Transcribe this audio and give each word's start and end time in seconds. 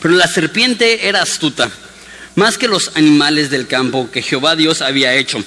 Pero 0.00 0.14
la 0.14 0.26
serpiente 0.26 1.08
era 1.08 1.22
astuta, 1.22 1.70
más 2.34 2.58
que 2.58 2.68
los 2.68 2.92
animales 2.94 3.50
del 3.50 3.66
campo 3.66 4.10
que 4.10 4.22
Jehová 4.22 4.56
Dios 4.56 4.80
había 4.80 5.14
hecho, 5.14 5.42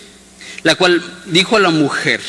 la 0.63 0.75
cual 0.75 1.03
dijo 1.25 1.57
a 1.57 1.59
la 1.59 1.69
mujer, 1.69 2.21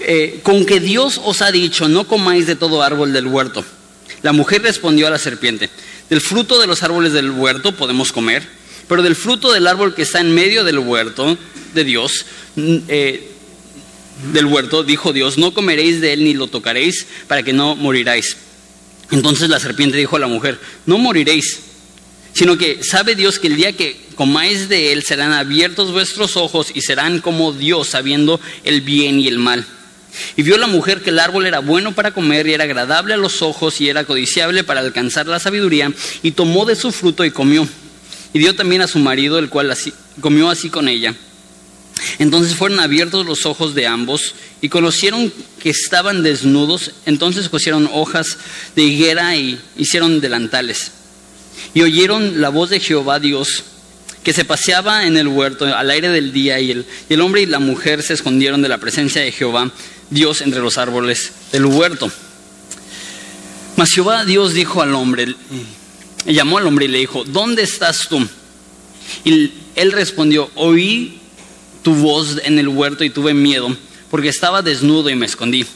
eh, 0.00 0.40
con 0.42 0.66
que 0.66 0.80
Dios 0.80 1.20
os 1.24 1.42
ha 1.42 1.50
dicho, 1.50 1.88
no 1.88 2.06
comáis 2.06 2.46
de 2.46 2.56
todo 2.56 2.82
árbol 2.82 3.12
del 3.12 3.26
huerto. 3.26 3.64
La 4.22 4.32
mujer 4.32 4.62
respondió 4.62 5.06
a 5.06 5.10
la 5.10 5.18
serpiente, 5.18 5.70
del 6.08 6.20
fruto 6.20 6.60
de 6.60 6.66
los 6.66 6.82
árboles 6.82 7.12
del 7.12 7.30
huerto 7.30 7.72
podemos 7.72 8.12
comer, 8.12 8.46
pero 8.88 9.02
del 9.02 9.16
fruto 9.16 9.52
del 9.52 9.66
árbol 9.66 9.94
que 9.94 10.02
está 10.02 10.20
en 10.20 10.34
medio 10.34 10.64
del 10.64 10.78
huerto 10.78 11.36
de 11.74 11.84
Dios, 11.84 12.26
eh, 12.56 13.30
del 14.32 14.46
huerto, 14.46 14.84
dijo 14.84 15.12
Dios, 15.12 15.38
no 15.38 15.52
comeréis 15.52 16.00
de 16.00 16.12
él 16.12 16.24
ni 16.24 16.34
lo 16.34 16.46
tocaréis 16.46 17.06
para 17.26 17.42
que 17.42 17.52
no 17.52 17.74
moriráis. 17.74 18.36
Entonces 19.10 19.48
la 19.48 19.60
serpiente 19.60 19.96
dijo 19.96 20.16
a 20.16 20.20
la 20.20 20.26
mujer, 20.26 20.58
no 20.86 20.98
moriréis, 20.98 21.60
sino 22.32 22.58
que 22.58 22.82
sabe 22.82 23.14
Dios 23.14 23.38
que 23.38 23.48
el 23.48 23.56
día 23.56 23.72
que 23.72 24.00
comáis 24.16 24.68
de 24.68 24.92
él 24.92 25.02
serán 25.02 25.32
abiertos 25.32 25.92
vuestros 25.92 26.36
ojos 26.36 26.72
y 26.74 26.80
serán 26.80 27.20
como 27.20 27.52
Dios 27.52 27.88
sabiendo 27.88 28.40
el 28.64 28.80
bien 28.80 29.20
y 29.20 29.28
el 29.28 29.38
mal. 29.38 29.64
Y 30.36 30.42
vio 30.42 30.56
la 30.58 30.66
mujer 30.66 31.02
que 31.02 31.10
el 31.10 31.18
árbol 31.18 31.46
era 31.46 31.58
bueno 31.58 31.92
para 31.92 32.12
comer 32.12 32.46
y 32.46 32.54
era 32.54 32.64
agradable 32.64 33.14
a 33.14 33.18
los 33.18 33.42
ojos 33.42 33.80
y 33.80 33.88
era 33.88 34.04
codiciable 34.04 34.64
para 34.64 34.80
alcanzar 34.80 35.26
la 35.26 35.40
sabiduría 35.40 35.92
y 36.22 36.32
tomó 36.32 36.64
de 36.64 36.76
su 36.76 36.92
fruto 36.92 37.24
y 37.24 37.30
comió. 37.30 37.66
Y 38.32 38.38
dio 38.38 38.54
también 38.54 38.82
a 38.82 38.88
su 38.88 38.98
marido, 38.98 39.38
el 39.38 39.48
cual 39.48 39.76
comió 40.20 40.50
así 40.50 40.70
con 40.70 40.88
ella. 40.88 41.14
Entonces 42.18 42.54
fueron 42.54 42.80
abiertos 42.80 43.26
los 43.26 43.46
ojos 43.46 43.74
de 43.74 43.86
ambos 43.86 44.34
y 44.60 44.68
conocieron 44.68 45.32
que 45.62 45.70
estaban 45.70 46.22
desnudos. 46.22 46.92
Entonces 47.06 47.48
cosieron 47.48 47.88
hojas 47.92 48.38
de 48.76 48.82
higuera 48.82 49.36
y 49.36 49.58
hicieron 49.76 50.20
delantales. 50.20 50.92
Y 51.72 51.82
oyeron 51.82 52.40
la 52.40 52.48
voz 52.48 52.70
de 52.70 52.80
Jehová 52.80 53.20
Dios 53.20 53.64
que 54.22 54.32
se 54.32 54.44
paseaba 54.44 55.06
en 55.06 55.18
el 55.18 55.28
huerto 55.28 55.66
al 55.66 55.90
aire 55.90 56.08
del 56.08 56.32
día 56.32 56.58
y 56.58 56.70
el, 56.70 56.86
y 57.08 57.14
el 57.14 57.20
hombre 57.20 57.42
y 57.42 57.46
la 57.46 57.58
mujer 57.58 58.02
se 58.02 58.14
escondieron 58.14 58.62
de 58.62 58.70
la 58.70 58.78
presencia 58.78 59.20
de 59.20 59.30
Jehová 59.30 59.70
Dios 60.08 60.40
entre 60.40 60.60
los 60.60 60.78
árboles 60.78 61.32
del 61.52 61.66
huerto. 61.66 62.10
Mas 63.76 63.90
Jehová 63.90 64.24
Dios 64.24 64.54
dijo 64.54 64.80
al 64.80 64.94
hombre, 64.94 65.34
llamó 66.26 66.58
al 66.58 66.66
hombre 66.66 66.86
y 66.86 66.88
le 66.88 66.98
dijo, 66.98 67.24
¿dónde 67.24 67.62
estás 67.62 68.08
tú? 68.08 68.26
Y 69.24 69.52
él 69.74 69.92
respondió, 69.92 70.50
oí 70.54 71.20
tu 71.84 71.94
voz 71.94 72.40
en 72.42 72.58
el 72.58 72.66
huerto 72.66 73.04
y 73.04 73.10
tuve 73.10 73.34
miedo, 73.34 73.76
porque 74.10 74.30
estaba 74.30 74.62
desnudo 74.62 75.10
y 75.10 75.14
me 75.14 75.26
escondí. 75.26 75.66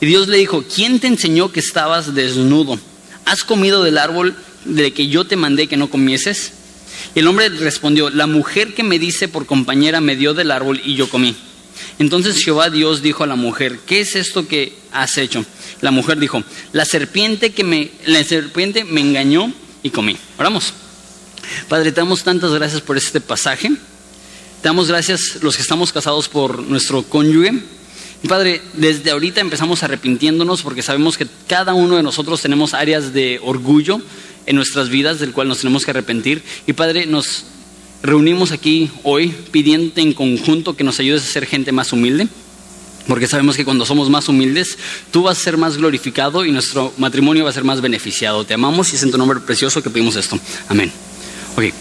Y 0.00 0.06
Dios 0.06 0.26
le 0.26 0.38
dijo, 0.38 0.64
¿quién 0.64 0.98
te 0.98 1.06
enseñó 1.06 1.52
que 1.52 1.60
estabas 1.60 2.14
desnudo? 2.14 2.80
¿Has 3.24 3.44
comido 3.44 3.84
del 3.84 3.98
árbol 3.98 4.34
de 4.64 4.92
que 4.92 5.06
yo 5.06 5.26
te 5.26 5.36
mandé 5.36 5.68
que 5.68 5.76
no 5.76 5.90
comieses? 5.90 6.52
Y 7.14 7.20
el 7.20 7.28
hombre 7.28 7.50
respondió, 7.50 8.10
la 8.10 8.26
mujer 8.26 8.74
que 8.74 8.82
me 8.82 8.98
dice 8.98 9.28
por 9.28 9.46
compañera 9.46 10.00
me 10.00 10.16
dio 10.16 10.34
del 10.34 10.50
árbol 10.50 10.80
y 10.82 10.94
yo 10.94 11.08
comí. 11.08 11.36
Entonces 11.98 12.42
Jehová 12.42 12.70
Dios 12.70 13.02
dijo 13.02 13.22
a 13.22 13.26
la 13.26 13.36
mujer, 13.36 13.78
¿qué 13.86 14.00
es 14.00 14.16
esto 14.16 14.48
que 14.48 14.74
has 14.92 15.18
hecho? 15.18 15.44
La 15.82 15.90
mujer 15.90 16.18
dijo, 16.18 16.42
la 16.72 16.86
serpiente 16.86 17.50
que 17.50 17.62
me, 17.62 17.90
la 18.06 18.24
serpiente 18.24 18.84
me 18.84 19.02
engañó 19.02 19.52
y 19.82 19.90
comí. 19.90 20.16
Oramos. 20.38 20.72
Padre, 21.68 21.92
damos 21.92 22.22
tantas 22.22 22.52
gracias 22.52 22.80
por 22.80 22.96
este 22.96 23.20
pasaje. 23.20 23.70
Damos 24.66 24.88
gracias 24.88 25.38
los 25.42 25.54
que 25.54 25.62
estamos 25.62 25.92
casados 25.92 26.28
por 26.28 26.60
nuestro 26.60 27.04
cónyuge. 27.04 27.52
Padre, 28.26 28.60
desde 28.72 29.12
ahorita 29.12 29.40
empezamos 29.40 29.84
arrepintiéndonos 29.84 30.62
porque 30.62 30.82
sabemos 30.82 31.16
que 31.16 31.28
cada 31.46 31.72
uno 31.72 31.94
de 31.94 32.02
nosotros 32.02 32.42
tenemos 32.42 32.74
áreas 32.74 33.12
de 33.12 33.38
orgullo 33.44 34.00
en 34.44 34.56
nuestras 34.56 34.88
vidas 34.88 35.20
del 35.20 35.30
cual 35.30 35.46
nos 35.46 35.58
tenemos 35.58 35.84
que 35.84 35.92
arrepentir. 35.92 36.42
Y 36.66 36.72
Padre, 36.72 37.06
nos 37.06 37.44
reunimos 38.02 38.50
aquí 38.50 38.90
hoy 39.04 39.28
pidiéndote 39.52 40.00
en 40.00 40.12
conjunto 40.12 40.74
que 40.74 40.82
nos 40.82 40.98
ayudes 40.98 41.22
a 41.22 41.32
ser 41.32 41.46
gente 41.46 41.70
más 41.70 41.92
humilde. 41.92 42.26
Porque 43.06 43.28
sabemos 43.28 43.54
que 43.54 43.64
cuando 43.64 43.86
somos 43.86 44.10
más 44.10 44.28
humildes, 44.28 44.78
tú 45.12 45.22
vas 45.22 45.38
a 45.38 45.42
ser 45.44 45.58
más 45.58 45.76
glorificado 45.76 46.44
y 46.44 46.50
nuestro 46.50 46.92
matrimonio 46.98 47.44
va 47.44 47.50
a 47.50 47.52
ser 47.52 47.62
más 47.62 47.80
beneficiado. 47.80 48.44
Te 48.44 48.54
amamos 48.54 48.92
y 48.92 48.96
es 48.96 49.04
en 49.04 49.12
tu 49.12 49.18
nombre 49.18 49.38
precioso 49.38 49.80
que 49.80 49.90
pedimos 49.90 50.16
esto. 50.16 50.40
Amén. 50.68 50.90
Okay. 51.56 51.72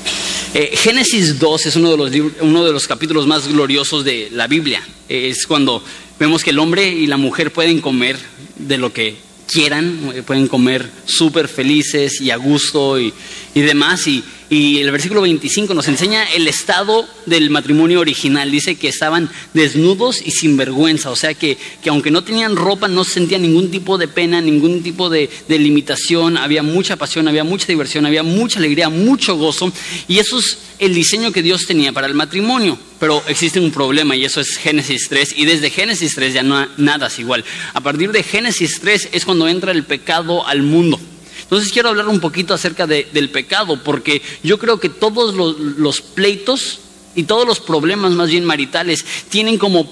Eh, 0.54 0.72
Génesis 0.78 1.38
2 1.38 1.66
es 1.66 1.76
uno 1.76 1.92
de, 1.92 1.98
los, 1.98 2.32
uno 2.40 2.64
de 2.64 2.72
los 2.72 2.88
capítulos 2.88 3.28
más 3.28 3.50
gloriosos 3.50 4.06
de 4.06 4.30
la 4.32 4.48
Biblia. 4.48 4.82
es 5.10 5.46
cuando 5.46 5.84
vemos 6.18 6.46
que 6.46 6.52
el 6.52 6.60
hombre 6.60 6.88
y 6.88 7.08
la 7.08 7.18
mujer 7.18 7.52
pueden 7.52 7.82
comer 7.82 8.18
de 8.56 8.78
lo 8.78 8.94
que 8.94 9.18
quieran, 9.52 10.14
eh, 10.16 10.24
pueden 10.24 10.48
comer 10.48 10.90
súper 11.04 11.50
felices 11.50 12.22
y 12.22 12.32
a 12.32 12.38
gusto 12.38 12.98
y, 12.98 13.14
y 13.54 13.62
demás. 13.62 14.08
Y, 14.08 14.24
y 14.48 14.78
el 14.80 14.92
versículo 14.92 15.22
25 15.22 15.74
nos 15.74 15.88
enseña 15.88 16.24
el 16.32 16.48
estado 16.48 17.08
del 17.26 17.50
matrimonio 17.50 18.00
original. 18.00 18.52
Dice 18.52 18.76
que 18.76 18.88
estaban 18.88 19.30
desnudos 19.54 20.22
y 20.24 20.32
sin 20.32 20.56
vergüenza. 20.56 21.10
O 21.10 21.16
sea 21.16 21.34
que, 21.34 21.58
que 21.82 21.90
aunque 21.90 22.12
no 22.12 22.24
tenían 22.24 22.56
ropa, 22.56 22.88
no 22.88 23.04
sentían 23.04 23.42
ningún 23.42 23.72
tipo 23.72 23.98
de 23.98 24.08
pena, 24.08 24.42
ningún 24.42 24.84
tipo 24.84 25.10
de, 25.10 25.30
de, 25.48 25.58
limitación. 25.58 26.38
Había 26.38 26.62
mucha 26.62 26.96
pasión, 26.96 27.28
había 27.28 27.44
mucha 27.44 27.66
diversión, 27.66 28.06
había 28.06 28.22
mucha 28.22 28.60
alegría, 28.60 28.90
mucho 28.90 29.36
gozo. 29.36 29.72
Y 30.08 30.20
eso 30.20 30.38
es 30.38 30.60
el 30.78 30.94
diseño 30.94 31.32
que 31.32 31.42
Dios 31.42 31.66
tenía 31.66 31.92
para 31.92 32.06
el 32.06 32.14
matrimonio. 32.14 32.78
Pero 33.00 33.24
existe 33.28 33.60
un 33.60 33.72
problema 33.72 34.16
y 34.16 34.26
eso 34.26 34.42
es 34.42 34.58
Génesis 34.58 35.10
3. 35.10 35.34
Y 35.38 35.46
desde 35.46 35.72
Génesis 35.72 36.14
3 36.14 36.34
ya 36.36 36.44
no 36.44 36.68
nada 36.78 37.08
es 37.08 37.18
igual. 37.18 37.44
A 37.74 37.82
partir 37.82 38.12
de 38.12 38.22
Génesis 38.22 38.80
3 38.80 39.10
es 39.12 39.26
cuando 39.26 39.48
entra 39.48 39.72
el 39.72 39.84
pecado 39.84 40.46
al 40.46 40.62
mundo. 40.62 41.00
Entonces 41.46 41.72
quiero 41.72 41.90
hablar 41.90 42.08
un 42.08 42.20
poquito 42.20 42.56
acerca 42.56 42.88
del 42.88 43.30
pecado, 43.30 43.80
porque 43.84 44.22
yo 44.44 44.58
creo 44.58 44.80
que 44.80 44.90
todos 44.90 45.36
los, 45.36 46.02
pleitos 46.02 46.80
y 47.14 47.24
todos 47.24 47.48
los 47.48 47.60
problemas 47.60 48.14
más 48.14 48.32
bien 48.32 48.46
maritales 48.46 49.06
tienen 49.30 49.60
como, 49.60 49.88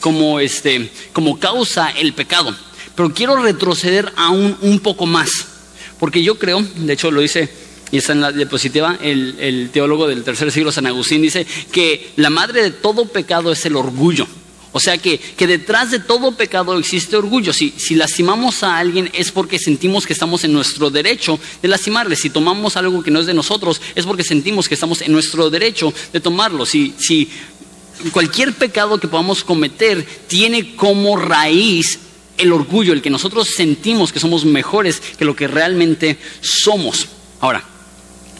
como, 0.00 0.40
este, 0.40 0.90
como 1.14 1.40
causa 1.40 1.90
el 1.90 2.12
pecado. 2.12 2.54
Pero 2.94 3.14
quiero 3.14 3.36
retroceder 3.42 4.12
aún 4.16 4.58
un 4.60 4.80
poco 4.80 5.06
más, 5.06 5.30
porque 5.98 6.22
yo 6.22 6.38
creo, 6.38 6.60
de 6.60 6.92
hecho 6.92 7.10
lo 7.10 7.22
dice 7.22 7.48
y 7.90 7.96
está 7.96 8.12
en 8.12 8.20
la 8.20 8.30
diapositiva, 8.30 8.98
el, 9.00 9.36
el, 9.40 9.70
teólogo 9.70 10.06
del 10.06 10.22
tercer 10.22 10.52
siglo, 10.52 10.70
San 10.70 10.86
Agustín, 10.86 11.22
dice 11.22 11.46
que 11.72 12.10
la 12.16 12.30
madre 12.30 12.62
de 12.62 12.70
todo 12.70 13.06
pecado 13.06 13.50
es 13.50 13.64
el 13.64 13.74
orgullo. 13.74 14.28
O 14.72 14.80
sea 14.80 14.98
que, 14.98 15.18
que, 15.18 15.46
detrás 15.46 15.90
de 15.90 15.98
todo 15.98 16.32
pecado 16.32 16.78
existe 16.78 17.16
orgullo. 17.16 17.52
Si, 17.52 17.74
si, 17.76 17.96
lastimamos 17.96 18.62
a 18.62 18.78
alguien 18.78 19.10
es 19.12 19.32
porque 19.32 19.58
sentimos 19.58 20.06
que 20.06 20.12
estamos 20.12 20.44
en 20.44 20.52
nuestro 20.52 20.90
derecho 20.90 21.40
de 21.60 21.68
lastimarle. 21.68 22.14
Si 22.14 22.30
tomamos 22.30 22.76
algo 22.76 23.02
que 23.02 23.10
no 23.10 23.20
es 23.20 23.26
de 23.26 23.34
nosotros 23.34 23.80
es 23.94 24.06
porque 24.06 24.22
sentimos 24.22 24.68
que 24.68 24.74
estamos 24.74 25.02
en 25.02 25.12
nuestro 25.12 25.50
derecho 25.50 25.92
de 26.12 26.20
tomarlo. 26.20 26.66
Si, 26.66 26.94
si 26.98 27.28
cualquier 28.12 28.54
pecado 28.54 28.98
que 28.98 29.08
podamos 29.08 29.42
cometer 29.42 30.06
tiene 30.28 30.76
como 30.76 31.16
raíz 31.16 31.98
el 32.38 32.52
orgullo, 32.52 32.92
el 32.92 33.02
que 33.02 33.10
nosotros 33.10 33.48
sentimos 33.48 34.12
que 34.12 34.20
somos 34.20 34.44
mejores 34.44 35.00
que 35.18 35.24
lo 35.24 35.36
que 35.36 35.48
realmente 35.48 36.18
somos. 36.40 37.08
Ahora, 37.40 37.64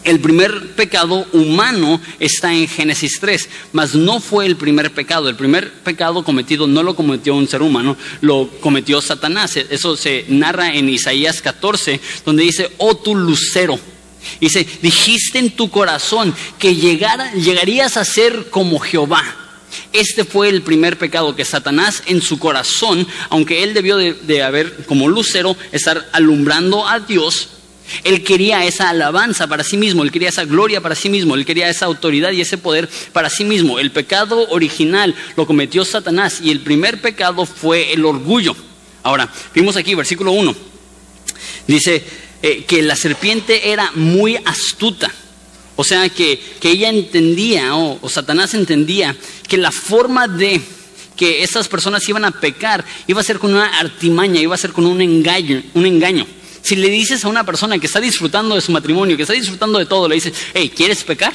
el 0.03 0.19
primer 0.19 0.71
pecado 0.75 1.27
humano 1.31 2.01
está 2.19 2.53
en 2.53 2.67
Génesis 2.67 3.19
3, 3.19 3.49
mas 3.71 3.93
no 3.93 4.19
fue 4.19 4.45
el 4.45 4.55
primer 4.55 4.91
pecado. 4.91 5.29
El 5.29 5.35
primer 5.35 5.71
pecado 5.71 6.23
cometido 6.23 6.67
no 6.67 6.81
lo 6.83 6.95
cometió 6.95 7.35
un 7.35 7.47
ser 7.47 7.61
humano, 7.61 7.95
lo 8.21 8.49
cometió 8.61 9.01
Satanás. 9.01 9.57
Eso 9.57 9.95
se 9.95 10.25
narra 10.27 10.73
en 10.73 10.89
Isaías 10.89 11.41
14, 11.41 11.99
donde 12.25 12.43
dice, 12.43 12.71
oh 12.77 12.95
tu 12.95 13.15
lucero. 13.15 13.79
Dice, 14.39 14.67
dijiste 14.81 15.39
en 15.39 15.51
tu 15.51 15.69
corazón 15.69 16.33
que 16.57 16.75
llegarías 16.75 17.97
a 17.97 18.05
ser 18.05 18.49
como 18.49 18.79
Jehová. 18.79 19.23
Este 19.93 20.25
fue 20.25 20.49
el 20.49 20.63
primer 20.63 20.97
pecado 20.97 21.35
que 21.35 21.45
Satanás 21.45 22.03
en 22.07 22.21
su 22.21 22.39
corazón, 22.39 23.07
aunque 23.29 23.63
él 23.63 23.73
debió 23.73 23.97
de, 23.97 24.13
de 24.13 24.43
haber 24.43 24.85
como 24.85 25.07
lucero, 25.07 25.55
estar 25.71 26.09
alumbrando 26.11 26.87
a 26.87 26.99
Dios, 26.99 27.49
él 28.03 28.23
quería 28.23 28.65
esa 28.65 28.89
alabanza 28.89 29.47
para 29.47 29.63
sí 29.63 29.77
mismo, 29.77 30.03
él 30.03 30.11
quería 30.11 30.29
esa 30.29 30.45
gloria 30.45 30.81
para 30.81 30.95
sí 30.95 31.09
mismo, 31.09 31.35
él 31.35 31.45
quería 31.45 31.69
esa 31.69 31.85
autoridad 31.85 32.31
y 32.31 32.41
ese 32.41 32.57
poder 32.57 32.89
para 33.13 33.29
sí 33.29 33.43
mismo. 33.43 33.79
El 33.79 33.91
pecado 33.91 34.47
original 34.49 35.15
lo 35.35 35.45
cometió 35.45 35.85
Satanás 35.85 36.39
y 36.41 36.51
el 36.51 36.59
primer 36.61 37.01
pecado 37.01 37.45
fue 37.45 37.93
el 37.93 38.05
orgullo. 38.05 38.55
Ahora, 39.03 39.31
vimos 39.53 39.75
aquí 39.75 39.95
versículo 39.95 40.31
1. 40.31 40.55
Dice 41.67 42.03
eh, 42.41 42.63
que 42.65 42.81
la 42.81 42.95
serpiente 42.95 43.71
era 43.71 43.91
muy 43.95 44.37
astuta. 44.45 45.11
O 45.75 45.83
sea 45.83 46.09
que, 46.09 46.39
ella 46.61 46.89
entendía, 46.89 47.75
o 47.75 48.09
Satanás 48.09 48.53
entendía, 48.53 49.15
que 49.47 49.57
la 49.57 49.71
forma 49.71 50.27
de 50.27 50.61
que 51.15 51.43
esas 51.43 51.67
personas 51.67 52.07
iban 52.09 52.25
a 52.25 52.31
pecar 52.31 52.83
iba 53.05 53.21
a 53.21 53.23
ser 53.23 53.37
con 53.37 53.53
una 53.53 53.79
artimaña, 53.79 54.41
iba 54.41 54.55
a 54.55 54.57
ser 54.57 54.71
con 54.71 54.85
un 54.85 55.01
engaño, 55.01 55.61
un 55.73 55.85
engaño. 55.85 56.25
Si 56.61 56.75
le 56.75 56.89
dices 56.89 57.25
a 57.25 57.27
una 57.27 57.43
persona 57.43 57.79
que 57.79 57.87
está 57.87 57.99
disfrutando 57.99 58.55
de 58.55 58.61
su 58.61 58.71
matrimonio, 58.71 59.15
que 59.15 59.23
está 59.23 59.33
disfrutando 59.33 59.79
de 59.79 59.85
todo, 59.85 60.07
le 60.07 60.15
dices, 60.15 60.33
hey, 60.53 60.71
¿quieres 60.75 61.03
pecar? 61.03 61.33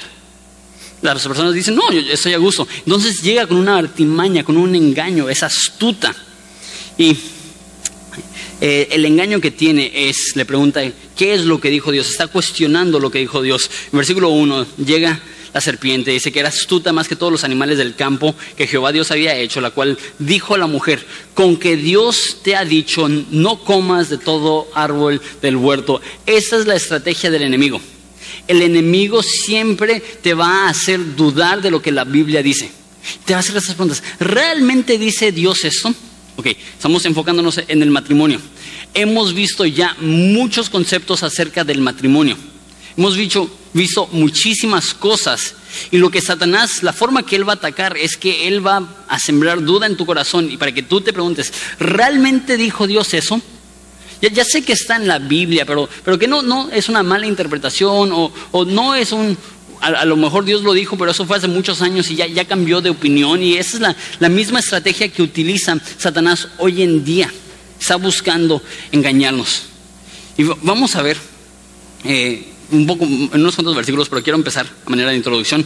Las 1.02 1.22
personas 1.22 1.52
dicen, 1.52 1.74
no, 1.74 1.92
yo 1.92 2.00
estoy 2.00 2.32
a 2.32 2.38
gusto. 2.38 2.66
Entonces 2.84 3.22
llega 3.22 3.46
con 3.46 3.58
una 3.58 3.76
artimaña, 3.76 4.44
con 4.44 4.56
un 4.56 4.74
engaño, 4.74 5.28
es 5.28 5.42
astuta. 5.42 6.14
Y 6.96 7.16
eh, 8.60 8.88
el 8.90 9.04
engaño 9.04 9.40
que 9.40 9.50
tiene 9.50 10.08
es, 10.08 10.34
le 10.34 10.44
pregunta, 10.44 10.80
qué 11.16 11.34
es 11.34 11.44
lo 11.44 11.60
que 11.60 11.70
dijo 11.70 11.92
Dios, 11.92 12.08
está 12.08 12.28
cuestionando 12.28 12.98
lo 12.98 13.10
que 13.10 13.18
dijo 13.18 13.42
Dios. 13.42 13.70
En 13.92 13.98
versículo 13.98 14.30
1 14.30 14.66
llega 14.78 15.20
la 15.56 15.62
serpiente, 15.62 16.10
dice 16.10 16.30
que 16.32 16.40
era 16.40 16.50
astuta 16.50 16.92
más 16.92 17.08
que 17.08 17.16
todos 17.16 17.32
los 17.32 17.42
animales 17.42 17.78
del 17.78 17.94
campo 17.94 18.34
que 18.58 18.66
Jehová 18.66 18.92
Dios 18.92 19.10
había 19.10 19.34
hecho, 19.38 19.62
la 19.62 19.70
cual 19.70 19.96
dijo 20.18 20.54
a 20.54 20.58
la 20.58 20.66
mujer, 20.66 21.02
con 21.32 21.56
que 21.56 21.78
Dios 21.78 22.40
te 22.42 22.54
ha 22.54 22.66
dicho, 22.66 23.08
no 23.08 23.64
comas 23.64 24.10
de 24.10 24.18
todo 24.18 24.68
árbol 24.74 25.22
del 25.40 25.56
huerto. 25.56 26.02
Esa 26.26 26.58
es 26.58 26.66
la 26.66 26.74
estrategia 26.74 27.30
del 27.30 27.40
enemigo. 27.40 27.80
El 28.46 28.60
enemigo 28.60 29.22
siempre 29.22 30.00
te 30.00 30.34
va 30.34 30.66
a 30.66 30.68
hacer 30.68 31.16
dudar 31.16 31.62
de 31.62 31.70
lo 31.70 31.80
que 31.80 31.90
la 31.90 32.04
Biblia 32.04 32.42
dice. 32.42 32.70
Te 33.24 33.32
va 33.32 33.38
a 33.38 33.40
hacer 33.40 33.56
estas 33.56 33.76
preguntas. 33.76 34.02
¿Realmente 34.20 34.98
dice 34.98 35.32
Dios 35.32 35.64
esto? 35.64 35.94
Ok, 36.36 36.48
estamos 36.48 37.06
enfocándonos 37.06 37.62
en 37.66 37.80
el 37.80 37.90
matrimonio. 37.90 38.42
Hemos 38.92 39.32
visto 39.32 39.64
ya 39.64 39.96
muchos 40.00 40.68
conceptos 40.68 41.22
acerca 41.22 41.64
del 41.64 41.80
matrimonio. 41.80 42.36
Hemos 42.96 43.16
visto, 43.16 43.50
muchísimas 44.12 44.94
cosas. 44.94 45.54
Y 45.90 45.98
lo 45.98 46.10
que 46.10 46.22
Satanás, 46.22 46.82
la 46.82 46.94
forma 46.94 47.24
que 47.24 47.36
él 47.36 47.46
va 47.46 47.52
a 47.52 47.56
atacar 47.56 47.96
es 47.98 48.16
que 48.16 48.48
él 48.48 48.66
va 48.66 48.88
a 49.08 49.18
sembrar 49.18 49.62
duda 49.62 49.86
en 49.86 49.96
tu 49.96 50.06
corazón 50.06 50.50
y 50.50 50.56
para 50.56 50.72
que 50.72 50.82
tú 50.82 51.02
te 51.02 51.12
preguntes, 51.12 51.52
¿realmente 51.78 52.56
dijo 52.56 52.86
Dios 52.86 53.12
eso? 53.12 53.40
Ya, 54.22 54.44
sé 54.44 54.62
que 54.62 54.72
está 54.72 54.96
en 54.96 55.06
la 55.06 55.18
Biblia, 55.18 55.66
pero, 55.66 55.90
pero 56.02 56.18
que 56.18 56.26
no, 56.26 56.40
no 56.40 56.70
es 56.70 56.88
una 56.88 57.02
mala 57.02 57.26
interpretación 57.26 58.12
o, 58.12 58.64
no 58.64 58.94
es 58.94 59.12
un, 59.12 59.36
a, 59.82 60.06
lo 60.06 60.16
mejor 60.16 60.46
Dios 60.46 60.62
lo 60.62 60.72
dijo, 60.72 60.96
pero 60.96 61.10
eso 61.10 61.26
fue 61.26 61.36
hace 61.36 61.48
muchos 61.48 61.82
años 61.82 62.10
y 62.10 62.16
ya, 62.16 62.26
ya 62.26 62.46
cambió 62.46 62.80
de 62.80 62.88
opinión. 62.88 63.42
Y 63.42 63.58
esa 63.58 63.76
es 63.76 63.82
la, 63.82 63.96
la, 64.18 64.30
misma 64.30 64.60
estrategia 64.60 65.08
que 65.08 65.22
utiliza 65.22 65.76
Satanás 65.98 66.48
hoy 66.56 66.80
en 66.80 67.04
día. 67.04 67.30
Está 67.78 67.96
buscando 67.96 68.62
engañarnos. 68.90 69.64
Y 70.38 70.44
vamos 70.44 70.96
a 70.96 71.02
ver 71.02 71.18
eh, 72.04 72.55
un 72.70 72.86
poco, 72.86 73.04
en 73.04 73.30
unos 73.32 73.54
cuantos 73.54 73.76
versículos, 73.76 74.08
pero 74.08 74.22
quiero 74.22 74.36
empezar 74.36 74.66
a 74.86 74.90
manera 74.90 75.10
de 75.10 75.16
introducción, 75.16 75.64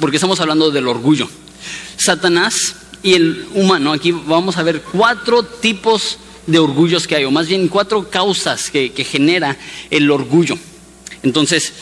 porque 0.00 0.16
estamos 0.16 0.40
hablando 0.40 0.70
del 0.70 0.88
orgullo. 0.88 1.28
Satanás 1.96 2.76
y 3.02 3.14
el 3.14 3.46
humano, 3.54 3.92
aquí 3.92 4.12
vamos 4.12 4.56
a 4.56 4.62
ver 4.62 4.82
cuatro 4.82 5.42
tipos 5.42 6.18
de 6.46 6.58
orgullos 6.58 7.06
que 7.06 7.16
hay, 7.16 7.24
o 7.24 7.30
más 7.30 7.46
bien 7.46 7.68
cuatro 7.68 8.10
causas 8.10 8.70
que, 8.70 8.92
que 8.92 9.04
genera 9.04 9.56
el 9.90 10.10
orgullo. 10.10 10.58
Entonces, 11.22 11.72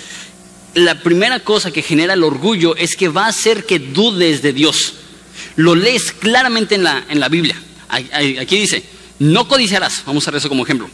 la 0.75 1.03
primera 1.03 1.41
cosa 1.41 1.71
que 1.71 1.83
genera 1.83 2.15
el 2.15 2.23
orgullo 2.23 2.77
es 2.77 2.95
que 2.95 3.09
va 3.09 3.27
a 3.27 3.31
hacer 3.31 3.65
que 3.67 3.79
dudes 3.79 4.43
de 4.43 4.53
Dios. 4.53 4.95
Lo 5.57 5.75
lees 5.75 6.13
claramente 6.13 6.77
en 6.77 6.85
la, 6.85 7.05
en 7.09 7.19
la 7.19 7.29
Biblia. 7.29 7.61
Aquí 7.89 8.59
dice, 8.59 8.85
no 9.19 9.49
codiciarás. 9.49 10.03
Vamos 10.07 10.27
a 10.27 10.31
ver 10.31 10.39
eso 10.39 10.49
como 10.49 10.65
ejemplo. 10.65 10.89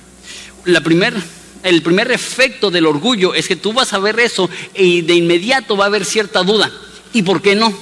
La 0.64 0.80
primer, 0.80 1.14
el 1.62 1.82
primer 1.82 2.10
efecto 2.12 2.70
del 2.70 2.86
orgullo 2.86 3.34
es 3.34 3.48
que 3.48 3.56
tú 3.56 3.72
vas 3.72 3.92
a 3.92 3.98
ver 3.98 4.18
eso 4.20 4.48
y 4.74 5.02
de 5.02 5.14
inmediato 5.14 5.76
va 5.76 5.84
a 5.84 5.88
haber 5.88 6.04
cierta 6.04 6.42
duda. 6.42 6.70
¿Y 7.12 7.22
por 7.22 7.42
qué 7.42 7.54
no? 7.54 7.72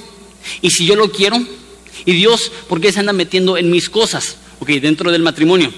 ¿Y 0.61 0.71
si 0.71 0.85
yo 0.85 0.95
lo 0.95 1.11
quiero? 1.11 1.37
¿Y 2.05 2.13
Dios 2.13 2.51
por 2.67 2.79
qué 2.79 2.91
se 2.91 2.99
anda 2.99 3.13
metiendo 3.13 3.57
en 3.57 3.69
mis 3.69 3.89
cosas? 3.89 4.37
Ok, 4.59 4.69
dentro 4.69 5.11
del 5.11 5.21
matrimonio. 5.21 5.73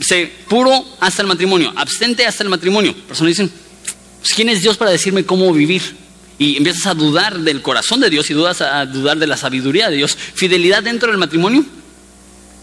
Se 0.00 0.30
puro 0.48 0.84
hasta 1.00 1.22
el 1.22 1.28
matrimonio, 1.28 1.72
abstente 1.76 2.26
hasta 2.26 2.42
el 2.42 2.48
matrimonio. 2.48 2.94
Personas 3.06 3.30
dicen, 3.30 3.50
pues, 4.20 4.34
¿quién 4.34 4.48
es 4.48 4.62
Dios 4.62 4.76
para 4.76 4.90
decirme 4.90 5.24
cómo 5.24 5.52
vivir? 5.52 5.82
Y 6.38 6.56
empiezas 6.56 6.86
a 6.86 6.94
dudar 6.94 7.38
del 7.38 7.62
corazón 7.62 8.00
de 8.00 8.10
Dios 8.10 8.28
y 8.30 8.34
dudas 8.34 8.60
a 8.60 8.84
dudar 8.86 9.18
de 9.18 9.26
la 9.26 9.36
sabiduría 9.36 9.88
de 9.88 9.96
Dios. 9.96 10.16
Fidelidad 10.16 10.82
dentro 10.82 11.10
del 11.10 11.18
matrimonio. 11.18 11.64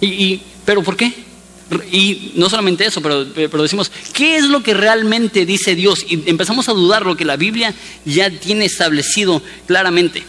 Y, 0.01 0.41
¿Pero 0.65 0.83
por 0.83 0.97
qué? 0.97 1.13
Y 1.91 2.33
no 2.35 2.49
solamente 2.49 2.85
eso, 2.85 3.01
pero, 3.01 3.25
pero 3.33 3.63
decimos, 3.63 3.91
¿qué 4.13 4.37
es 4.37 4.45
lo 4.45 4.61
que 4.63 4.73
realmente 4.73 5.45
dice 5.45 5.75
Dios? 5.75 6.05
Y 6.07 6.29
empezamos 6.29 6.67
a 6.69 6.73
dudar 6.73 7.05
lo 7.05 7.15
que 7.15 7.25
la 7.25 7.37
Biblia 7.37 7.73
ya 8.05 8.29
tiene 8.29 8.65
establecido 8.65 9.41
claramente. 9.67 10.23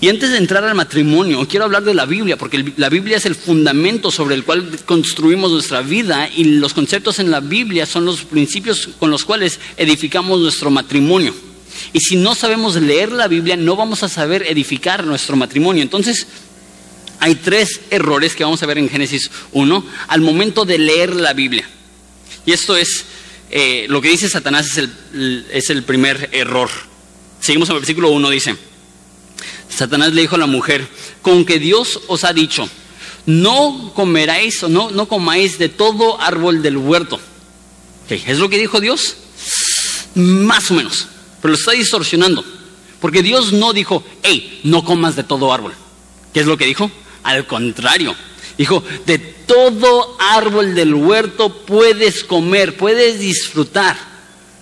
Y 0.00 0.08
antes 0.08 0.30
de 0.30 0.38
entrar 0.38 0.62
al 0.62 0.76
matrimonio, 0.76 1.46
quiero 1.48 1.64
hablar 1.64 1.82
de 1.82 1.92
la 1.92 2.06
Biblia, 2.06 2.36
porque 2.36 2.72
la 2.76 2.88
Biblia 2.88 3.16
es 3.16 3.26
el 3.26 3.34
fundamento 3.34 4.12
sobre 4.12 4.36
el 4.36 4.44
cual 4.44 4.78
construimos 4.86 5.50
nuestra 5.50 5.82
vida 5.82 6.30
y 6.34 6.44
los 6.44 6.72
conceptos 6.72 7.18
en 7.18 7.32
la 7.32 7.40
Biblia 7.40 7.84
son 7.84 8.04
los 8.04 8.22
principios 8.22 8.90
con 9.00 9.10
los 9.10 9.24
cuales 9.24 9.58
edificamos 9.76 10.38
nuestro 10.40 10.70
matrimonio. 10.70 11.34
Y 11.92 12.00
si 12.00 12.14
no 12.14 12.36
sabemos 12.36 12.76
leer 12.76 13.10
la 13.10 13.26
Biblia, 13.26 13.56
no 13.56 13.74
vamos 13.74 14.04
a 14.04 14.08
saber 14.08 14.44
edificar 14.48 15.04
nuestro 15.04 15.36
matrimonio. 15.36 15.82
Entonces, 15.82 16.28
hay 17.20 17.34
tres 17.36 17.80
errores 17.90 18.34
que 18.34 18.44
vamos 18.44 18.62
a 18.62 18.66
ver 18.66 18.78
en 18.78 18.88
Génesis 18.88 19.30
1 19.52 19.84
al 20.08 20.20
momento 20.20 20.64
de 20.64 20.78
leer 20.78 21.14
la 21.14 21.32
Biblia. 21.32 21.68
Y 22.46 22.52
esto 22.52 22.76
es, 22.76 23.04
eh, 23.50 23.86
lo 23.88 24.00
que 24.00 24.10
dice 24.10 24.28
Satanás 24.28 24.66
es 24.66 24.78
el, 24.78 25.46
es 25.52 25.70
el 25.70 25.82
primer 25.82 26.30
error. 26.32 26.70
Seguimos 27.40 27.68
en 27.68 27.76
el 27.76 27.80
versículo 27.80 28.10
1, 28.10 28.30
dice. 28.30 28.56
Satanás 29.68 30.12
le 30.12 30.22
dijo 30.22 30.36
a 30.36 30.38
la 30.38 30.46
mujer, 30.46 30.86
con 31.22 31.44
que 31.44 31.58
Dios 31.58 32.00
os 32.08 32.24
ha 32.24 32.32
dicho, 32.32 32.68
no 33.26 33.92
comeráis 33.94 34.62
o 34.62 34.68
no, 34.68 34.90
no 34.90 35.06
comáis 35.06 35.58
de 35.58 35.68
todo 35.68 36.20
árbol 36.20 36.62
del 36.62 36.76
huerto. 36.76 37.20
¿Es 38.08 38.38
lo 38.38 38.48
que 38.48 38.58
dijo 38.58 38.80
Dios? 38.80 39.16
Más 40.14 40.70
o 40.70 40.74
menos, 40.74 41.06
pero 41.42 41.52
lo 41.52 41.58
está 41.58 41.72
distorsionando. 41.72 42.44
Porque 43.00 43.22
Dios 43.22 43.52
no 43.52 43.72
dijo, 43.72 44.02
hey, 44.22 44.60
no 44.64 44.84
comas 44.84 45.14
de 45.14 45.24
todo 45.24 45.52
árbol. 45.52 45.74
¿Qué 46.32 46.40
es 46.40 46.46
lo 46.46 46.56
que 46.56 46.66
dijo? 46.66 46.90
Al 47.22 47.46
contrario, 47.46 48.14
dijo, 48.56 48.82
de 49.06 49.18
todo 49.18 50.16
árbol 50.18 50.74
del 50.74 50.94
huerto 50.94 51.64
puedes 51.64 52.24
comer, 52.24 52.76
puedes 52.76 53.18
disfrutar, 53.18 53.96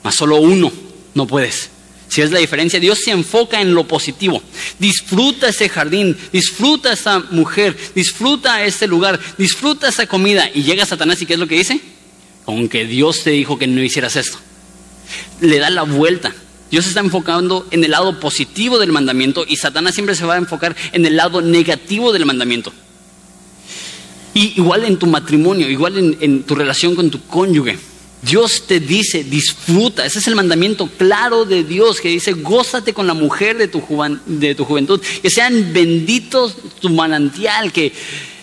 mas 0.03 0.14
solo 0.14 0.37
uno 0.37 0.73
no 1.14 1.26
puedes. 1.26 1.70
Si 2.08 2.23
es 2.23 2.31
la 2.31 2.38
diferencia, 2.38 2.79
Dios 2.79 3.00
se 3.05 3.11
enfoca 3.11 3.61
en 3.61 3.75
lo 3.75 3.87
positivo. 3.87 4.43
Disfruta 4.79 5.49
ese 5.49 5.69
jardín, 5.69 6.17
disfruta 6.32 6.93
esa 6.93 7.19
mujer, 7.31 7.76
disfruta 7.94 8.64
ese 8.64 8.87
lugar, 8.87 9.19
disfruta 9.37 9.88
esa 9.88 10.06
comida. 10.06 10.49
Y 10.55 10.62
llega 10.62 10.87
Satanás 10.87 11.20
y 11.20 11.26
¿qué 11.26 11.35
es 11.35 11.41
lo 11.41 11.49
que 11.49 11.56
dice? 11.56 11.81
Aunque 12.47 12.85
Dios 12.85 13.25
te 13.25 13.31
dijo 13.31 13.58
que 13.58 13.67
no 13.67 13.82
hicieras 13.82 14.14
esto. 14.14 14.38
Le 15.41 15.58
da 15.58 15.69
la 15.69 15.82
vuelta. 15.82 16.32
Dios 16.71 16.87
está 16.87 17.01
enfocando 17.01 17.67
en 17.71 17.85
el 17.85 17.93
lado 17.93 18.19
positivo 18.21 18.79
del 18.79 18.93
mandamiento 18.93 19.45
y 19.47 19.57
Satanás 19.57 19.95
siempre 19.95 20.15
se 20.15 20.25
va 20.25 20.35
a 20.35 20.39
enfocar 20.39 20.75
en 20.93 21.07
el 21.07 21.17
lado 21.17 21.41
negativo 21.41 22.13
del 22.13 22.27
mandamiento. 22.27 22.73
Igual 24.35 24.85
en 24.85 24.99
tu 24.99 25.07
matrimonio, 25.07 25.71
igual 25.71 25.97
en, 25.97 26.19
en 26.21 26.43
tu 26.43 26.55
relación 26.55 26.95
con 26.95 27.11
tu 27.11 27.23
cónyuge. 27.23 27.79
Dios 28.23 28.65
te 28.67 28.81
dice, 28.81 29.25
disfruta. 29.25 30.05
Ese 30.05 30.19
es 30.19 30.27
el 30.27 30.35
mandamiento 30.35 30.89
claro 30.99 31.45
de 31.45 31.65
Dios 31.65 32.01
que 32.01 32.08
dice, 32.08 32.32
gózate 32.32 32.93
con 32.93 33.06
la 33.06 33.15
mujer 33.15 33.56
de 33.56 33.69
tu, 33.69 33.82
de 34.27 34.55
tu 34.55 34.65
juventud. 34.65 35.01
Que 35.23 35.31
sean 35.31 35.73
benditos 35.73 36.56
tu 36.81 36.91
manantial, 36.91 37.73
que, 37.73 37.93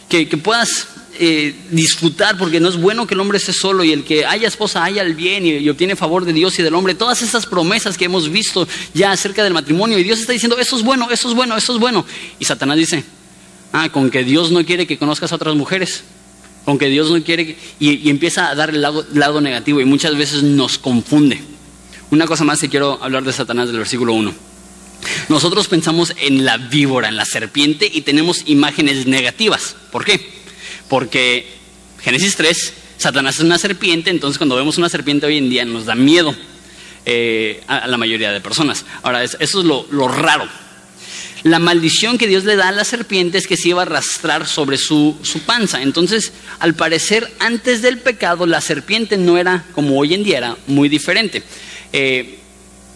que, 0.08 0.25
puedas 0.38 0.88
eh, 1.20 1.55
disfrutar, 1.72 2.38
porque 2.38 2.60
no 2.60 2.70
es 2.70 2.77
bueno 2.77 3.08
que 3.08 3.13
el 3.13 3.20
hombre 3.20 3.38
esté 3.38 3.53
solo 3.53 3.84
y 3.84 3.91
el 3.91 4.03
que 4.03 4.25
haya 4.25 4.48
esposa 4.48 4.84
haya 4.84 5.01
el 5.01 5.13
bien 5.13 5.46
y, 5.46 5.51
y, 5.58 5.70
obtiene 5.70 5.96
favor 5.96 6.25
de 6.25 6.34
Dios 6.34 6.58
y 6.60 6.63
del 6.63 6.75
hombre. 6.75 6.96
Todas 6.96 7.22
esas 7.22 7.46
promesas 7.46 7.98
que 7.98 8.05
hemos 8.05 8.29
visto 8.29 8.67
ya 8.93 9.12
acerca 9.12 9.43
del 9.43 9.53
matrimonio. 9.53 9.98
Y 10.00 10.03
Dios 10.03 10.20
está 10.20 10.34
diciendo, 10.34 10.58
eso 10.58 10.75
es 10.77 10.84
bueno, 10.84 11.10
eso 11.12 11.29
es 11.29 11.36
bueno, 11.36 11.55
eso 11.58 11.74
es 11.74 11.79
bueno. 11.79 12.05
Y 12.39 12.46
Satanás 12.46 12.77
dice, 12.77 13.03
ah, 13.72 13.89
con 13.89 14.10
que 14.10 14.24
Dios 14.24 14.51
no 14.51 14.65
quiere 14.65 14.88
que 14.88 14.98
conozcas 14.98 15.32
a 15.32 15.36
otras 15.36 15.55
mujeres 15.55 16.03
aunque 16.65 16.88
Dios 16.88 17.10
no 17.12 17.22
quiere, 17.24 17.58
y, 17.79 18.10
empieza 18.10 18.50
a 18.50 18.55
dar 18.55 18.70
el 18.70 18.82
lado, 18.82 19.05
lado, 19.13 19.41
negativo 19.41 19.82
y 19.82 19.86
muchas 19.86 20.17
veces 20.17 20.43
nos 20.43 20.77
confunde. 20.77 21.41
Una 22.12 22.25
cosa 22.25 22.43
más 22.43 22.60
que 22.60 22.70
quiero 22.70 23.03
hablar 23.03 23.24
de 23.24 23.34
Satanás 23.34 23.67
del 23.67 23.77
versículo 23.77 24.13
1. 24.13 24.34
Nosotros 25.29 25.67
pensamos 25.67 26.13
en 26.22 26.46
la 26.46 26.58
víbora, 26.58 27.10
en 27.10 27.17
la 27.17 27.25
serpiente 27.25 27.89
y 27.91 28.01
tenemos 28.01 28.43
imágenes 28.46 29.05
negativas. 29.08 29.75
¿Por 29.91 30.05
qué? 30.05 30.42
Porque 30.90 31.48
Génesis 32.02 32.36
3, 32.36 32.74
Satanás 32.98 33.36
es 33.36 33.42
una 33.42 33.58
serpiente, 33.58 34.10
entonces 34.10 34.38
cuando 34.38 34.56
vemos 34.56 34.78
una 34.78 34.90
serpiente 34.90 35.25
hoy 35.25 35.38
en 35.38 35.50
día 35.50 35.66
nos 35.66 35.86
da 35.86 35.96
miedo 35.96 36.36
eh, 37.06 37.62
a, 37.68 37.88
la 37.88 37.98
mayoría 37.98 38.32
de 38.32 38.40
personas. 38.40 38.86
Ahora, 39.02 39.24
eso 39.24 39.38
es 39.40 39.54
lo, 39.56 40.08
raro. 40.08 40.48
La 41.44 41.60
maldición 41.60 42.18
que 42.18 42.28
Dios 42.28 42.46
le 42.46 42.56
da 42.56 42.70
a 42.70 42.72
la 42.72 42.86
serpiente 42.86 43.38
es 43.38 43.48
que 43.48 43.58
se 43.58 43.70
iba 43.70 43.82
a 43.82 43.86
arrastrar 43.86 44.48
sobre 44.48 44.78
su, 44.78 45.18
panza. 45.46 45.82
Entonces, 45.82 46.32
al 46.60 46.75
parecer, 46.75 47.30
antes 47.40 47.82
del 47.82 47.98
pecado, 47.98 48.46
la 48.46 48.62
serpiente 48.62 49.18
no 49.18 49.38
era 49.38 49.66
como 49.74 50.00
hoy 50.00 50.13
en 50.13 50.24
día, 50.24 50.38
era 50.38 50.58
muy 50.68 50.88
diferente. 50.88 51.44
Eh, 51.92 52.40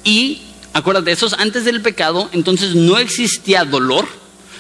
y 0.06 0.41
acuérdate, 0.72 1.12
eso 1.12 1.29
antes 1.38 1.65
del 1.65 1.82
pecado, 1.82 2.29
entonces 2.32 2.75
no 2.75 2.98
existía 2.98 3.65
dolor, 3.65 4.08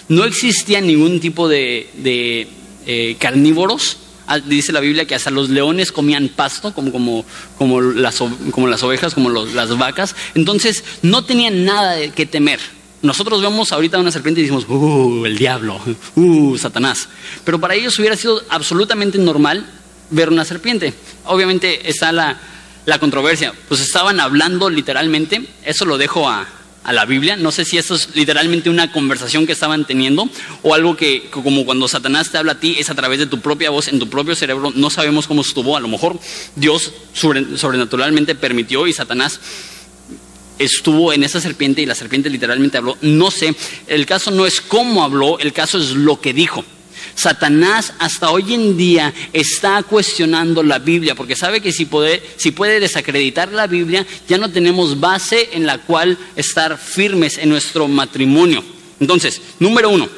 no 0.09 0.25
existía 0.25 0.81
ningún 0.81 1.21
tipo 1.21 1.47
de, 1.47 2.47
eh, 2.87 3.15
carnívoros. 3.19 3.97
Ah, 4.25 4.39
dice 4.39 4.73
la 4.73 4.79
Biblia 4.79 5.05
que 5.05 5.15
hasta 5.15 5.29
los 5.29 5.49
leones 5.49 5.91
comían 5.91 6.29
pasto, 6.29 6.73
como, 6.73 6.91
como, 6.91 7.25
como, 7.57 7.81
las, 7.81 8.21
como 8.51 8.67
las 8.67 8.81
ovejas, 8.83 9.13
como 9.13 9.29
las 9.29 9.77
vacas. 9.77 10.15
Entonces 10.33 10.83
no 11.01 11.23
tenían 11.23 11.63
nada 11.63 11.97
que 12.11 12.25
temer. 12.25 12.59
Nosotros 13.01 13.41
vemos 13.41 13.71
ahorita 13.71 13.99
una 13.99 14.11
serpiente 14.11 14.41
y 14.41 14.43
decimos, 14.43 14.65
uh, 14.67 15.25
el 15.25 15.37
diablo, 15.37 15.79
uh, 16.15 16.57
Satanás. 16.57 17.07
Pero 17.45 17.59
para 17.59 17.75
ellos 17.75 17.97
hubiera 17.99 18.15
sido 18.15 18.41
absolutamente 18.49 19.17
normal 19.19 19.65
ver 20.09 20.29
una 20.29 20.43
serpiente. 20.43 20.93
Obviamente 21.25 21.89
está 21.89 22.11
la, 22.11 22.39
la 22.85 22.99
controversia? 22.99 23.53
Pues 23.67 23.81
estaban 23.81 24.19
hablando 24.19 24.69
literalmente, 24.69 25.45
eso 25.63 25.85
lo 25.85 25.97
dejo 25.97 26.27
a, 26.27 26.47
a 26.87 26.93
la 26.93 27.05
Biblia. 27.05 27.35
No 27.35 27.51
sé 27.51 27.65
si 27.65 27.77
eso 27.77 27.93
es 27.93 28.15
literalmente 28.15 28.69
una 28.69 28.91
conversación 28.91 29.45
que 29.45 29.51
estaban 29.51 29.85
teniendo 29.85 30.27
o 30.63 30.73
algo 30.73 30.95
que, 30.95 31.29
como 31.29 31.65
cuando 31.65 31.87
Satanás 31.87 32.31
te 32.31 32.37
habla 32.37 32.53
a 32.53 32.59
ti 32.59 32.77
es 32.79 32.89
a 32.89 32.95
través 32.95 33.19
de 33.19 33.27
tu 33.27 33.41
propia 33.41 33.69
voz, 33.69 33.89
en 33.89 33.99
tu 33.99 34.09
propio 34.09 34.35
cerebro. 34.35 34.71
No 34.73 34.89
sabemos 34.89 35.27
cómo 35.27 35.41
estuvo. 35.41 35.75
A 35.77 35.81
lo 35.81 35.89
mejor 35.89 36.17
Dios 36.55 36.93
sobrenaturalmente 37.13 38.35
permitió 38.35 38.87
y 38.87 38.93
Satanás 38.93 39.39
estuvo 40.59 41.11
en 41.11 41.23
esa 41.23 41.41
serpiente 41.41 41.81
y 41.81 41.85
la 41.85 41.93
serpiente 41.93 42.29
literalmente 42.29 42.77
habló. 42.77 42.97
No 43.01 43.31
sé. 43.31 43.53
El 43.87 44.05
caso 44.05 44.31
no 44.31 44.45
es 44.45 44.61
cómo 44.61 45.03
habló, 45.03 45.39
el 45.39 45.51
caso 45.51 45.77
es 45.77 45.91
lo 45.91 46.21
que 46.21 46.33
dijo. 46.33 46.63
Satanás 47.15 47.93
hasta 47.99 48.29
hoy 48.31 48.53
en 48.53 48.77
día 48.77 49.13
está 49.33 49.83
cuestionando 49.83 50.63
la 50.63 50.79
Biblia 50.79 51.15
porque 51.15 51.35
sabe 51.35 51.61
que 51.61 51.71
si 51.71 51.85
puede, 51.85 52.21
si 52.37 52.51
puede 52.51 52.79
desacreditar 52.79 53.51
la 53.51 53.67
Biblia 53.67 54.05
ya 54.27 54.37
no 54.37 54.49
tenemos 54.49 54.99
base 54.99 55.49
en 55.53 55.65
la 55.65 55.79
cual 55.79 56.17
estar 56.35 56.77
firmes 56.77 57.37
en 57.37 57.49
nuestro 57.49 57.87
matrimonio. 57.87 58.63
Entonces, 58.99 59.41
número 59.59 59.89
uno, 59.89 60.09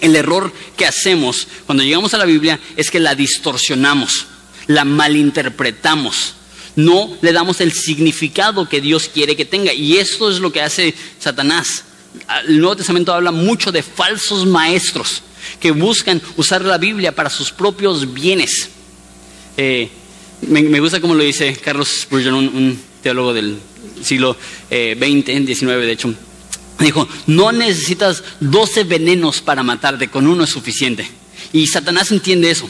el 0.00 0.16
error 0.16 0.52
que 0.76 0.86
hacemos 0.86 1.48
cuando 1.66 1.84
llegamos 1.84 2.14
a 2.14 2.18
la 2.18 2.24
Biblia 2.24 2.60
es 2.76 2.90
que 2.90 3.00
la 3.00 3.14
distorsionamos, 3.14 4.26
la 4.66 4.84
malinterpretamos 4.84 6.36
no 6.76 7.16
le 7.22 7.32
damos 7.32 7.60
el 7.60 7.72
significado 7.72 8.68
que 8.68 8.80
Dios 8.80 9.10
quiere 9.12 9.34
que 9.34 9.44
tenga. 9.44 9.72
Y 9.72 9.96
esto 9.96 10.30
es 10.30 10.38
lo 10.38 10.52
que 10.52 10.60
hace 10.60 10.94
Satanás. 11.18 11.84
El 12.46 12.60
Nuevo 12.60 12.76
Testamento 12.76 13.12
habla 13.12 13.32
mucho 13.32 13.72
de 13.72 13.82
falsos 13.82 14.46
maestros 14.46 15.22
que 15.60 15.70
buscan 15.70 16.20
usar 16.36 16.64
la 16.64 16.78
Biblia 16.78 17.14
para 17.14 17.30
sus 17.30 17.50
propios 17.52 18.12
bienes. 18.12 18.70
Eh, 19.56 19.88
me, 20.42 20.80
gusta 20.80 21.00
como 21.00 21.14
lo 21.14 21.22
dice 21.22 21.56
Carlos 21.56 21.88
Spurgeon, 22.02 22.34
un, 22.34 22.78
teólogo 23.02 23.32
del 23.32 23.58
siglo 24.02 24.34
XX, 24.34 24.68
eh, 24.70 25.44
XIX 25.46 25.66
de 25.66 25.92
hecho. 25.92 26.14
Dijo, 26.78 27.08
no 27.26 27.52
necesitas 27.52 28.22
12 28.40 28.84
venenos 28.84 29.40
para 29.40 29.62
matarte, 29.62 30.08
con 30.08 30.26
uno 30.26 30.44
es 30.44 30.50
suficiente. 30.50 31.08
Y 31.52 31.66
Satanás 31.68 32.10
entiende 32.10 32.50
eso. 32.50 32.68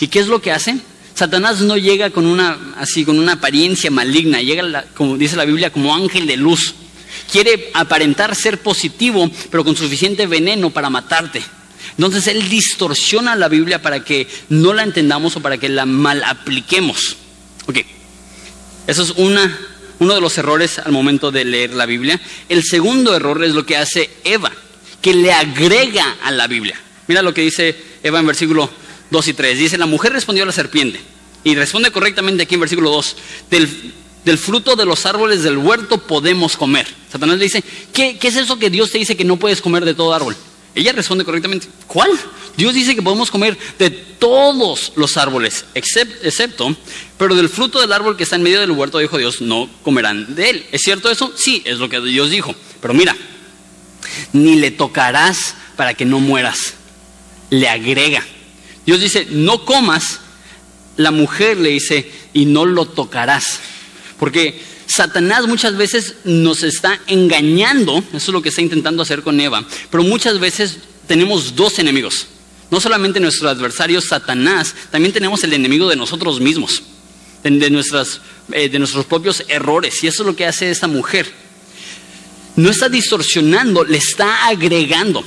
¿Y 0.00 0.06
qué 0.08 0.20
es 0.20 0.28
lo 0.28 0.40
que 0.40 0.52
hace? 0.52 0.78
Satanás 1.14 1.60
no 1.60 1.76
llega 1.76 2.10
con 2.10 2.26
una, 2.26 2.74
así, 2.76 3.04
con 3.04 3.18
una 3.18 3.32
apariencia 3.32 3.90
maligna, 3.90 4.40
llega, 4.40 4.84
como 4.94 5.16
dice 5.16 5.34
la 5.34 5.44
Biblia, 5.44 5.72
como 5.72 5.92
ángel 5.92 6.26
de 6.26 6.36
luz. 6.36 6.74
Quiere 7.32 7.70
aparentar 7.74 8.36
ser 8.36 8.60
positivo, 8.60 9.28
pero 9.50 9.64
con 9.64 9.74
suficiente 9.74 10.28
veneno 10.28 10.70
para 10.70 10.90
matarte. 10.90 11.42
Entonces 11.98 12.28
Él 12.28 12.48
distorsiona 12.48 13.34
la 13.34 13.48
Biblia 13.48 13.82
para 13.82 14.04
que 14.04 14.28
no 14.48 14.72
la 14.72 14.84
entendamos 14.84 15.36
o 15.36 15.40
para 15.40 15.58
que 15.58 15.68
la 15.68 15.84
mal 15.84 16.22
apliquemos. 16.24 17.16
Ok, 17.66 17.78
eso 18.86 19.02
es 19.02 19.10
una, 19.16 19.58
uno 19.98 20.14
de 20.14 20.20
los 20.20 20.38
errores 20.38 20.78
al 20.78 20.92
momento 20.92 21.32
de 21.32 21.44
leer 21.44 21.74
la 21.74 21.86
Biblia. 21.86 22.20
El 22.48 22.62
segundo 22.62 23.16
error 23.16 23.42
es 23.42 23.52
lo 23.52 23.66
que 23.66 23.76
hace 23.76 24.10
Eva, 24.22 24.52
que 25.02 25.12
le 25.12 25.32
agrega 25.32 26.16
a 26.22 26.30
la 26.30 26.46
Biblia. 26.46 26.80
Mira 27.08 27.20
lo 27.20 27.34
que 27.34 27.42
dice 27.42 27.76
Eva 28.02 28.20
en 28.20 28.26
versículo 28.26 28.70
2 29.10 29.28
y 29.28 29.32
3. 29.34 29.58
Dice, 29.58 29.76
la 29.76 29.86
mujer 29.86 30.12
respondió 30.12 30.44
a 30.44 30.46
la 30.46 30.52
serpiente. 30.52 31.00
Y 31.42 31.54
responde 31.56 31.90
correctamente 31.90 32.44
aquí 32.44 32.54
en 32.54 32.60
versículo 32.60 32.90
2. 32.90 33.16
Del, 33.50 34.38
fruto 34.38 34.76
de 34.76 34.84
los 34.84 35.04
árboles 35.06 35.42
del 35.42 35.56
huerto 35.56 35.98
podemos 35.98 36.56
comer. 36.56 36.86
Satanás 37.10 37.38
le 37.38 37.44
dice, 37.44 37.64
¿qué, 37.92 38.18
¿qué 38.18 38.28
es 38.28 38.36
eso 38.36 38.58
que 38.58 38.70
Dios 38.70 38.90
te 38.90 38.98
dice 38.98 39.16
que 39.16 39.24
no 39.24 39.36
puedes 39.36 39.60
comer 39.60 39.84
de 39.84 39.94
todo 39.94 40.12
árbol? 40.12 40.36
Ella 40.78 40.92
responde 40.92 41.24
correctamente, 41.24 41.66
¿cuál? 41.88 42.10
Dios 42.56 42.72
dice 42.72 42.94
que 42.94 43.02
podemos 43.02 43.32
comer 43.32 43.58
de 43.80 43.90
todos 43.90 44.92
los 44.94 45.16
árboles, 45.16 45.64
excepto, 45.74 46.76
pero 47.16 47.34
del 47.34 47.48
fruto 47.48 47.80
del 47.80 47.92
árbol 47.92 48.16
que 48.16 48.22
está 48.22 48.36
en 48.36 48.44
medio 48.44 48.60
del 48.60 48.70
huerto, 48.70 48.98
dijo 48.98 49.18
Dios, 49.18 49.40
no 49.40 49.68
comerán 49.82 50.36
de 50.36 50.50
él. 50.50 50.66
¿Es 50.70 50.82
cierto 50.82 51.10
eso? 51.10 51.32
Sí, 51.36 51.62
es 51.64 51.78
lo 51.78 51.88
que 51.88 52.00
Dios 52.00 52.30
dijo. 52.30 52.54
Pero 52.80 52.94
mira, 52.94 53.16
ni 54.32 54.54
le 54.54 54.70
tocarás 54.70 55.56
para 55.74 55.94
que 55.94 56.04
no 56.04 56.20
mueras. 56.20 56.74
Le 57.50 57.68
agrega. 57.68 58.24
Dios 58.86 59.00
dice, 59.00 59.26
no 59.30 59.64
comas. 59.64 60.20
La 60.96 61.10
mujer 61.10 61.58
le 61.58 61.70
dice, 61.70 62.08
y 62.32 62.44
no 62.44 62.64
lo 62.64 62.86
tocarás. 62.86 63.58
Porque 64.16 64.62
Satanás 64.88 65.46
muchas 65.46 65.76
veces 65.76 66.14
nos 66.24 66.62
está 66.62 66.98
engañando, 67.06 67.98
eso 67.98 68.16
es 68.16 68.28
lo 68.28 68.40
que 68.40 68.48
está 68.48 68.62
intentando 68.62 69.02
hacer 69.02 69.22
con 69.22 69.38
Eva, 69.38 69.62
pero 69.90 70.02
muchas 70.02 70.40
veces 70.40 70.78
tenemos 71.06 71.54
dos 71.54 71.78
enemigos. 71.78 72.26
No 72.70 72.80
solamente 72.80 73.20
nuestro 73.20 73.50
adversario 73.50 74.00
Satanás, 74.00 74.74
también 74.90 75.12
tenemos 75.12 75.44
el 75.44 75.52
enemigo 75.52 75.88
de 75.88 75.96
nosotros 75.96 76.40
mismos, 76.40 76.82
de, 77.42 77.70
nuestras, 77.70 78.22
eh, 78.52 78.70
de 78.70 78.78
nuestros 78.78 79.04
propios 79.04 79.44
errores. 79.48 80.02
Y 80.02 80.06
eso 80.06 80.22
es 80.22 80.26
lo 80.26 80.36
que 80.36 80.46
hace 80.46 80.70
esta 80.70 80.86
mujer. 80.86 81.30
No 82.56 82.70
está 82.70 82.88
distorsionando, 82.88 83.84
le 83.84 83.98
está 83.98 84.48
agregando. 84.48 85.22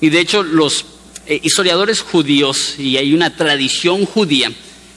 Y 0.00 0.10
de 0.10 0.20
hecho 0.20 0.42
los 0.42 0.86
eh, 1.26 1.40
historiadores 1.42 2.00
judíos, 2.00 2.74
y 2.78 2.96
hay 2.96 3.14
una 3.14 3.36
tradición 3.36 4.06
judía, 4.06 4.50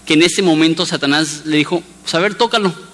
que 0.06 0.14
en 0.14 0.24
ese 0.24 0.42
momento 0.42 0.86
Satanás 0.86 1.42
le 1.46 1.58
dijo, 1.58 1.84
pues 2.04 2.16
a 2.16 2.20
ver, 2.20 2.36
tócalo. 2.36 2.87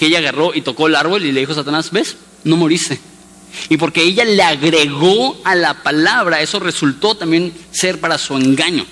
Que 0.00 0.06
ella 0.06 0.18
agarró 0.18 0.52
y 0.54 0.62
tocó 0.62 0.88
el 0.88 0.96
árbol 0.96 1.24
y 1.24 1.30
le 1.30 1.40
dijo 1.40 1.52
a 1.52 1.56
Satanás, 1.56 1.90
¿ves? 1.92 2.16
No 2.42 2.56
moriste. 2.56 2.98
Y 3.68 3.76
porque 3.76 4.02
ella 4.02 4.24
le 4.24 4.42
agregó 4.42 5.40
a 5.44 5.54
la 5.54 5.82
palabra, 5.82 6.40
eso 6.40 6.58
resultó 6.58 7.14
también 7.14 7.52
ser 7.70 8.00
para 8.00 8.16
su 8.18 8.34
engaño. 8.36 8.86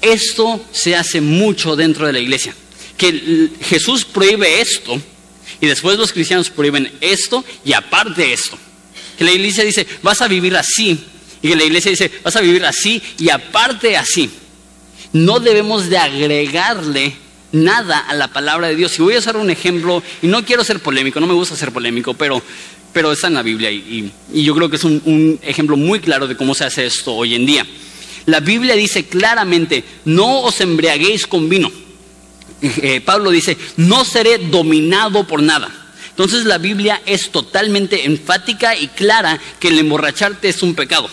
Esto 0.00 0.64
se 0.72 0.96
hace 0.96 1.20
mucho 1.20 1.76
dentro 1.76 2.06
de 2.06 2.14
la 2.14 2.20
iglesia. 2.20 2.54
Que 2.96 3.50
Jesús 3.62 4.04
prohíbe 4.04 4.60
esto 4.60 5.00
y 5.60 5.66
después 5.66 5.98
los 5.98 6.12
cristianos 6.12 6.50
prohíben 6.50 6.90
esto 7.00 7.44
y 7.64 7.74
aparte 7.74 8.32
esto. 8.32 8.58
Que 9.18 9.24
la 9.24 9.32
iglesia 9.32 9.64
dice, 9.64 9.86
vas 10.02 10.22
a 10.22 10.28
vivir 10.28 10.56
así 10.56 10.98
y 11.42 11.48
que 11.48 11.56
la 11.56 11.64
iglesia 11.64 11.90
dice, 11.90 12.10
vas 12.24 12.36
a 12.36 12.40
vivir 12.40 12.64
así 12.64 13.02
y 13.18 13.28
aparte 13.28 13.96
así. 13.96 14.30
No 15.12 15.40
debemos 15.40 15.90
de 15.90 15.98
agregarle 15.98 17.14
nada 17.52 17.98
a 17.98 18.14
la 18.14 18.28
palabra 18.28 18.68
de 18.68 18.76
Dios. 18.76 18.98
Y 18.98 19.02
voy 19.02 19.14
a 19.14 19.18
usar 19.18 19.36
un 19.36 19.50
ejemplo, 19.50 20.02
y 20.22 20.26
no 20.26 20.44
quiero 20.44 20.64
ser 20.64 20.80
polémico, 20.80 21.20
no 21.20 21.26
me 21.26 21.34
gusta 21.34 21.56
ser 21.56 21.72
polémico, 21.72 22.14
pero, 22.14 22.42
pero 22.92 23.12
está 23.12 23.28
en 23.28 23.34
la 23.34 23.42
Biblia 23.42 23.70
y, 23.70 24.12
yo 24.32 24.54
creo 24.54 24.70
que 24.70 24.76
es 24.76 24.84
un, 24.84 25.38
ejemplo 25.42 25.76
muy 25.76 26.00
claro 26.00 26.26
de 26.26 26.36
cómo 26.36 26.54
se 26.54 26.64
hace 26.64 26.86
esto 26.86 27.14
hoy 27.14 27.34
en 27.34 27.46
día. 27.46 27.66
La 28.26 28.40
Biblia 28.40 28.74
dice 28.74 29.06
claramente, 29.06 29.82
no 30.04 30.40
os 30.40 30.60
embriaguéis 30.60 31.26
con 31.26 31.48
vino. 31.48 31.70
Eh, 32.62 33.00
Pablo 33.00 33.30
dice, 33.30 33.56
no 33.78 34.04
seré 34.04 34.36
dominado 34.36 35.26
por 35.26 35.42
nada. 35.42 35.70
Entonces 36.10 36.44
la 36.44 36.58
Biblia 36.58 37.00
es 37.06 37.30
totalmente 37.30 38.04
enfática 38.04 38.76
y 38.76 38.88
clara 38.88 39.40
que 39.58 39.68
el 39.68 39.78
emborracharte 39.78 40.50
es 40.50 40.62
un 40.62 40.74
pecado. 40.74 41.08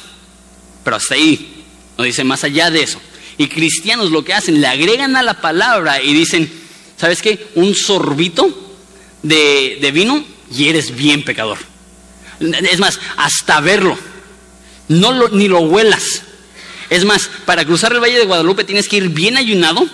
Pero 0.84 0.98
hasta 0.98 1.16
ahí, 1.16 1.64
no 1.98 2.04
dice 2.04 2.26
más 2.26 2.44
allá 2.44 2.70
de 2.70 2.84
eso. 2.84 3.00
Y 3.38 3.48
cristianos 3.48 4.12
lo 4.12 4.24
que 4.24 4.34
hacen, 4.34 4.62
le 4.62 4.68
agregan 4.68 5.16
a 5.16 5.24
la 5.24 5.42
palabra 5.42 6.02
y 6.02 6.14
dicen, 6.14 6.52
¿sabes 6.98 7.22
qué? 7.22 7.48
Un 7.56 7.76
sorbito 7.76 8.76
de, 9.22 9.92
vino 9.94 10.24
y 10.52 10.70
eres 10.70 10.96
bien 10.96 11.24
pecador. 11.24 11.58
Es 12.40 12.80
más, 12.80 13.00
hasta 13.16 13.60
verlo. 13.62 13.98
No 14.88 15.30
ni 15.30 15.48
lo 15.48 15.60
huelas. 15.60 16.24
Es 16.90 17.04
más, 17.04 17.30
para 17.46 17.66
cruzar 17.66 17.92
el 17.94 18.00
Valle 18.00 18.18
de 18.18 18.26
Guadalupe 18.26 18.64
tienes 18.64 18.88
que 18.88 18.98
ir 18.98 19.10
bien 19.10 19.38
ayunado 19.38 19.88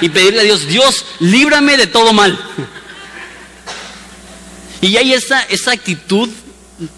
y 0.00 0.08
pedirle 0.08 0.40
a 0.40 0.44
Dios, 0.44 0.66
Dios, 0.66 1.04
líbrame 1.20 1.76
de 1.76 1.86
todo 1.86 2.12
mal. 2.12 2.38
Y 4.80 4.96
hay 4.96 5.12
esa, 5.12 5.42
esa 5.44 5.72
actitud 5.72 6.28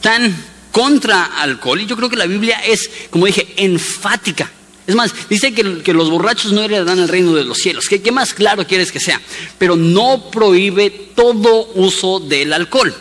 tan 0.01 0.35
contra 0.73 1.25
alcohol. 1.25 1.81
Y 1.81 1.87
yo 1.87 1.97
creo 1.97 2.09
que 2.09 2.17
la 2.17 2.27
Biblia 2.27 2.59
es, 2.65 2.91
como 3.11 3.27
dije, 3.27 3.47
enfática. 3.57 4.51
Es 4.87 4.95
más, 4.95 5.15
dice 5.29 5.55
que, 5.55 5.93
los 5.93 6.11
borrachos 6.11 6.53
no 6.53 6.63
heredan 6.63 6.99
el 6.99 7.09
reino 7.09 7.35
de 7.35 7.45
los 7.45 7.59
cielos. 7.59 7.87
¿Qué, 7.89 8.03
¿Qué, 8.03 8.13
más 8.13 8.35
claro 8.35 8.67
quieres 8.67 8.93
que 8.93 9.01
sea? 9.01 9.21
Pero 9.59 9.77
no 9.77 10.31
prohíbe 10.31 10.91
todo 10.91 11.71
uso 11.75 12.21
del 12.21 12.53
alcohol. 12.53 12.95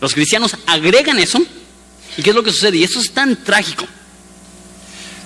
Los 0.00 0.14
cristianos 0.14 0.56
agregan 0.66 1.18
eso. 1.18 1.40
¿Y 2.16 2.22
qué 2.22 2.30
es 2.30 2.36
lo 2.36 2.42
que 2.42 2.52
sucede? 2.52 2.78
Y 2.78 2.84
eso 2.84 3.00
es 3.00 3.12
tan 3.12 3.44
trágico. 3.44 3.86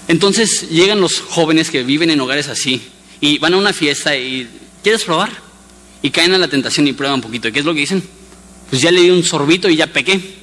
Entonces 0.08 0.68
llegan 0.70 1.00
los 1.00 1.20
jóvenes 1.20 1.70
que 1.70 1.84
viven 1.84 2.10
en 2.10 2.20
hogares 2.20 2.48
así 2.48 2.82
y 3.20 3.38
van 3.38 3.54
a 3.54 3.58
una 3.58 3.72
fiesta 3.72 4.16
y 4.16 4.48
¿quieres 4.82 5.04
probar? 5.04 5.30
Y 6.02 6.10
caen 6.10 6.32
a 6.34 6.38
la 6.38 6.48
tentación 6.48 6.88
y 6.88 6.92
prueban 6.92 7.16
un 7.16 7.22
poquito. 7.22 7.46
¿Y 7.46 7.52
qué 7.52 7.60
es 7.60 7.64
lo 7.64 7.74
que 7.74 7.80
dicen? 7.80 8.02
Pues 8.68 8.82
ya 8.82 8.90
le 8.90 9.02
di 9.02 9.10
un 9.10 9.22
sorbito 9.22 9.68
y 9.68 9.76
ya 9.76 9.86
pequé 9.86 10.40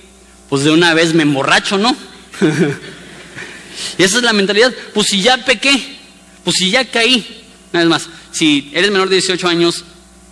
pues 0.50 0.64
de 0.64 0.72
una 0.72 0.94
vez 0.94 1.14
me 1.14 1.24
emborracho, 1.24 1.78
¿no? 1.78 1.96
y 3.98 4.04
esa 4.04 4.18
es 4.18 4.24
la 4.24 4.34
mentalidad. 4.34 4.74
Pues 4.94 5.08
si 5.08 5.22
ya 5.22 5.38
pequé, 5.44 5.98
pues 6.44 6.58
si 6.58 6.70
ya 6.70 6.86
caí. 6.86 7.44
Una 7.74 7.82
vez 7.82 7.90
más, 7.90 8.10
si 8.32 8.70
eres 8.74 8.92
menor 8.92 9.10
de 9.10 9.16
18 9.16 9.48
años, 9.48 9.84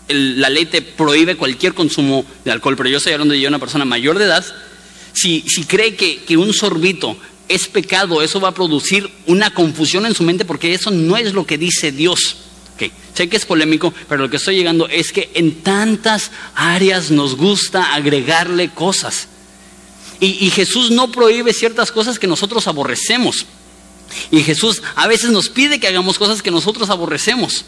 la 0.07 0.49
ley 0.49 0.65
te 0.65 0.81
prohíbe 0.81 1.35
cualquier 1.35 1.73
consumo 1.73 2.25
de 2.43 2.51
alcohol, 2.51 2.75
pero 2.77 2.89
yo 2.89 2.97
estoy 2.97 3.13
hablando 3.13 3.33
de 3.33 3.41
yo, 3.41 3.49
una 3.49 3.59
persona 3.59 3.85
mayor 3.85 4.17
de 4.17 4.25
edad. 4.25 4.45
Si, 5.13 5.43
si 5.47 5.63
cree 5.63 5.95
que, 5.95 6.23
que 6.23 6.37
un 6.37 6.53
sorbito 6.53 7.17
es 7.47 7.67
pecado, 7.67 8.21
eso 8.21 8.39
va 8.39 8.49
a 8.49 8.53
producir 8.53 9.09
una 9.27 9.53
confusión 9.53 10.05
en 10.05 10.15
su 10.15 10.23
mente 10.23 10.45
porque 10.45 10.73
eso 10.73 10.91
no 10.91 11.17
es 11.17 11.33
lo 11.33 11.45
que 11.45 11.57
dice 11.57 11.91
Dios. 11.91 12.37
Sé 13.15 13.29
que 13.29 13.37
es 13.37 13.45
polémico, 13.45 13.93
pero 14.09 14.23
lo 14.23 14.29
que 14.29 14.35
estoy 14.35 14.57
llegando 14.57 14.89
es 14.89 15.13
que 15.13 15.31
en 15.35 15.61
tantas 15.63 16.31
áreas 16.53 17.11
nos 17.11 17.37
gusta 17.37 17.93
agregarle 17.93 18.69
cosas. 18.69 19.29
Y, 20.25 20.49
Jesús 20.49 20.91
no 20.91 21.11
prohíbe 21.11 21.53
ciertas 21.53 21.91
cosas 21.91 22.17
que 22.17 22.27
nosotros 22.27 22.67
aborrecemos. 22.67 23.45
Y 24.31 24.41
Jesús 24.41 24.81
a 24.95 25.07
veces 25.07 25.29
nos 25.29 25.49
pide 25.49 25.79
que 25.79 25.87
hagamos 25.87 26.17
cosas 26.17 26.41
que 26.41 26.51
nosotros 26.51 26.89
aborrecemos. 26.89 27.65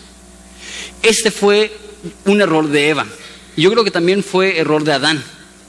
Este 1.04 1.30
fue 1.30 1.78
un 2.26 2.42
error 2.42 2.68
de 2.68 2.90
Eva. 2.90 3.06
Yo 3.56 3.72
creo 3.72 3.84
que 3.84 3.92
también 3.92 4.24
fue 4.24 4.58
error 4.58 4.84
de 4.84 4.94
Adán. 4.94 5.24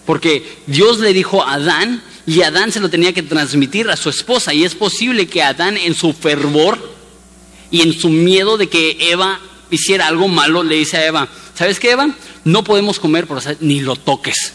Porque 0.07 0.59
Dios 0.67 1.01
le 1.01 1.13
dijo 1.13 1.43
a 1.43 1.55
Adán 1.55 2.03
y 2.27 2.43
Adán 2.43 2.73
se 2.73 2.81
lo 2.81 2.89
tenía 2.89 3.13
que 3.13 3.23
transmitir 3.23 3.91
a 3.91 3.97
su 3.97 4.09
esposa. 4.09 4.55
Y 4.55 4.65
es 4.65 4.75
posible 4.75 5.27
que 5.27 5.43
Adán 5.43 5.77
en 5.77 5.95
su 5.95 6.13
fervor 6.13 6.79
y 7.71 7.83
en 7.83 7.93
su 7.93 8.09
miedo 8.09 8.57
de 8.57 8.69
que 8.69 9.11
Eva 9.11 9.41
hiciera 9.71 10.07
algo 10.07 10.29
malo, 10.29 10.63
le 10.63 10.77
dice 10.77 10.97
a 10.97 11.07
Eva, 11.07 11.29
¿sabes 11.55 11.79
qué 11.79 11.91
Eva? 11.91 12.09
No 12.45 12.65
podemos 12.65 12.99
comer, 12.99 13.27
por 13.27 13.43
ni 13.61 13.81
lo 13.81 13.97
toques. 13.97 14.55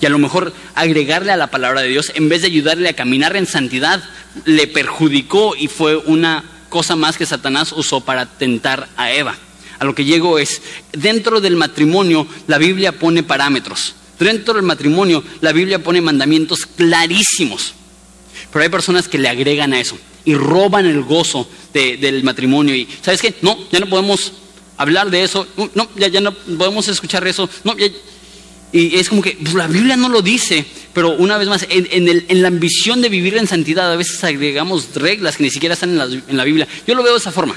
Y 0.00 0.06
a 0.06 0.10
lo 0.10 0.18
mejor 0.18 0.52
agregarle 0.74 1.32
a 1.32 1.36
la 1.36 1.50
palabra 1.50 1.82
de 1.82 1.88
Dios, 1.88 2.12
en 2.14 2.28
vez 2.28 2.40
de 2.40 2.48
ayudarle 2.48 2.88
a 2.88 2.96
caminar 2.96 3.36
en 3.36 3.46
santidad, 3.46 4.02
le 4.44 4.66
perjudicó 4.66 5.54
y 5.56 5.68
fue 5.68 5.96
una 5.96 6.44
cosa 6.68 6.96
más 6.96 7.18
que 7.18 7.26
Satanás 7.26 7.72
usó 7.72 8.00
para 8.00 8.26
tentar 8.26 8.88
a 8.96 9.12
Eva. 9.12 9.36
A 9.78 9.84
lo 9.84 9.94
que 9.94 10.04
llego 10.04 10.38
es, 10.38 10.62
dentro 10.92 11.40
del 11.40 11.56
matrimonio 11.56 12.26
la 12.46 12.58
Biblia 12.58 12.92
pone 12.92 13.22
parámetros. 13.22 13.94
Dentro 14.18 14.54
del 14.54 14.62
matrimonio 14.62 15.22
la 15.40 15.52
Biblia 15.52 15.82
pone 15.82 16.00
mandamientos 16.00 16.66
clarísimos. 16.66 17.74
Pero 18.52 18.62
hay 18.62 18.68
personas 18.68 19.08
que 19.08 19.18
le 19.18 19.28
agregan 19.28 19.72
a 19.72 19.80
eso 19.80 19.98
y 20.24 20.34
roban 20.34 20.86
el 20.86 21.02
gozo 21.02 21.48
del 21.72 22.22
matrimonio. 22.24 22.74
Y, 22.74 22.88
¿sabes 23.02 23.20
qué? 23.20 23.34
No, 23.42 23.58
ya 23.70 23.80
no 23.80 23.86
podemos 23.86 24.32
hablar 24.76 25.10
de 25.10 25.22
eso. 25.24 25.46
No, 25.74 25.88
ya, 25.96 26.08
ya 26.08 26.20
no 26.20 26.32
podemos 26.32 26.88
escuchar 26.88 27.26
eso. 27.26 27.48
No, 27.64 27.74
y 28.72 28.96
es 28.96 29.08
como 29.08 29.22
que 29.22 29.36
pues, 29.40 29.54
la 29.54 29.66
Biblia 29.66 29.96
no 29.96 30.08
lo 30.08 30.22
dice, 30.22 30.64
pero 30.92 31.10
una 31.16 31.38
vez 31.38 31.48
más, 31.48 31.66
en, 31.68 32.42
la 32.42 32.48
ambición 32.48 33.02
de 33.02 33.08
vivir 33.08 33.36
en 33.36 33.46
santidad, 33.46 33.92
a 33.92 33.96
veces 33.96 34.22
agregamos 34.22 34.94
reglas 34.94 35.36
que 35.36 35.42
ni 35.42 35.50
siquiera 35.50 35.74
están 35.74 35.90
en 35.90 35.98
la, 35.98 36.04
en 36.04 36.36
la 36.36 36.44
Biblia. 36.44 36.68
Yo 36.86 36.94
lo 36.94 37.02
veo 37.02 37.12
de 37.12 37.18
esa 37.18 37.32
forma. 37.32 37.56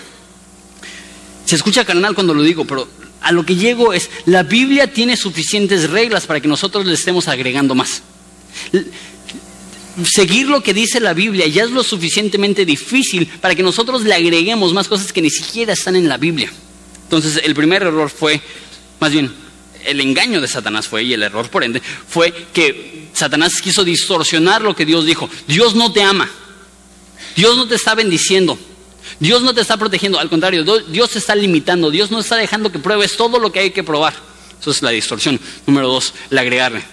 Se 1.45 1.55
escucha 1.55 1.85
carnal 1.85 2.15
cuando 2.15 2.33
lo 2.33 2.41
digo, 2.41 2.65
pero 2.65 2.87
a 3.21 3.31
lo 3.31 3.45
que 3.45 3.55
llego 3.55 3.93
es, 3.93 4.09
la 4.25 4.43
Biblia 4.43 4.91
tiene 4.91 5.15
suficientes 5.15 5.89
reglas 5.89 6.25
para 6.25 6.39
que 6.39 6.47
nosotros 6.47 6.85
le 6.85 6.93
estemos 6.93 7.27
agregando 7.27 7.75
más. 7.75 8.01
Seguir 10.03 10.47
lo 10.47 10.63
que 10.63 10.73
dice 10.73 10.99
la 10.99 11.13
Biblia 11.13 11.45
ya 11.47 11.63
es 11.63 11.71
lo 11.71 11.83
suficientemente 11.83 12.65
difícil 12.65 13.27
para 13.39 13.53
que 13.53 13.61
nosotros 13.61 14.03
le 14.03 14.15
agreguemos 14.15 14.73
más 14.73 14.87
cosas 14.87 15.13
que 15.13 15.21
ni 15.21 15.29
siquiera 15.29 15.73
están 15.73 15.95
en 15.95 16.09
la 16.09 16.17
Biblia. 16.17 16.51
Entonces, 17.03 17.41
el 17.43 17.53
primer 17.53 17.83
error 17.83 18.09
fue, 18.09 18.41
más 18.99 19.11
bien, 19.11 19.31
el 19.85 20.01
engaño 20.01 20.41
de 20.41 20.47
Satanás 20.47 20.87
fue, 20.87 21.03
y 21.03 21.13
el 21.13 21.23
error 21.23 21.49
por 21.49 21.63
ende, 21.63 21.81
fue 22.07 22.33
que 22.53 23.07
Satanás 23.13 23.61
quiso 23.61 23.83
distorsionar 23.83 24.61
lo 24.61 24.75
que 24.75 24.85
Dios 24.85 25.05
dijo. 25.05 25.29
Dios 25.47 25.75
no 25.75 25.91
te 25.91 26.01
ama. 26.01 26.29
Dios 27.35 27.57
no 27.57 27.67
te 27.67 27.75
está 27.75 27.95
bendiciendo. 27.95 28.57
Dios 29.19 29.41
no 29.41 29.53
te 29.53 29.61
está 29.61 29.77
protegiendo. 29.77 30.19
Al 30.19 30.29
contrario, 30.29 30.63
Dios 30.63 31.15
está 31.15 31.35
limitando. 31.35 31.91
Dios 31.91 32.11
no 32.11 32.19
está 32.19 32.35
dejando 32.35 32.71
que 32.71 32.79
pruebes 32.79 33.15
todo 33.15 33.39
lo 33.39 33.51
que 33.51 33.59
hay 33.59 33.71
que 33.71 33.83
probar. 33.83 34.13
Eso 34.59 34.71
es 34.71 34.81
la 34.81 34.91
distorsión. 34.91 35.39
Número 35.67 35.87
dos, 35.87 36.13
el 36.29 36.37
agregarle. 36.37 36.83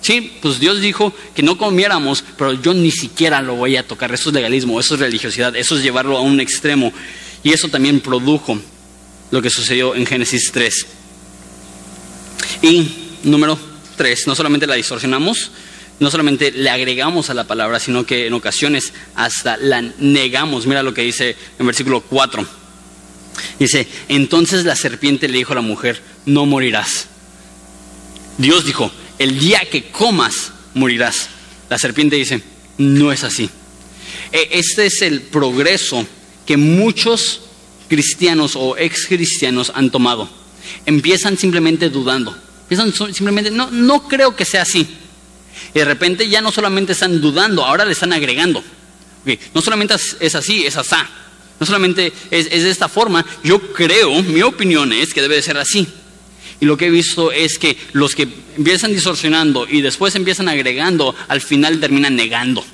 Sí, 0.00 0.32
pues 0.40 0.60
Dios 0.60 0.80
dijo 0.80 1.12
que 1.34 1.42
no 1.42 1.58
comiéramos, 1.58 2.22
pero 2.36 2.52
yo 2.52 2.74
ni 2.74 2.90
siquiera 2.90 3.42
lo 3.42 3.56
voy 3.56 3.76
a 3.76 3.86
tocar. 3.86 4.12
Eso 4.12 4.28
es 4.28 4.34
legalismo, 4.34 4.78
eso 4.78 4.94
es 4.94 5.00
religiosidad, 5.00 5.56
eso 5.56 5.76
es 5.76 5.82
llevarlo 5.82 6.16
a 6.16 6.20
un 6.20 6.38
extremo. 6.40 6.92
Y 7.42 7.52
eso 7.52 7.68
también 7.68 8.00
produjo 8.00 8.60
lo 9.30 9.42
que 9.42 9.50
sucedió 9.50 9.94
en 9.94 10.06
Génesis 10.06 10.50
3. 10.52 10.86
Y 12.62 12.88
número 13.24 13.58
tres, 13.96 14.26
no 14.26 14.34
solamente 14.34 14.66
la 14.66 14.74
distorsionamos, 14.74 15.50
no 15.98 16.10
solamente 16.10 16.52
le 16.52 16.68
agregamos 16.68 17.30
a 17.30 17.34
la 17.34 17.44
palabra, 17.44 17.80
sino 17.80 18.04
que 18.04 18.26
en 18.26 18.34
ocasiones 18.34 18.92
hasta 19.14 19.56
la 19.56 19.82
negamos. 19.82 20.66
Mira 20.66 20.82
lo 20.82 20.94
que 20.94 21.02
dice 21.02 21.36
en 21.58 21.66
versículo 21.66 22.02
4. 22.02 22.46
Dice, 23.58 23.88
entonces 24.08 24.64
la 24.64 24.76
serpiente 24.76 25.28
le 25.28 25.38
dijo 25.38 25.52
a 25.52 25.56
la 25.56 25.62
mujer, 25.62 26.02
no 26.26 26.46
morirás. 26.46 27.08
Dios 28.38 28.66
dijo, 28.66 28.90
el 29.18 29.38
día 29.38 29.60
que 29.70 29.90
comas, 29.90 30.52
morirás. 30.74 31.28
La 31.70 31.78
serpiente 31.78 32.16
dice, 32.16 32.42
no 32.78 33.12
es 33.12 33.24
así. 33.24 33.48
E, 34.32 34.48
este 34.52 34.86
es 34.86 35.02
el 35.02 35.22
progreso 35.22 36.06
que 36.44 36.56
muchos 36.56 37.40
cristianos 37.88 38.52
o 38.54 38.76
ex 38.76 39.06
cristianos 39.06 39.72
han 39.74 39.90
tomado. 39.90 40.28
Empiezan 40.84 41.36
simplemente 41.36 41.90
dudando. 41.90 42.36
Empiezan 42.62 42.92
simplemente, 43.14 43.50
no, 43.50 43.70
no 43.70 44.08
creo 44.08 44.34
que 44.34 44.44
sea 44.44 44.62
así. 44.62 44.86
Y 45.74 45.78
de 45.78 45.84
repente 45.84 46.28
ya 46.28 46.40
no 46.40 46.52
solamente 46.52 46.92
están 46.92 47.20
dudando, 47.20 47.64
ahora 47.64 47.84
le 47.84 47.92
están 47.92 48.12
agregando. 48.12 48.62
no 49.54 49.62
solamente 49.62 49.94
es 50.20 50.34
así, 50.34 50.66
es 50.66 50.76
asá. 50.76 51.08
No 51.58 51.66
solamente 51.66 52.12
es, 52.30 52.48
es, 52.50 52.64
de 52.64 52.70
esta 52.70 52.88
forma, 52.88 53.24
yo 53.42 53.60
creo, 53.72 54.22
mi 54.22 54.42
opinión 54.42 54.92
es 54.92 55.14
que 55.14 55.22
debe 55.22 55.36
de 55.36 55.42
ser 55.42 55.56
así. 55.56 55.86
Y 56.60 56.66
lo 56.66 56.76
que 56.76 56.86
he 56.86 56.90
visto 56.90 57.32
es 57.32 57.58
que 57.58 57.76
los 57.92 58.14
que 58.14 58.28
empiezan 58.56 58.92
distorsionando 58.92 59.66
y 59.68 59.80
después 59.80 60.14
empiezan 60.14 60.48
agregando, 60.48 61.14
al 61.28 61.40
final 61.40 61.80
terminan 61.80 62.16
negando. 62.16 62.64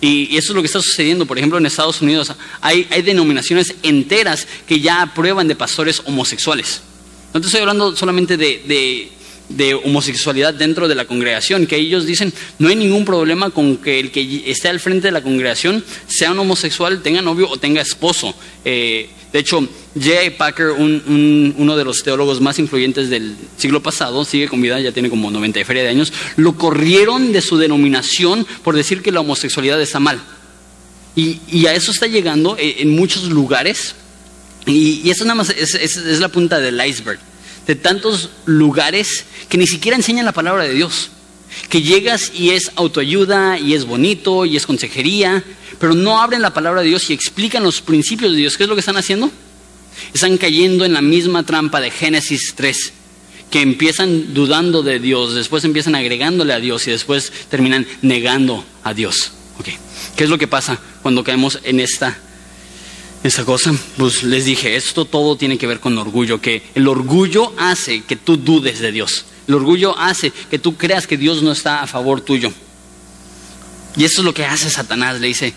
Y, 0.00 0.36
eso 0.36 0.52
es 0.52 0.56
lo 0.56 0.62
que 0.62 0.66
está 0.66 0.82
sucediendo, 0.82 1.26
por 1.26 1.38
ejemplo, 1.38 1.58
en 1.58 1.66
Estados 1.66 2.02
Unidos. 2.02 2.32
Hay, 2.60 2.86
hay 2.90 3.02
denominaciones 3.02 3.74
enteras 3.82 4.46
que 4.66 4.80
ya 4.80 5.02
aprueban 5.02 5.48
de 5.48 5.56
pastores 5.56 6.02
homosexuales. 6.04 6.82
No 7.36 7.42
te 7.42 7.48
estoy 7.48 7.60
hablando 7.60 7.94
solamente 7.94 8.38
de, 8.38 9.80
homosexualidad 9.84 10.54
dentro 10.54 10.88
de 10.88 10.94
la 10.94 11.04
congregación, 11.04 11.66
que 11.66 11.76
ellos 11.76 12.06
dicen, 12.06 12.32
no 12.58 12.68
hay 12.68 12.76
ningún 12.76 13.04
problema 13.04 13.50
con 13.50 13.76
que 13.76 14.00
el 14.00 14.10
que 14.10 14.50
esté 14.50 14.70
al 14.70 14.80
frente 14.80 15.08
de 15.08 15.12
la 15.12 15.22
congregación 15.22 15.84
sea 16.06 16.32
un 16.32 16.38
homosexual, 16.38 17.02
tenga 17.02 17.20
novio 17.20 17.50
o 17.50 17.58
tenga 17.58 17.82
esposo. 17.82 18.34
Eh, 18.64 19.10
de 19.34 19.38
hecho, 19.38 19.60
J.I. 19.94 20.30
Packer, 20.30 20.68
uno 20.68 21.76
de 21.76 21.84
los 21.84 22.02
teólogos 22.02 22.40
más 22.40 22.58
influyentes 22.58 23.10
del 23.10 23.36
siglo 23.58 23.82
pasado, 23.82 24.24
sigue 24.24 24.48
con 24.48 24.62
vida, 24.62 24.80
ya 24.80 24.92
tiene 24.92 25.10
como 25.10 25.30
90 25.30 25.60
y 25.60 25.64
feria 25.64 25.82
de 25.82 25.90
años, 25.90 26.14
lo 26.36 26.56
corrieron 26.56 27.34
de 27.34 27.42
su 27.42 27.58
denominación 27.58 28.46
por 28.64 28.74
decir 28.76 29.02
que 29.02 29.12
la 29.12 29.20
homosexualidad 29.20 29.78
está 29.82 30.00
mal. 30.00 30.22
Y, 31.14 31.66
a 31.66 31.74
eso 31.74 31.90
está 31.90 32.06
llegando 32.06 32.56
eh, 32.58 32.76
en 32.78 32.96
muchos 32.96 33.24
lugares 33.24 33.94
y, 34.66 35.08
eso 35.08 35.24
nada 35.24 35.36
más 35.36 35.50
es, 35.50 35.96
la 36.20 36.28
punta 36.28 36.58
del 36.58 36.84
iceberg. 36.84 37.18
De 37.66 37.74
tantos 37.74 38.30
lugares 38.44 39.24
que 39.48 39.58
ni 39.58 39.66
siquiera 39.66 39.96
enseñan 39.96 40.24
la 40.24 40.32
palabra 40.32 40.64
de 40.64 40.74
Dios. 40.74 41.10
Que 41.68 41.82
llegas 41.82 42.32
y 42.34 42.50
es 42.50 42.72
autoayuda 42.76 43.58
y 43.58 43.74
es 43.74 43.84
bonito 43.84 44.44
y 44.44 44.56
es 44.56 44.66
consejería, 44.66 45.42
pero 45.78 45.94
no 45.94 46.20
abren 46.20 46.42
la 46.42 46.52
palabra 46.52 46.82
de 46.82 46.88
Dios 46.88 47.08
y 47.08 47.12
explican 47.12 47.62
los 47.62 47.80
principios 47.80 48.32
de 48.32 48.38
Dios. 48.38 48.56
¿Qué 48.56 48.64
es 48.64 48.68
lo 48.68 48.74
que 48.74 48.80
están 48.80 48.96
haciendo? 48.96 49.30
Están 50.12 50.36
cayendo 50.36 50.84
en 50.84 50.92
la 50.92 51.02
misma 51.02 51.44
trampa 51.44 51.80
de 51.80 51.90
Génesis 51.90 52.54
3, 52.54 52.92
que 53.50 53.62
empiezan 53.62 54.34
dudando 54.34 54.82
de 54.82 54.98
Dios, 54.98 55.34
después 55.34 55.64
empiezan 55.64 55.94
agregándole 55.94 56.52
a 56.52 56.60
Dios 56.60 56.86
y 56.86 56.90
después 56.90 57.32
terminan 57.48 57.86
negando 58.02 58.64
a 58.84 58.92
Dios. 58.92 59.32
¿Qué 60.16 60.24
es 60.24 60.30
lo 60.30 60.38
que 60.38 60.46
pasa 60.46 60.78
cuando 61.02 61.24
caemos 61.24 61.60
en 61.62 61.80
esta 61.80 62.18
esa 63.26 63.44
cosa, 63.44 63.74
pues 63.96 64.22
les 64.22 64.44
dije, 64.44 64.76
esto 64.76 65.04
todo 65.04 65.36
tiene 65.36 65.58
que 65.58 65.66
ver 65.66 65.80
con 65.80 65.98
orgullo, 65.98 66.40
que 66.40 66.62
el 66.74 66.88
orgullo 66.88 67.52
hace 67.58 68.02
que 68.02 68.16
tú 68.16 68.36
dudes 68.36 68.80
de 68.80 68.92
Dios. 68.92 69.26
El 69.48 69.54
orgullo 69.54 69.96
hace 69.98 70.32
que 70.50 70.58
tú 70.58 70.76
creas 70.76 71.06
que 71.06 71.16
Dios 71.16 71.42
no 71.42 71.52
está 71.52 71.82
a 71.82 71.86
favor 71.86 72.20
tuyo. 72.20 72.52
Y 73.96 74.04
eso 74.04 74.20
es 74.20 74.24
lo 74.24 74.34
que 74.34 74.44
hace 74.44 74.70
Satanás, 74.70 75.20
le 75.20 75.28
dice, 75.28 75.54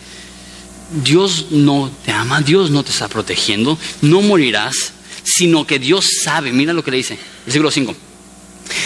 Dios 1.03 1.47
no 1.51 1.91
te 2.05 2.11
ama, 2.11 2.41
Dios 2.41 2.71
no 2.71 2.83
te 2.83 2.91
está 2.91 3.07
protegiendo, 3.07 3.77
no 4.01 4.21
morirás, 4.21 4.93
sino 5.23 5.67
que 5.67 5.79
Dios 5.79 6.07
sabe, 6.23 6.51
mira 6.51 6.73
lo 6.73 6.83
que 6.83 6.91
le 6.91 6.97
dice, 6.97 7.19
versículo 7.45 7.71
5, 7.71 7.95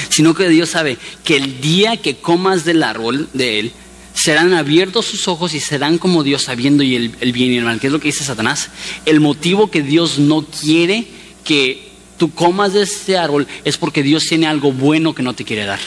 sino 0.09 0.33
que 0.33 0.49
Dios 0.49 0.69
sabe 0.69 0.97
que 1.23 1.37
el 1.37 1.61
día 1.61 1.97
que 1.97 2.17
comas 2.17 2.65
del 2.65 2.83
árbol 2.83 3.29
de 3.33 3.59
él, 3.59 3.73
serán 4.13 4.53
abiertos 4.53 5.05
sus 5.05 5.27
ojos 5.27 5.53
y 5.53 5.59
serán 5.59 5.97
como 5.97 6.23
Dios 6.23 6.43
sabiendo 6.43 6.83
y 6.83 6.95
el, 6.95 7.33
bien 7.33 7.51
y 7.51 7.57
el 7.57 7.65
mal. 7.65 7.79
¿Qué 7.79 7.87
es 7.87 7.93
lo 7.93 7.99
que 7.99 8.09
dice 8.09 8.23
Satanás? 8.23 8.69
El 9.05 9.19
motivo 9.19 9.71
que 9.71 9.81
Dios 9.81 10.19
no 10.19 10.45
quiere 10.45 11.07
que 11.43 11.89
tú 12.17 12.31
comas 12.31 12.73
de 12.73 12.83
este 12.83 13.17
árbol 13.17 13.47
es 13.65 13.77
porque 13.77 14.03
Dios 14.03 14.25
tiene 14.25 14.47
algo 14.47 14.71
bueno 14.71 15.13
que 15.13 15.23
no 15.23 15.33
te 15.33 15.43
quiere 15.43 15.65
dar. 15.65 15.79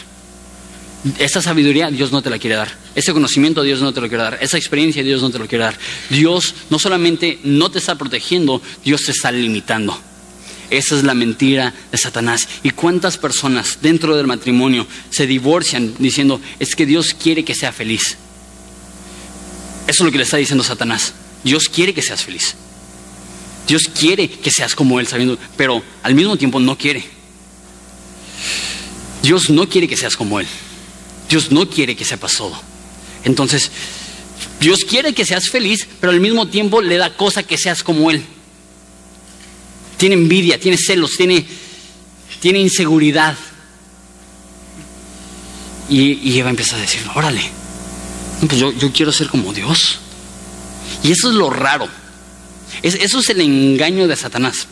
Esa 1.18 1.40
sabiduría 1.40 1.90
Dios 1.90 2.10
no 2.10 2.20
te 2.20 2.30
la 2.30 2.38
quiere 2.38 2.56
dar. 2.56 2.68
Ese 2.94 3.12
conocimiento 3.12 3.62
Dios 3.62 3.80
no 3.80 3.92
te 3.92 4.00
lo 4.00 4.08
quiere 4.08 4.24
dar. 4.24 4.38
Esa 4.40 4.58
experiencia 4.58 5.02
Dios 5.02 5.22
no 5.22 5.30
te 5.30 5.38
lo 5.38 5.46
quiere 5.46 5.64
dar. 5.64 5.78
Dios 6.10 6.54
no 6.68 6.78
solamente 6.78 7.38
no 7.44 7.70
te 7.70 7.78
está 7.78 7.96
protegiendo, 7.96 8.60
Dios 8.84 9.04
te 9.04 9.12
está 9.12 9.30
limitando. 9.30 9.96
Esa 10.70 10.96
es 10.96 11.04
la 11.04 11.14
mentira 11.14 11.72
de 11.92 11.98
Satanás. 11.98 12.48
¿Y 12.62 12.70
cuántas 12.70 13.18
personas 13.18 13.78
dentro 13.82 14.16
del 14.16 14.26
matrimonio 14.26 14.86
se 15.10 15.26
divorcian 15.26 15.94
diciendo, 15.98 16.40
es 16.58 16.74
que 16.74 16.86
Dios 16.86 17.14
quiere 17.14 17.44
que 17.44 17.54
sea 17.54 17.72
feliz? 17.72 18.16
Eso 19.86 20.02
es 20.02 20.06
lo 20.06 20.10
que 20.10 20.18
le 20.18 20.24
está 20.24 20.36
diciendo 20.36 20.64
Satanás. 20.64 21.14
Dios 21.44 21.68
quiere 21.68 21.94
que 21.94 22.02
seas 22.02 22.24
feliz. 22.24 22.54
Dios 23.68 23.82
quiere 23.98 24.28
que 24.28 24.50
seas 24.50 24.74
como 24.74 24.98
Él, 25.00 25.06
sabiendo, 25.06 25.38
pero 25.56 25.82
al 26.02 26.14
mismo 26.14 26.36
tiempo 26.36 26.58
no 26.60 26.76
quiere. 26.76 27.04
Dios 29.22 29.50
no 29.50 29.68
quiere 29.68 29.88
que 29.88 29.96
seas 29.96 30.16
como 30.16 30.40
Él. 30.40 30.46
Dios 31.28 31.50
no 31.50 31.68
quiere 31.68 31.96
que 31.96 32.04
sepas 32.04 32.36
todo. 32.36 32.58
Entonces, 33.24 33.70
Dios 34.60 34.84
quiere 34.88 35.12
que 35.12 35.24
seas 35.24 35.48
feliz, 35.48 35.86
pero 36.00 36.12
al 36.12 36.20
mismo 36.20 36.46
tiempo 36.46 36.80
le 36.80 36.96
da 36.96 37.16
cosa 37.16 37.42
que 37.42 37.58
seas 37.58 37.82
como 37.82 38.10
Él. 38.10 38.24
Tiene 39.96 40.14
envidia, 40.14 40.58
tiene 40.60 40.76
celos, 40.76 41.16
tiene, 41.16 41.46
tiene 42.40 42.58
inseguridad. 42.58 43.36
Y, 45.88 46.38
Eva 46.38 46.50
empieza 46.50 46.76
a 46.76 46.80
decir, 46.80 47.00
órale, 47.14 47.42
pues 48.46 48.58
yo, 48.58 48.72
yo 48.72 48.92
quiero 48.92 49.12
ser 49.12 49.28
como 49.28 49.52
Dios. 49.52 49.98
Y 51.02 51.12
eso 51.12 51.28
es 51.30 51.34
lo 51.34 51.50
raro. 51.50 51.88
eso 52.82 53.18
es 53.20 53.30
el 53.30 53.40
engaño 53.40 54.08
de 54.08 54.16
Satanás. 54.16 54.66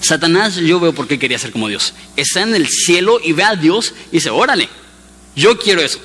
Satanás 0.00 0.56
yo 0.56 0.80
veo 0.80 0.94
por 0.94 1.06
qué 1.06 1.18
quería 1.18 1.38
ser 1.38 1.52
como 1.52 1.68
Dios. 1.68 1.92
Está 2.16 2.42
en 2.42 2.54
el 2.54 2.68
cielo 2.68 3.20
y 3.22 3.32
ve 3.32 3.44
a 3.44 3.56
Dios 3.56 3.92
y 4.10 4.16
dice, 4.16 4.30
órale, 4.30 4.68
yo 5.36 5.58
quiero 5.58 5.82
eso. 5.82 6.00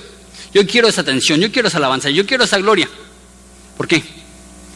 Yo 0.53 0.65
quiero 0.67 0.87
esa 0.87 1.01
atención, 1.01 1.39
yo 1.39 1.51
quiero 1.51 1.67
esa 1.67 1.77
alabanza, 1.77 2.09
yo 2.09 2.25
quiero 2.25 2.43
esa 2.43 2.57
gloria. 2.57 2.89
¿Por 3.75 3.87
qué? 3.87 4.03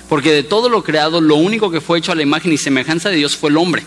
Porque 0.10 0.34
de 0.34 0.44
todo 0.44 0.68
lo 0.70 0.84
creado, 0.84 1.22
lo 1.22 1.36
único 1.36 1.70
que 1.70 1.80
fue 1.80 2.00
hecho 2.00 2.12
a 2.12 2.16
la 2.16 2.24
imagen 2.24 2.52
y 2.52 2.58
semejanza 2.58 3.10
de 3.10 3.18
Dios 3.18 3.38
fue 3.38 3.52
el 3.52 3.58
hombre. 3.58 3.86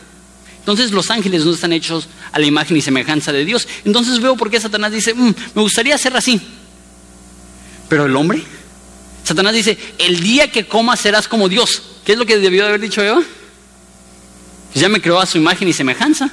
Entonces 0.60 0.92
los 0.92 1.10
ángeles 1.10 1.44
no 1.44 1.52
están 1.52 1.72
hechos 1.72 2.08
a 2.30 2.38
la 2.38 2.46
imagen 2.46 2.76
y 2.76 2.80
semejanza 2.80 3.32
de 3.32 3.44
Dios. 3.44 3.66
Entonces 3.84 4.20
veo 4.20 4.36
por 4.36 4.48
qué 4.48 4.60
Satanás 4.60 4.92
dice, 4.92 5.12
mm, 5.12 5.34
me 5.54 5.62
gustaría 5.62 5.98
ser 5.98 6.16
así. 6.16 6.40
Pero 7.88 8.06
el 8.06 8.14
hombre, 8.14 8.44
Satanás 9.24 9.54
dice, 9.54 9.76
el 9.98 10.20
día 10.20 10.50
que 10.52 10.66
comas 10.66 11.00
serás 11.00 11.26
como 11.26 11.48
Dios. 11.48 11.82
¿Qué 12.04 12.12
es 12.12 12.18
lo 12.18 12.24
que 12.24 12.38
debió 12.38 12.62
de 12.62 12.68
haber 12.68 12.80
dicho 12.80 13.02
Eva? 13.02 13.20
Pues 14.72 14.80
ya 14.80 14.88
me 14.88 15.00
creó 15.00 15.18
a 15.18 15.26
su 15.26 15.38
imagen 15.38 15.66
y 15.66 15.72
semejanza. 15.72 16.30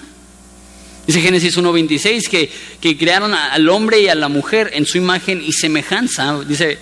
Dice 1.08 1.22
Génesis 1.22 1.58
1.26 1.58 2.28
que, 2.28 2.52
que 2.80 2.96
crearon 2.96 3.34
al 3.34 3.68
hombre 3.70 4.00
y 4.00 4.10
a 4.10 4.16
la 4.16 4.28
mujer 4.28 4.70
en 4.74 4.86
su 4.86 5.00
imagen 5.00 5.42
y 5.44 5.54
semejanza. 5.54 6.40
Dice, 6.48 6.78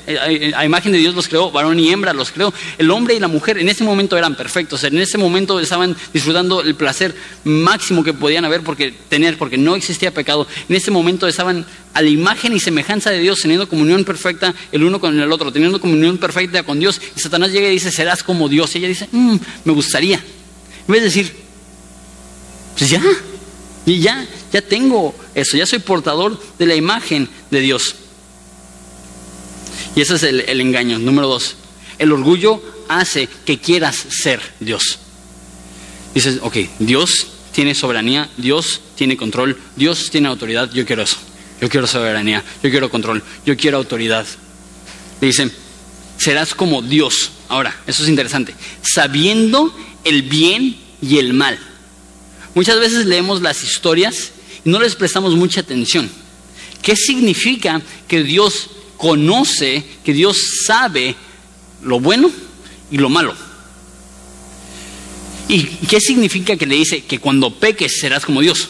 a, 0.53 0.65
imagen 0.65 0.91
de 0.91 0.97
Dios 0.97 1.15
los 1.15 1.29
creó, 1.29 1.49
varón 1.49 1.79
y 1.79 1.89
hembra 1.89 2.11
los 2.11 2.31
creó. 2.31 2.53
El 2.77 2.91
hombre 2.91 3.15
y 3.15 3.19
la 3.19 3.29
mujer 3.29 3.57
en 3.57 3.69
ese 3.69 3.85
momento 3.85 4.17
eran 4.17 4.35
perfectos. 4.35 4.83
En 4.83 4.97
ese 4.97 5.17
momento 5.17 5.61
estaban 5.61 5.95
disfrutando 6.13 6.61
el 6.61 6.75
placer 6.75 7.15
máximo 7.45 8.03
que 8.03 8.13
podían 8.13 8.43
haber 8.43 8.63
porque 8.63 8.93
tener, 9.07 9.37
porque 9.37 9.57
no 9.57 9.75
existía 9.75 10.13
pecado. 10.13 10.45
En 10.67 10.75
ese 10.75 10.91
momento 10.91 11.25
estaban 11.25 11.65
a 11.93 12.01
la 12.01 12.09
imagen 12.09 12.53
y 12.53 12.59
semejanza 12.59 13.09
de 13.09 13.19
Dios, 13.19 13.39
teniendo 13.41 13.69
comunión 13.69 14.03
perfecta 14.03 14.53
el 14.73 14.83
uno 14.83 14.99
con 14.99 15.17
el 15.17 15.31
otro, 15.31 15.53
teniendo 15.53 15.79
comunión 15.79 16.17
perfecta 16.17 16.63
con 16.63 16.79
Dios. 16.79 16.99
Y 17.15 17.19
Satanás 17.21 17.51
llega 17.51 17.69
y 17.69 17.71
dice, 17.71 17.91
serás 17.91 18.23
como 18.23 18.49
Dios. 18.49 18.75
Y 18.75 18.79
ella 18.79 18.89
dice, 18.89 19.07
mm, 19.09 19.37
me 19.63 19.71
gustaría. 19.71 20.17
En 20.17 20.91
vez 20.91 20.99
de 21.01 21.05
decir, 21.05 21.31
pues 22.77 22.89
ya, 22.89 23.01
y 23.87 24.01
ya, 24.01 24.27
ya 24.51 24.61
tengo 24.61 25.15
eso, 25.33 25.55
ya 25.55 25.65
soy 25.65 25.79
portador 25.79 26.37
de 26.59 26.65
la 26.65 26.75
imagen 26.75 27.29
de 27.49 27.61
Dios. 27.61 27.95
Y 29.95 30.01
ese 30.01 30.15
es 30.15 30.23
el, 30.23 30.59
engaño. 30.59 30.99
Número 30.99 31.29
dos, 31.29 31.55
el 31.97 32.11
orgullo 32.11 32.61
hace 32.89 33.29
que 33.45 33.59
quieras 33.59 33.95
ser 33.95 34.41
Dios. 34.59 34.99
Dices, 36.13 36.39
ok, 36.41 36.57
Dios 36.79 37.27
tiene 37.53 37.73
soberanía, 37.73 38.29
Dios 38.35 38.81
tiene 38.95 39.15
control, 39.15 39.57
Dios 39.77 40.09
tiene 40.11 40.27
autoridad, 40.27 40.69
yo 40.73 40.85
quiero 40.85 41.03
eso. 41.03 41.17
Yo 41.61 41.69
quiero 41.69 41.87
soberanía, 41.87 42.43
yo 42.61 42.69
quiero 42.69 42.89
control, 42.89 43.23
yo 43.45 43.55
quiero 43.55 43.77
autoridad. 43.77 44.27
Le 45.21 45.27
dicen, 45.27 45.49
serás 46.17 46.53
como 46.53 46.81
Dios. 46.81 47.31
Ahora, 47.47 47.73
eso 47.87 48.03
es 48.03 48.09
interesante. 48.09 48.53
Sabiendo 48.81 49.73
el 50.03 50.23
bien 50.23 50.77
y 51.01 51.19
el 51.19 51.33
mal. 51.33 51.57
Muchas 52.57 52.79
veces 52.79 53.05
leemos 53.05 53.43
las 53.43 53.63
historias 53.63 54.31
y 54.65 54.69
no 54.71 54.79
les 54.79 54.95
prestamos 54.95 55.35
mucha 55.35 55.61
atención. 55.61 56.09
¿Qué 56.81 56.95
significa 56.95 57.83
que 58.07 58.23
Dios 58.23 58.71
conoce, 58.97 59.85
que 60.03 60.11
Dios 60.11 60.63
sabe 60.65 61.15
lo 61.83 61.99
bueno 61.99 62.31
y 62.89 62.97
lo 62.97 63.09
malo? 63.09 63.35
¿Y 65.47 65.65
qué 65.65 66.01
significa 66.01 66.57
que 66.57 66.65
le 66.65 66.73
dice 66.73 67.03
que 67.03 67.19
cuando 67.19 67.53
peques 67.53 67.99
serás 67.99 68.25
como 68.25 68.41
Dios? 68.41 68.69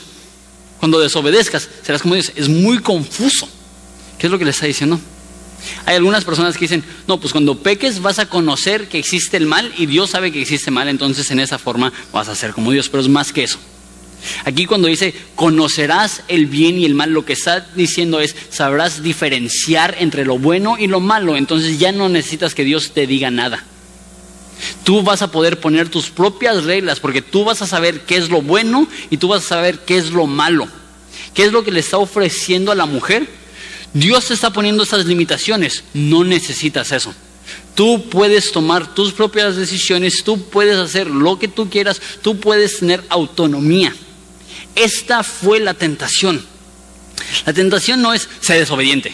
Cuando 0.79 0.99
desobedezcas 0.99 1.69
serás 1.81 2.01
como 2.01 2.15
Dios. 2.15 2.33
Es 2.35 2.49
muy 2.49 2.79
confuso. 2.79 3.47
¿Qué 4.19 4.27
es 4.27 4.31
lo 4.31 4.37
que 4.37 4.43
le 4.43 4.51
está 4.51 4.65
diciendo? 4.65 4.99
Hay 5.85 5.95
algunas 5.95 6.25
personas 6.25 6.55
que 6.55 6.65
dicen, 6.65 6.83
no, 7.07 7.21
pues 7.21 7.31
cuando 7.31 7.57
peques 7.59 8.01
vas 8.01 8.19
a 8.19 8.27
conocer 8.27 8.89
que 8.89 8.99
existe 8.99 9.37
el 9.37 9.45
mal 9.45 9.73
y 9.77 9.85
Dios 9.85 10.09
sabe 10.09 10.33
que 10.33 10.41
existe 10.41 10.71
mal, 10.71 10.89
entonces 10.89 11.31
en 11.31 11.39
esa 11.39 11.57
forma 11.57 11.93
vas 12.11 12.27
a 12.27 12.35
ser 12.35 12.51
como 12.51 12.73
Dios, 12.73 12.89
pero 12.89 12.99
es 12.99 13.07
más 13.07 13.31
que 13.31 13.45
eso. 13.45 13.57
Aquí 14.45 14.65
cuando 14.65 14.87
dice, 14.87 15.13
conocerás 15.35 16.23
el 16.27 16.47
bien 16.47 16.79
y 16.79 16.85
el 16.85 16.95
mal, 16.95 17.11
lo 17.11 17.25
que 17.25 17.33
está 17.33 17.67
diciendo 17.75 18.19
es, 18.19 18.35
sabrás 18.49 19.03
diferenciar 19.03 19.95
entre 19.99 20.25
lo 20.25 20.37
bueno 20.37 20.77
y 20.79 20.87
lo 20.87 20.99
malo, 20.99 21.37
entonces 21.37 21.79
ya 21.79 21.91
no 21.91 22.09
necesitas 22.09 22.55
que 22.55 22.63
Dios 22.63 22.91
te 22.91 23.07
diga 23.07 23.31
nada. 23.31 23.63
Tú 24.83 25.03
vas 25.03 25.21
a 25.21 25.31
poder 25.31 25.59
poner 25.59 25.89
tus 25.89 26.09
propias 26.09 26.63
reglas 26.63 26.99
porque 26.99 27.21
tú 27.21 27.43
vas 27.43 27.61
a 27.61 27.67
saber 27.67 28.01
qué 28.01 28.17
es 28.17 28.29
lo 28.29 28.41
bueno 28.41 28.87
y 29.09 29.17
tú 29.17 29.27
vas 29.27 29.45
a 29.45 29.49
saber 29.49 29.79
qué 29.79 29.97
es 29.97 30.11
lo 30.11 30.25
malo. 30.25 30.67
¿Qué 31.33 31.43
es 31.43 31.51
lo 31.51 31.63
que 31.63 31.71
le 31.71 31.81
está 31.81 31.99
ofreciendo 31.99 32.71
a 32.71 32.75
la 32.75 32.87
mujer? 32.87 33.27
Dios 33.93 34.27
te 34.27 34.33
está 34.33 34.51
poniendo 34.51 34.83
esas 34.83 35.05
limitaciones, 35.05 35.83
no 35.93 36.23
necesitas 36.23 36.91
eso. 36.91 37.13
Tú 37.75 38.09
puedes 38.09 38.51
tomar 38.51 38.95
tus 38.95 39.13
propias 39.13 39.55
decisiones, 39.55 40.23
tú 40.23 40.41
puedes 40.41 40.77
hacer 40.77 41.07
lo 41.07 41.37
que 41.37 41.47
tú 41.47 41.69
quieras, 41.69 42.01
tú 42.21 42.39
puedes 42.39 42.79
tener 42.79 43.03
autonomía. 43.09 43.93
Esta 44.77 45.23
fue 45.23 45.59
la 45.59 45.73
tentación. 45.73 46.43
La 47.45 47.53
tentación 47.53 48.01
no 48.01 48.13
es 48.13 48.29
ser 48.39 48.59
desobediente. 48.59 49.13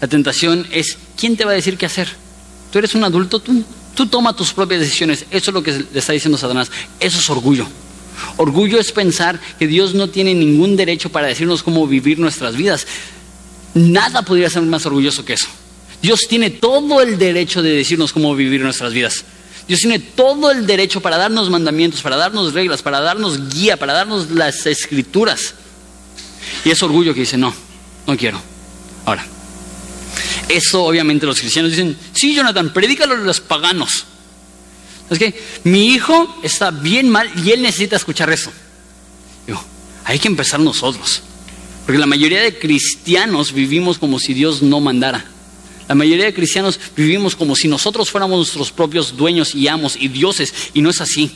La 0.00 0.08
tentación 0.08 0.66
es, 0.72 0.96
¿quién 1.16 1.36
te 1.36 1.44
va 1.44 1.52
a 1.52 1.54
decir 1.54 1.76
qué 1.76 1.86
hacer? 1.86 2.08
Tú 2.72 2.78
eres 2.78 2.94
un 2.94 3.04
adulto, 3.04 3.38
tú, 3.38 3.62
tú 3.94 4.06
toma 4.06 4.34
tus 4.34 4.52
propias 4.52 4.80
decisiones. 4.80 5.26
Eso 5.30 5.50
es 5.50 5.54
lo 5.54 5.62
que 5.62 5.72
le 5.92 5.98
está 5.98 6.12
diciendo 6.12 6.38
Satanás. 6.38 6.70
Eso 6.98 7.18
es 7.18 7.30
orgullo. 7.30 7.66
Orgullo 8.38 8.80
es 8.80 8.92
pensar 8.92 9.38
que 9.58 9.66
Dios 9.66 9.94
no 9.94 10.08
tiene 10.08 10.34
ningún 10.34 10.76
derecho 10.76 11.10
para 11.10 11.26
decirnos 11.26 11.62
cómo 11.62 11.86
vivir 11.86 12.18
nuestras 12.18 12.56
vidas. 12.56 12.86
Nada 13.74 14.22
podría 14.22 14.50
ser 14.50 14.62
más 14.62 14.86
orgulloso 14.86 15.24
que 15.24 15.34
eso. 15.34 15.48
Dios 16.00 16.22
tiene 16.28 16.50
todo 16.50 17.00
el 17.00 17.18
derecho 17.18 17.62
de 17.62 17.70
decirnos 17.70 18.12
cómo 18.12 18.34
vivir 18.34 18.62
nuestras 18.62 18.92
vidas. 18.92 19.24
Dios 19.68 19.80
tiene 19.80 19.98
todo 19.98 20.50
el 20.50 20.66
derecho 20.66 21.00
para 21.00 21.16
darnos 21.16 21.48
mandamientos, 21.50 22.02
para 22.02 22.16
darnos 22.16 22.52
reglas, 22.52 22.82
para 22.82 23.00
darnos 23.00 23.50
guía, 23.50 23.76
para 23.76 23.92
darnos 23.92 24.30
las 24.30 24.66
escrituras. 24.66 25.54
Y 26.64 26.70
es 26.70 26.82
orgullo 26.82 27.14
que 27.14 27.20
dice, 27.20 27.36
no, 27.36 27.54
no 28.06 28.16
quiero. 28.16 28.40
Ahora, 29.04 29.24
eso 30.48 30.84
obviamente 30.84 31.26
los 31.26 31.40
cristianos 31.40 31.70
dicen, 31.70 31.96
sí, 32.12 32.34
Jonathan, 32.34 32.72
predícalo 32.72 33.14
a 33.14 33.18
los 33.18 33.40
paganos. 33.40 34.04
Es 35.10 35.18
que 35.18 35.40
mi 35.64 35.88
hijo 35.88 36.40
está 36.42 36.70
bien 36.70 37.08
mal 37.08 37.30
y 37.44 37.50
él 37.50 37.62
necesita 37.62 37.96
escuchar 37.96 38.30
eso. 38.32 38.50
Digo, 39.46 39.62
hay 40.04 40.18
que 40.18 40.28
empezar 40.28 40.60
nosotros. 40.60 41.22
Porque 41.84 41.98
la 41.98 42.06
mayoría 42.06 42.40
de 42.40 42.58
cristianos 42.58 43.52
vivimos 43.52 43.98
como 43.98 44.18
si 44.18 44.34
Dios 44.34 44.62
no 44.62 44.80
mandara. 44.80 45.31
La 45.92 45.96
mayoría 45.96 46.24
de 46.24 46.32
cristianos 46.32 46.80
vivimos 46.96 47.36
como 47.36 47.54
si 47.54 47.68
nosotros 47.68 48.08
fuéramos 48.08 48.38
nuestros 48.38 48.72
propios 48.72 49.14
dueños 49.14 49.54
y 49.54 49.68
amos 49.68 49.94
y 49.94 50.08
dioses, 50.08 50.54
y 50.72 50.80
no 50.80 50.88
es 50.88 51.02
así. 51.02 51.30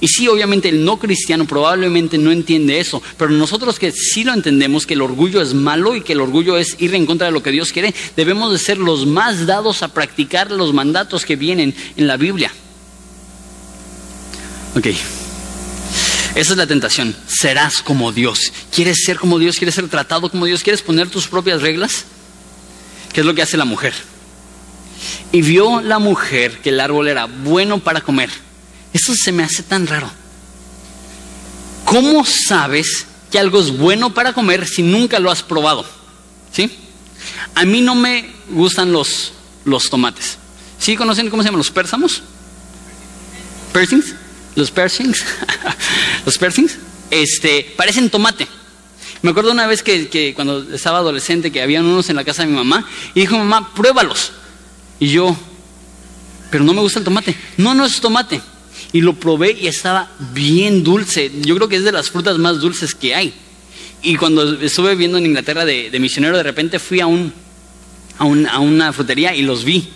Y 0.00 0.08
sí, 0.08 0.28
obviamente 0.28 0.70
el 0.70 0.82
no 0.82 0.98
cristiano 0.98 1.46
probablemente 1.46 2.16
no 2.16 2.32
entiende 2.32 2.80
eso, 2.80 3.02
pero 3.18 3.32
nosotros 3.32 3.78
que 3.78 3.92
sí 3.92 4.24
lo 4.24 4.32
entendemos, 4.32 4.86
que 4.86 4.94
el 4.94 5.02
orgullo 5.02 5.42
es 5.42 5.52
malo 5.52 5.94
y 5.94 6.00
que 6.00 6.14
el 6.14 6.22
orgullo 6.22 6.56
es 6.56 6.76
ir 6.78 6.94
en 6.94 7.04
contra 7.04 7.26
de 7.26 7.34
lo 7.34 7.42
que 7.42 7.50
Dios 7.50 7.70
quiere, 7.70 7.94
debemos 8.16 8.50
de 8.50 8.56
ser 8.58 8.78
los 8.78 9.04
más 9.04 9.44
dados 9.44 9.82
a 9.82 9.88
practicar 9.88 10.50
los 10.50 10.72
mandatos 10.72 11.26
que 11.26 11.36
vienen 11.36 11.74
en 11.98 12.06
la 12.06 12.16
Biblia. 12.16 12.50
Ok. 14.74 14.86
Esa 14.86 16.52
es 16.52 16.56
la 16.56 16.66
tentación. 16.66 17.14
Serás 17.26 17.82
como 17.82 18.10
Dios. 18.10 18.54
¿Quieres 18.74 19.02
ser 19.04 19.18
como 19.18 19.38
Dios? 19.38 19.58
¿Quieres 19.58 19.74
ser 19.74 19.88
tratado 19.88 20.30
como 20.30 20.46
Dios? 20.46 20.62
¿Quieres 20.62 20.80
poner 20.80 21.10
tus 21.10 21.28
propias 21.28 21.60
reglas? 21.60 22.06
¿Qué 23.16 23.20
es 23.20 23.26
lo 23.26 23.34
que 23.34 23.40
hace 23.40 23.56
la 23.56 23.64
mujer? 23.64 23.94
Y 25.32 25.40
vio 25.40 25.80
la 25.80 25.98
mujer 25.98 26.60
que 26.60 26.68
el 26.68 26.78
árbol 26.78 27.08
era 27.08 27.24
bueno 27.24 27.78
para 27.78 28.02
comer. 28.02 28.28
Eso 28.92 29.14
se 29.16 29.32
me 29.32 29.42
hace 29.42 29.62
tan 29.62 29.86
raro. 29.86 30.10
¿Cómo 31.86 32.26
sabes 32.26 33.06
que 33.30 33.38
algo 33.38 33.58
es 33.58 33.74
bueno 33.74 34.12
para 34.12 34.34
comer 34.34 34.68
si 34.68 34.82
nunca 34.82 35.18
lo 35.18 35.30
has 35.30 35.42
probado? 35.42 35.86
¿Sí? 36.52 36.70
A 37.54 37.64
mí 37.64 37.80
no 37.80 37.94
me 37.94 38.34
gustan 38.50 38.92
los, 38.92 39.32
los 39.64 39.88
tomates. 39.88 40.36
¿Sí 40.78 40.94
conocen 40.94 41.30
cómo 41.30 41.42
se 41.42 41.46
llaman 41.46 41.60
los 41.60 41.70
pérsamos? 41.70 42.22
¿Persings? 43.72 44.14
Los 44.56 44.70
persings. 44.70 45.24
los 46.26 46.36
persings. 46.36 46.76
Este, 47.10 47.72
parecen 47.78 48.10
tomate. 48.10 48.46
Me 49.22 49.30
acuerdo 49.30 49.52
una 49.52 49.66
vez 49.66 49.82
que, 49.82 50.32
cuando 50.34 50.74
estaba 50.74 50.98
adolescente 50.98 51.50
que 51.50 51.62
había 51.62 51.80
unos 51.80 52.10
en 52.10 52.16
la 52.16 52.24
casa 52.24 52.42
de 52.42 52.48
mi 52.48 52.56
mamá 52.56 52.86
y 53.14 53.20
dijo, 53.20 53.36
mamá, 53.36 53.74
pruébalos. 53.74 54.32
Y 54.98 55.08
yo, 55.08 55.36
pero 56.50 56.64
no 56.64 56.72
me 56.72 56.80
gusta 56.80 56.98
el 56.98 57.04
tomate. 57.04 57.36
No, 57.56 57.74
no 57.74 57.84
es 57.84 58.00
tomate. 58.00 58.40
Y 58.92 59.00
lo 59.00 59.14
probé 59.14 59.52
y 59.52 59.66
estaba 59.66 60.10
bien 60.32 60.84
dulce. 60.84 61.30
Yo 61.42 61.56
creo 61.56 61.68
que 61.68 61.76
es 61.76 61.84
de 61.84 61.92
las 61.92 62.10
frutas 62.10 62.38
más 62.38 62.60
dulces 62.60 62.94
que 62.94 63.14
hay. 63.14 63.34
Y 64.02 64.16
cuando 64.16 64.60
estuve 64.60 64.94
viendo 64.94 65.18
en 65.18 65.26
Inglaterra 65.26 65.64
de, 65.64 65.90
misionero, 65.98 66.36
de 66.36 66.42
repente 66.42 66.78
fui 66.78 67.00
a, 67.00 67.06
un, 67.06 67.32
a, 68.18 68.58
una 68.58 68.92
frutería 68.92 69.34
y 69.34 69.42
los 69.42 69.64
vi. 69.64 69.88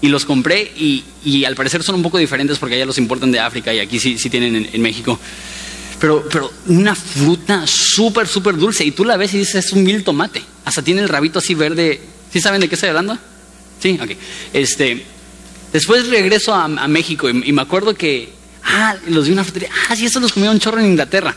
Y 0.00 0.08
los 0.08 0.24
compré 0.24 0.70
y, 0.76 1.44
al 1.44 1.56
parecer 1.56 1.82
son 1.82 1.96
un 1.96 2.02
poco 2.02 2.18
diferentes 2.18 2.58
porque 2.58 2.76
allá 2.76 2.86
los 2.86 2.98
importan 2.98 3.32
de 3.32 3.40
África 3.40 3.74
y 3.74 3.80
aquí 3.80 3.98
sí, 3.98 4.18
sí 4.18 4.30
tienen 4.30 4.68
en, 4.72 4.82
México. 4.82 5.18
Pero, 6.00 6.28
pero 6.30 6.52
una 6.66 6.94
fruta 6.94 7.66
súper, 7.66 8.28
súper 8.28 8.56
dulce. 8.56 8.84
Y 8.84 8.92
tú 8.92 9.04
la 9.04 9.16
ves 9.16 9.34
y 9.34 9.38
dices, 9.38 9.66
es 9.66 9.72
un 9.72 9.82
mil 9.82 10.04
tomate. 10.04 10.42
Hasta 10.64 10.82
tiene 10.82 11.00
el 11.00 11.08
rabito 11.08 11.38
así 11.38 11.54
verde. 11.54 12.00
¿Sí 12.32 12.40
saben 12.40 12.60
de 12.60 12.68
qué 12.68 12.74
estoy 12.74 12.90
hablando? 12.90 13.18
Sí, 13.80 13.98
ok. 14.00 14.10
Este, 14.52 15.04
después 15.72 16.08
regreso 16.08 16.54
a, 16.54 16.68
México 16.88 17.28
y, 17.28 17.52
me 17.52 17.62
acuerdo 17.62 17.94
que, 17.94 18.32
ah, 18.64 18.96
los 19.08 19.24
vi 19.24 19.30
en 19.30 19.34
una 19.34 19.44
frutería. 19.44 19.70
Ah, 19.88 19.96
sí, 19.96 20.06
esos 20.06 20.22
los 20.22 20.32
comí 20.32 20.46
un 20.46 20.60
chorro 20.60 20.80
en 20.80 20.86
Inglaterra 20.86 21.34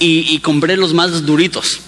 y, 0.00 0.38
compré 0.38 0.76
los 0.76 0.94
más 0.94 1.24
duritos. 1.24 1.80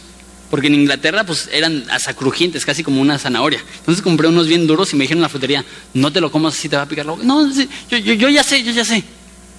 Porque 0.51 0.67
en 0.67 0.75
Inglaterra 0.75 1.25
pues 1.25 1.49
eran 1.51 1.87
hasta 1.91 2.13
crujientes, 2.13 2.67
casi 2.67 2.85
como 2.85 3.01
una 3.01 3.19
zanahoria. 3.19 3.65
Entonces 3.79 4.03
compré 4.03 4.29
unos 4.29 4.47
bien 4.47 4.67
duros 4.67 4.93
y 4.93 4.97
me 4.97 5.05
dijeron 5.05 5.21
en 5.21 5.23
la 5.23 5.29
frutería, 5.31 5.65
no 5.95 6.13
te 6.13 6.21
lo 6.21 6.31
comas 6.31 6.55
así, 6.55 6.69
te 6.69 6.77
va 6.77 6.83
a 6.83 6.87
picar 6.87 7.07
la 7.07 7.13
boca. 7.13 7.25
No, 7.25 7.51
yo, 7.91 7.97
yo, 7.97 8.29
ya 8.29 8.43
sé, 8.43 8.63
yo 8.63 8.71
ya 8.71 8.85
sé. 8.85 9.03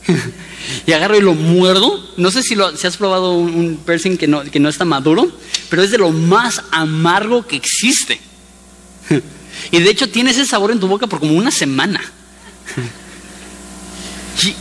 y 0.86 0.92
agarro 0.94 1.18
y 1.18 1.22
lo 1.22 1.34
muerdo. 1.34 2.04
No 2.18 2.32
sé 2.32 2.44
si, 2.44 2.56
lo, 2.56 2.76
si 2.76 2.88
has 2.88 2.98
probado 2.98 3.34
un, 3.34 3.54
un 3.54 3.78
piercing 3.78 4.18
que 4.18 4.28
no, 4.28 4.44
que 4.44 4.60
no 4.60 4.70
está 4.70 4.86
maduro, 4.86 5.32
pero 5.70 5.84
es 5.84 5.92
de 5.92 5.98
lo 5.98 6.12
más 6.12 6.62
amargo 6.72 7.46
que 7.48 7.56
existe. 7.56 8.20
y 9.72 9.80
de 9.80 9.90
hecho 9.90 10.10
tiene 10.10 10.32
ese 10.32 10.46
sabor 10.46 10.72
en 10.72 10.80
tu 10.80 10.88
boca 10.88 11.08
por 11.08 11.20
como 11.20 11.34
una 11.34 11.52
semana. 11.52 12.02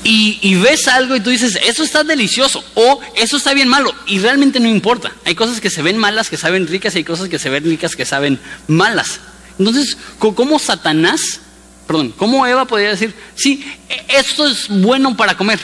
Y, 0.04 0.54
ves 0.56 0.86
algo 0.86 1.16
y 1.16 1.20
tú 1.20 1.30
dices, 1.30 1.58
eso 1.64 1.82
está 1.82 2.04
delicioso 2.04 2.62
o 2.74 3.00
eso 3.16 3.36
está 3.36 3.54
bien 3.54 3.68
malo 3.68 3.92
y 4.06 4.18
realmente 4.18 4.60
no 4.60 4.68
importa. 4.68 5.12
Hay 5.24 5.34
cosas 5.34 5.60
que 5.60 5.70
se 5.70 5.82
ven 5.82 5.98
malas 5.98 6.30
que 6.30 6.36
saben 6.36 6.66
ricas 6.66 6.94
y 6.94 6.98
hay 6.98 7.04
cosas 7.04 7.28
que 7.28 7.38
se 7.38 7.48
ven 7.48 7.64
ricas 7.64 7.96
que 7.96 8.04
saben 8.04 8.38
malas. 8.68 9.20
Entonces, 9.58 9.96
¿cómo 10.18 10.58
Satanás, 10.58 11.40
perdón, 11.86 12.12
cómo 12.16 12.46
Eva 12.46 12.66
podría 12.66 12.90
decir, 12.90 13.14
sí, 13.34 13.64
e, 13.88 14.18
esto 14.18 14.46
es 14.46 14.68
bueno 14.68 15.16
para 15.16 15.36
comer? 15.36 15.58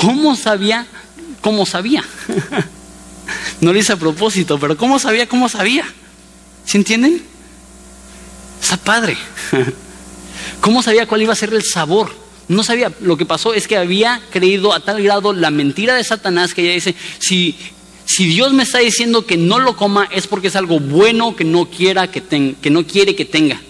¿Cómo 0.00 0.34
sabía? 0.34 0.86
¿Cómo 1.42 1.66
sabía? 1.66 2.02
no 3.60 3.70
lo 3.70 3.78
hice 3.78 3.92
a 3.92 3.96
propósito, 3.96 4.58
pero 4.58 4.74
¿cómo 4.74 4.98
sabía? 4.98 5.28
¿Cómo 5.28 5.50
sabía? 5.50 5.84
¿Se 6.64 6.78
entienden? 6.78 7.22
Está 8.62 8.78
padre. 8.78 9.18
¿Cómo 10.62 10.82
sabía 10.82 11.06
cuál 11.06 11.20
iba 11.20 11.34
a 11.34 11.36
ser 11.36 11.52
el 11.52 11.62
sabor? 11.62 12.14
No 12.48 12.62
sabía, 12.62 12.90
lo 13.02 13.18
que 13.18 13.26
pasó 13.26 13.52
es 13.52 13.68
que 13.68 13.76
había 13.76 14.22
creído 14.30 14.72
a 14.72 14.80
tal 14.80 15.02
grado 15.02 15.34
la 15.34 15.50
mentira 15.50 15.96
de 15.96 16.02
Satanás 16.02 16.54
que 16.54 16.62
ella 16.62 16.72
dice, 16.72 16.94
si, 17.18 17.58
si 18.06 18.24
Dios 18.24 18.54
me 18.54 18.62
está 18.62 18.78
diciendo 18.78 19.26
que 19.26 19.36
no 19.36 19.58
lo 19.58 19.76
coma 19.76 20.08
es 20.10 20.26
porque 20.26 20.48
es 20.48 20.56
algo 20.56 20.80
bueno 20.80 21.36
que 21.36 21.44
no, 21.44 21.66
quiera 21.68 22.10
que, 22.10 22.22
que 22.58 22.70
no 22.70 22.86
quiere 22.86 23.14
que 23.14 23.26
tenga. 23.26 23.60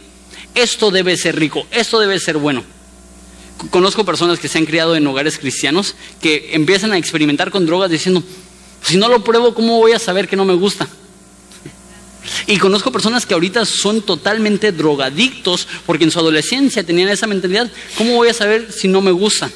Esto 0.55 0.93
debe 0.93 1.17
ser 1.17 1.37
rico, 1.37 1.67
esto 1.73 1.99
debe 1.99 2.21
ser 2.21 2.37
bueno. 2.37 2.63
Conozco 3.69 4.05
personas 4.05 4.39
que 4.39 4.49
se 4.49 4.59
han 4.59 4.65
criado 4.65 4.97
en 4.97 5.07
hogares 5.07 5.39
cristianos 5.39 5.95
que 6.23 6.51
empiezan 6.53 6.93
a 6.93 6.99
experimentar 6.99 7.51
con 7.51 7.67
drogas 7.67 7.91
diciendo, 7.91 8.23
si 8.83 8.97
no 8.97 9.09
lo 9.09 9.23
pruebo, 9.23 9.55
¿cómo 9.55 9.79
voy 9.79 9.93
a 9.93 9.99
saber 9.99 10.29
que 10.29 10.37
no 10.37 10.47
me 10.47 10.55
gusta? 10.55 10.89
Y 12.47 12.59
conozco 12.59 12.93
personas 12.93 13.27
que 13.27 13.35
ahorita 13.35 13.65
son 13.65 14.03
totalmente 14.03 14.73
drogadictos 14.73 15.67
porque 15.87 16.05
en 16.05 16.11
su 16.11 16.19
adolescencia 16.19 16.85
tenían 16.85 17.09
esa 17.09 17.27
mentalidad. 17.27 17.71
¿Cómo 17.97 18.15
voy 18.15 18.29
a 18.29 18.35
saber 18.35 18.73
si 18.73 18.89
no 18.89 19.01
me 19.01 19.11
gusta? 19.11 19.51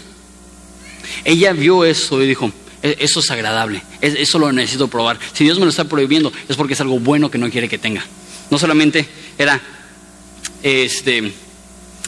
Ella 1.24 1.52
vio 1.52 1.84
eso 1.84 2.22
y 2.22 2.26
dijo, 2.26 2.52
e-, 2.82 2.96
eso 3.00 3.20
es 3.20 3.30
agradable, 3.30 3.82
eso 4.00 4.38
lo 4.38 4.52
necesito 4.52 4.88
probar. 4.88 5.18
Si 5.32 5.44
Dios 5.44 5.58
me 5.58 5.64
lo 5.64 5.70
está 5.70 5.84
prohibiendo 5.84 6.32
es 6.48 6.56
porque 6.56 6.74
es 6.74 6.80
algo 6.80 6.98
bueno 6.98 7.30
que 7.30 7.38
no 7.38 7.50
quiere 7.50 7.68
que 7.68 7.78
tenga. 7.78 8.04
No 8.50 8.58
solamente 8.58 9.08
era 9.38 9.60
este, 10.62 11.32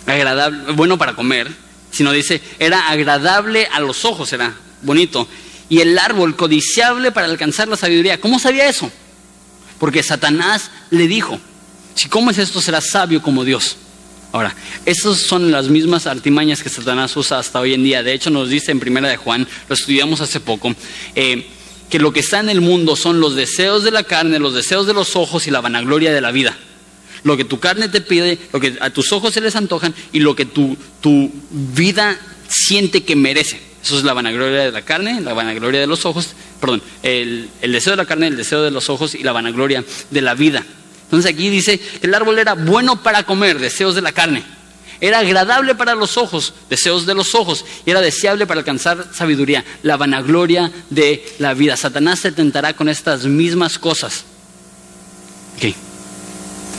agradable, 0.06 0.72
bueno 0.72 0.98
para 0.98 1.14
comer, 1.14 1.50
sino 1.96 2.12
dice, 2.12 2.42
era 2.58 2.88
agradable 2.88 3.66
a 3.72 3.80
los 3.80 4.04
ojos, 4.04 4.32
era 4.32 4.54
bonito. 4.82 5.26
Y 5.68 5.80
el 5.80 5.98
árbol 5.98 6.36
codiciable 6.36 7.10
para 7.10 7.26
alcanzar 7.26 7.68
la 7.68 7.76
sabiduría. 7.76 8.20
¿Cómo 8.20 8.38
sabía 8.38 8.68
eso? 8.68 8.90
Porque 9.78 10.02
Satanás 10.02 10.70
le 10.90 11.08
dijo, 11.08 11.40
si 11.94 12.08
comes 12.08 12.36
esto 12.36 12.60
serás 12.60 12.90
sabio 12.90 13.22
como 13.22 13.44
Dios. 13.44 13.76
Ahora, 14.32 14.54
esas 14.84 15.18
son 15.18 15.50
las 15.50 15.68
mismas 15.68 16.06
artimañas 16.06 16.62
que 16.62 16.68
Satanás 16.68 17.16
usa 17.16 17.38
hasta 17.38 17.60
hoy 17.60 17.72
en 17.72 17.82
día. 17.82 18.02
De 18.02 18.12
hecho, 18.12 18.28
nos 18.28 18.50
dice 18.50 18.72
en 18.72 18.80
Primera 18.80 19.08
de 19.08 19.16
Juan, 19.16 19.48
lo 19.68 19.74
estudiamos 19.74 20.20
hace 20.20 20.40
poco, 20.40 20.74
eh, 21.14 21.46
que 21.88 21.98
lo 21.98 22.12
que 22.12 22.20
está 22.20 22.40
en 22.40 22.50
el 22.50 22.60
mundo 22.60 22.96
son 22.96 23.20
los 23.20 23.34
deseos 23.34 23.84
de 23.84 23.92
la 23.92 24.02
carne, 24.02 24.38
los 24.38 24.54
deseos 24.54 24.86
de 24.86 24.92
los 24.92 25.16
ojos 25.16 25.46
y 25.46 25.50
la 25.50 25.62
vanagloria 25.62 26.12
de 26.12 26.20
la 26.20 26.32
vida. 26.32 26.56
Lo 27.26 27.36
que 27.36 27.44
tu 27.44 27.58
carne 27.58 27.88
te 27.88 28.00
pide, 28.00 28.38
lo 28.52 28.60
que 28.60 28.76
a 28.80 28.90
tus 28.90 29.10
ojos 29.10 29.34
se 29.34 29.40
les 29.40 29.56
antojan 29.56 29.92
y 30.12 30.20
lo 30.20 30.36
que 30.36 30.44
tu, 30.44 30.76
tu 31.00 31.28
vida 31.50 32.16
siente 32.48 33.02
que 33.02 33.16
merece. 33.16 33.60
Eso 33.82 33.98
es 33.98 34.04
la 34.04 34.12
vanagloria 34.12 34.60
de 34.60 34.70
la 34.70 34.82
carne, 34.82 35.20
la 35.20 35.34
vanagloria 35.34 35.80
de 35.80 35.88
los 35.88 36.06
ojos, 36.06 36.34
perdón, 36.60 36.80
el, 37.02 37.50
deseo 37.62 37.94
de 37.94 37.96
la 37.96 38.04
carne, 38.04 38.28
el 38.28 38.36
deseo 38.36 38.62
de 38.62 38.70
los 38.70 38.88
ojos 38.90 39.16
y 39.16 39.24
la 39.24 39.32
vanagloria 39.32 39.84
de 40.08 40.22
la 40.22 40.34
vida. 40.34 40.64
Entonces 41.02 41.32
aquí 41.32 41.50
dice 41.50 41.80
el 42.00 42.14
árbol 42.14 42.38
era 42.38 42.54
bueno 42.54 43.02
para 43.02 43.24
comer, 43.24 43.58
deseos 43.58 43.96
de 43.96 44.02
la 44.02 44.12
carne. 44.12 44.44
Era 45.00 45.18
agradable 45.18 45.74
para 45.74 45.96
los 45.96 46.18
ojos, 46.18 46.54
deseos 46.70 47.06
de 47.06 47.14
los 47.16 47.34
ojos, 47.34 47.64
y 47.84 47.90
era 47.90 48.00
deseable 48.00 48.46
para 48.46 48.60
alcanzar 48.60 49.08
sabiduría, 49.12 49.64
la 49.82 49.96
vanagloria 49.96 50.70
de 50.90 51.26
la 51.40 51.54
vida. 51.54 51.76
Satanás 51.76 52.20
se 52.20 52.30
tentará 52.30 52.76
con 52.76 52.88
estas 52.88 53.24
mismas 53.24 53.80
cosas. 53.80 54.24
Ok. 55.56 55.74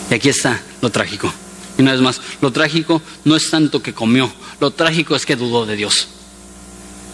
Y 0.09 0.13
aquí 0.13 0.29
está 0.29 0.61
lo 0.81 0.89
trágico. 0.89 1.31
Y 1.77 1.81
una 1.81 1.91
vez 1.91 2.01
más, 2.01 2.21
lo 2.41 2.51
trágico 2.51 3.01
no 3.25 3.35
es 3.35 3.49
tanto 3.49 3.81
que 3.81 3.93
comió, 3.93 4.31
lo 4.59 4.71
trágico 4.71 5.15
es 5.15 5.25
que 5.25 5.35
dudó 5.35 5.65
de 5.65 5.75
Dios. 5.75 6.07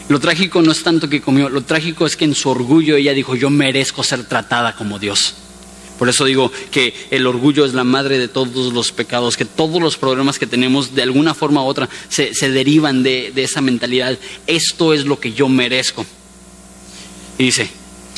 Lo 0.09 0.19
trágico 0.19 0.61
no 0.61 0.71
es 0.71 0.83
tanto 0.83 1.09
que 1.09 1.21
comió, 1.21 1.49
lo 1.49 1.63
trágico 1.63 2.05
es 2.05 2.15
que 2.15 2.25
en 2.25 2.35
su 2.35 2.49
orgullo 2.49 2.95
ella 2.95 3.13
dijo, 3.13 3.35
yo 3.35 3.49
merezco 3.49 4.03
ser 4.03 4.25
tratada 4.25 4.75
como 4.75 4.99
Dios. 4.99 5.35
Por 5.97 6.09
eso 6.09 6.25
digo 6.25 6.51
que 6.71 6.93
el 7.11 7.27
orgullo 7.27 7.65
es 7.65 7.73
la 7.73 7.83
madre 7.83 8.17
de 8.17 8.27
todos 8.27 8.73
los 8.73 8.91
pecados, 8.91 9.37
que 9.37 9.45
todos 9.45 9.81
los 9.81 9.95
problemas 9.95 10.39
que 10.39 10.47
tenemos 10.47 10.95
de 10.95 11.03
alguna 11.03 11.33
forma 11.33 11.63
u 11.63 11.67
otra 11.67 11.87
se, 12.09 12.33
derivan 12.49 13.03
de, 13.03 13.31
de 13.33 13.43
esa 13.43 13.61
mentalidad. 13.61 14.17
Esto 14.47 14.93
es 14.93 15.05
lo 15.05 15.19
que 15.19 15.33
yo 15.33 15.47
merezco. 15.47 16.05
Y 17.37 17.45
dice, 17.45 17.69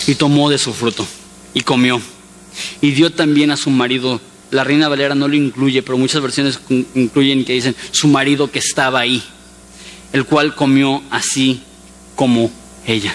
y 0.08 0.16
tomó 0.16 0.50
de 0.50 0.58
su 0.58 0.74
fruto 0.74 1.06
y 1.54 1.62
comió. 1.62 2.02
Y 2.82 2.92
dio 2.92 3.12
también 3.12 3.52
a 3.52 3.58
su 3.58 3.70
marido, 3.70 4.22
la 4.56 4.64
reina 4.64 4.88
Valera 4.88 5.16
no 5.16 5.28
lo 5.28 5.36
incluye, 5.36 5.84
pero 5.84 5.98
muchas 5.98 6.22
versiones 6.22 6.60
incluyen 6.96 7.46
que 7.46 7.54
dicen, 7.54 7.76
su 7.92 8.08
marido 8.08 8.50
que 8.50 8.60
estaba 8.60 9.00
ahí, 9.00 9.22
el 10.14 10.26
cual 10.26 10.56
comió 10.56 11.04
así 11.12 11.62
como 12.16 12.52
ella. 12.88 13.14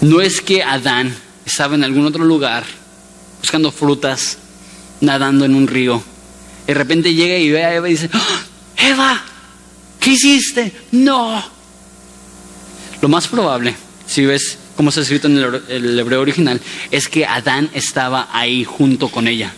No 0.00 0.20
es 0.20 0.40
que 0.40 0.62
Adán 0.62 1.14
estaba 1.44 1.74
en 1.74 1.84
algún 1.84 2.06
otro 2.06 2.24
lugar 2.24 2.64
buscando 3.40 3.72
frutas, 3.72 4.38
nadando 5.00 5.44
en 5.44 5.54
un 5.54 5.66
río. 5.66 6.02
De 6.66 6.74
repente 6.74 7.14
llega 7.14 7.38
y 7.38 7.50
ve 7.50 7.64
a 7.64 7.74
Eva 7.74 7.88
y 7.88 7.92
dice, 7.92 8.10
¡Ah! 8.12 8.42
Eva, 8.76 9.22
¿qué 9.98 10.10
hiciste? 10.10 10.72
No. 10.92 11.42
Lo 13.00 13.08
más 13.08 13.26
probable, 13.26 13.74
si 14.06 14.26
ves 14.26 14.58
cómo 14.76 14.90
está 14.90 15.00
escrito 15.00 15.26
en 15.26 15.38
el 15.68 15.98
hebreo 15.98 16.20
original, 16.20 16.60
es 16.90 17.08
que 17.08 17.26
Adán 17.26 17.70
estaba 17.74 18.28
ahí 18.32 18.64
junto 18.64 19.08
con 19.08 19.26
ella. 19.26 19.52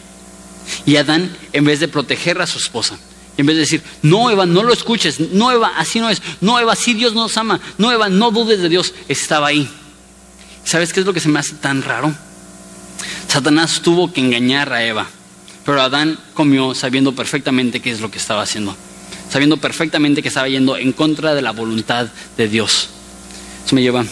Y 0.87 0.97
Adán, 0.97 1.37
en 1.53 1.65
vez 1.65 1.81
de 1.81 1.89
proteger 1.89 2.41
a 2.41 2.47
su 2.47 2.59
esposa, 2.59 2.99
en 3.37 3.47
vez 3.47 3.57
de 3.57 3.61
decir, 3.61 3.83
no, 4.03 4.31
Eva, 4.31 4.47
no 4.47 4.63
lo 4.63 4.73
escuches, 4.73 5.21
no, 5.21 5.51
Eva, 5.51 5.73
así 5.77 6.01
no 6.01 6.11
es, 6.11 6.21
no, 6.41 6.59
Eva, 6.59 6.77
sí 6.77 6.95
Dios 6.95 7.15
nos 7.15 7.37
ama, 7.37 7.61
no, 7.79 7.91
Eva, 7.91 8.09
no 8.09 8.31
dudes 8.31 8.61
de 8.61 8.69
Dios, 8.69 8.95
estaba 9.09 9.49
ahí. 9.49 9.69
¿Sabes 10.65 10.93
qué 10.93 11.01
es 11.01 11.07
lo 11.07 11.13
que 11.13 11.21
se 11.21 11.29
me 11.29 11.39
hace 11.39 11.55
tan 11.55 11.83
raro? 11.83 12.15
Satanás 13.29 13.81
tuvo 13.83 14.13
que 14.13 14.21
engañar 14.21 14.73
a 14.73 14.85
Eva, 14.85 15.07
pero 15.65 15.81
Adán 15.81 16.19
comió 16.35 16.75
sabiendo 16.75 17.15
perfectamente 17.15 17.81
qué 17.81 17.91
es 17.91 18.01
lo 18.01 18.11
que 18.11 18.19
estaba 18.19 18.43
haciendo, 18.43 18.77
sabiendo 19.31 19.57
perfectamente 19.57 20.23
que 20.23 20.29
estaba 20.29 20.49
yendo 20.49 20.77
en 20.77 20.93
contra 20.93 21.35
de 21.35 21.43
la 21.43 21.53
voluntad 21.53 22.09
de 22.37 22.49
Dios. 22.49 22.89
Eso 23.65 23.75
me 23.75 23.83
lleva 23.83 24.05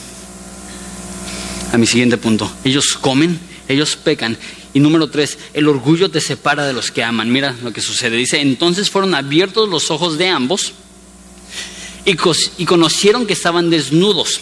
a 1.72 1.78
mi 1.78 1.86
siguiente 1.86 2.16
punto. 2.16 2.50
Ellos 2.64 2.96
comen, 3.00 3.38
ellos 3.68 3.96
pecan 3.96 4.38
y 4.74 4.80
número 4.80 5.08
tres, 5.08 5.38
el 5.54 5.68
orgullo 5.68 6.10
te 6.10 6.20
separa 6.20 6.66
de 6.66 6.72
los 6.72 6.90
que 6.90 7.02
aman. 7.02 7.32
Mira 7.32 7.54
lo 7.62 7.72
que 7.72 7.80
sucede. 7.80 8.16
Dice, 8.16 8.40
entonces 8.40 8.90
fueron 8.90 9.14
abiertos 9.14 9.68
los 9.68 9.90
ojos 9.90 10.18
de 10.18 10.28
ambos 10.28 10.72
y, 12.04 12.16
y 12.58 12.64
conocieron 12.64 13.26
que 13.26 13.32
estaban 13.32 13.70
desnudos. 13.70 14.40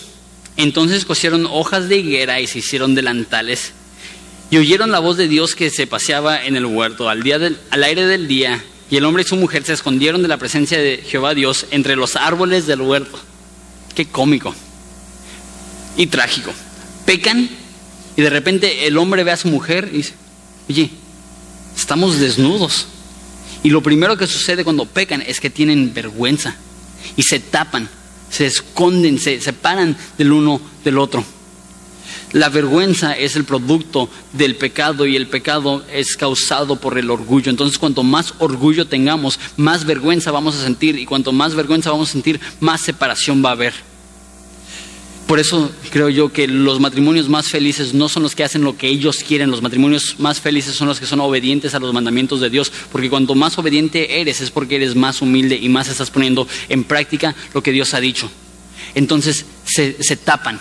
Entonces 0.57 1.05
cosieron 1.05 1.47
hojas 1.47 1.89
de 1.89 1.99
higuera 1.99 2.41
y 2.41 2.47
se 2.47 2.59
hicieron 2.59 2.95
delantales. 2.95 3.73
Y 4.51 4.59
oyeron 4.59 4.91
la 4.91 5.01
voz 5.01 5.17
de 5.17 5.29
Dios 5.29 5.55
que 5.55 5.71
se 5.71 5.87
paseaba 5.87 6.45
en 6.45 6.57
el 6.57 6.67
huerto 6.67 7.09
al, 7.09 7.23
día 7.23 7.39
al 7.71 7.85
aire 7.85 8.07
del 8.07 8.29
día 8.29 8.63
y 8.91 8.97
el 8.97 9.05
hombre 9.05 9.25
y 9.25 9.27
su 9.27 9.37
mujer 9.37 9.65
se 9.65 9.73
escondieron 9.73 10.23
de 10.23 10.29
la 10.29 10.37
presencia 10.37 10.79
de 10.79 10.99
Jehová 10.99 11.35
Dios 11.35 11.67
entre 11.73 11.97
los 11.97 12.15
árboles 12.15 12.67
del 12.67 12.81
huerto. 12.81 13.19
Qué 13.95 14.07
cómico 14.07 14.55
y 15.97 16.07
trágico. 16.07 16.53
Pecan 17.05 17.49
y 18.17 18.23
de 18.23 18.31
repente 18.31 18.87
el 18.87 18.97
hombre 18.99 19.25
ve 19.25 19.33
a 19.33 19.37
su 19.37 19.49
mujer 19.49 19.91
y 19.93 19.99
dice, 19.99 20.15
oye, 20.69 20.91
estamos 21.77 22.19
desnudos. 22.19 22.87
Y 23.63 23.71
lo 23.71 23.83
primero 23.83 24.17
que 24.17 24.27
sucede 24.27 24.65
cuando 24.65 24.87
pecan 24.87 25.23
es 25.23 25.41
que 25.41 25.51
tienen 25.51 25.93
vergüenza 25.93 26.57
y 27.17 27.23
se 27.23 27.41
tapan, 27.41 27.89
se 28.31 28.47
esconden, 28.47 29.19
se 29.19 29.41
separan 29.41 29.97
del 30.17 30.33
uno 30.33 30.61
del 30.85 30.99
otro. 30.99 31.25
La 32.33 32.49
vergüenza 32.49 33.17
es 33.17 33.37
el 33.37 33.45
producto 33.45 34.09
del 34.33 34.57
pecado 34.57 35.07
y 35.07 35.17
el 35.17 35.29
pecado 35.29 35.85
es 35.93 36.17
causado 36.17 36.77
por 36.77 36.99
el 36.99 37.11
orgullo. 37.11 37.51
Entonces, 37.51 37.79
cuanto 37.79 38.03
más 38.03 38.35
orgullo 38.39 38.87
tengamos, 38.87 39.39
más 39.57 39.85
vergüenza 39.85 40.31
vamos 40.31 40.57
a 40.57 40.65
sentir 40.65 40.99
y 40.99 41.07
cuanto 41.07 41.33
más 41.33 41.55
vergüenza 41.55 41.91
vamos 41.91 42.11
a 42.11 42.13
sentir, 42.13 42.41
más 42.61 42.81
separación 42.81 43.45
va 43.45 43.51
a 43.51 43.53
haber. 43.53 43.75
Por 45.27 45.41
eso 45.41 45.73
creo 45.91 46.09
yo 46.09 46.33
que 46.33 46.47
los 46.47 46.79
matrimonios 46.79 47.29
más 47.29 47.49
felices 47.49 47.95
no 47.95 48.09
son 48.09 48.23
los 48.23 48.37
que 48.37 48.45
hacen 48.45 48.63
lo 48.63 48.77
que 48.77 48.87
ellos 48.87 49.25
quieren, 49.27 49.51
los 49.51 49.61
matrimonios 49.61 50.15
más 50.19 50.41
felices 50.41 50.77
son 50.77 50.87
los 50.87 51.01
que 51.01 51.07
son 51.07 51.19
obedientes 51.21 51.75
a 51.75 51.81
los 51.81 51.93
mandamientos 51.93 52.41
de 52.41 52.49
Dios, 52.49 52.71
porque 52.93 53.11
cuanto 53.11 53.35
más 53.35 53.59
obediente 53.59 54.21
eres 54.21 54.41
es 54.41 54.53
porque 54.53 54.77
eres 54.77 54.95
más 54.95 55.23
humilde 55.23 55.59
y 55.61 55.69
más 55.69 55.89
estás 55.89 56.11
poniendo 56.11 56.47
en 56.69 56.85
práctica 56.85 57.35
lo 57.55 57.63
que 57.63 57.73
Dios 57.73 57.93
ha 57.95 58.01
dicho. 58.01 58.31
Entonces 58.95 59.47
se, 59.65 60.01
se 60.01 60.17
tapan 60.17 60.61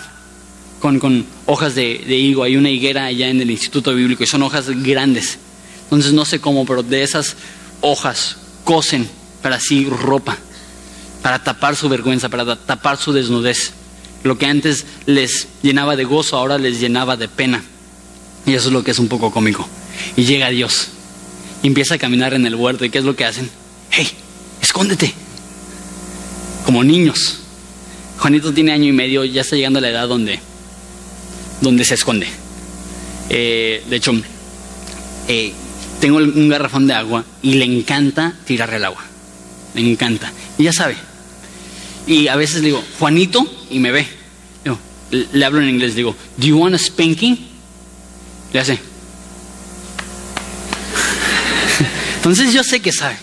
con, 0.80 0.98
con 0.98 1.24
hojas 1.46 1.76
de, 1.76 2.04
de, 2.06 2.16
higo, 2.16 2.42
hay 2.42 2.56
una 2.56 2.70
higuera 2.70 3.04
allá 3.04 3.28
en 3.28 3.40
el 3.40 3.50
Instituto 3.52 3.94
Bíblico 3.94 4.24
y 4.24 4.26
son 4.26 4.42
hojas 4.42 4.68
grandes. 4.82 5.38
Entonces 5.84 6.12
no 6.12 6.24
sé 6.24 6.40
cómo, 6.40 6.66
pero 6.66 6.82
de 6.82 7.04
esas 7.04 7.36
hojas 7.82 8.36
cosen 8.64 9.08
para 9.42 9.60
sí 9.60 9.88
ropa, 9.88 10.36
para 11.22 11.44
tapar 11.44 11.76
su 11.76 11.88
vergüenza, 11.88 12.28
para 12.28 12.56
tapar 12.56 12.96
su 12.96 13.12
desnudez. 13.12 13.72
Lo 14.22 14.38
que 14.38 14.46
antes 14.46 14.86
les 15.06 15.48
llenaba 15.62 15.96
de 15.96 16.04
gozo, 16.04 16.36
ahora 16.36 16.58
les 16.58 16.80
llenaba 16.80 17.16
de 17.16 17.28
pena. 17.28 17.62
Y 18.44 18.54
eso 18.54 18.68
es 18.68 18.72
lo 18.72 18.82
que 18.84 18.90
es 18.90 18.98
un 18.98 19.08
poco 19.08 19.30
cómico. 19.30 19.68
Y 20.16 20.24
llega 20.24 20.50
Dios 20.50 20.88
y 21.62 21.66
empieza 21.68 21.94
a 21.94 21.98
caminar 21.98 22.34
en 22.34 22.46
el 22.46 22.54
huerto. 22.54 22.84
¿Y 22.84 22.90
qué 22.90 22.98
es 22.98 23.04
lo 23.04 23.16
que 23.16 23.24
hacen? 23.24 23.50
¡Hey! 23.90 24.08
¡Escóndete! 24.62 25.12
Como 26.64 26.82
niños. 26.84 27.40
Juanito 28.18 28.52
tiene 28.52 28.72
año 28.72 28.86
y 28.86 28.92
medio, 28.92 29.24
ya 29.24 29.42
está 29.42 29.56
llegando 29.56 29.78
a 29.78 29.82
la 29.82 29.90
edad 29.90 30.08
donde, 30.08 30.40
donde 31.60 31.84
se 31.84 31.94
esconde. 31.94 32.26
Eh, 33.28 33.82
de 33.88 33.96
hecho, 33.96 34.12
eh, 35.28 35.52
tengo 36.00 36.18
un 36.18 36.48
garrafón 36.48 36.86
de 36.86 36.94
agua 36.94 37.24
y 37.42 37.54
le 37.54 37.64
encanta 37.64 38.34
tirar 38.44 38.72
el 38.74 38.84
agua. 38.84 39.04
Le 39.74 39.90
encanta. 39.90 40.32
Y 40.58 40.64
ya 40.64 40.72
sabe. 40.72 40.96
Y 42.06 42.28
a 42.28 42.36
veces 42.36 42.62
le 42.62 42.68
digo, 42.68 42.82
Juanito, 42.98 43.46
y 43.70 43.78
me 43.78 43.92
ve. 43.92 44.06
Yo, 44.64 44.78
le 45.10 45.44
hablo 45.44 45.60
en 45.60 45.68
inglés, 45.68 45.94
digo, 45.94 46.16
¿Do 46.36 46.46
you 46.46 46.58
want 46.58 46.74
a 46.74 46.78
spanking? 46.78 47.38
Le 48.52 48.60
hace. 48.60 48.72
Entonces 52.16 52.52
yo 52.52 52.62
sé 52.64 52.80
que 52.80 52.92
sabe. 52.92 53.16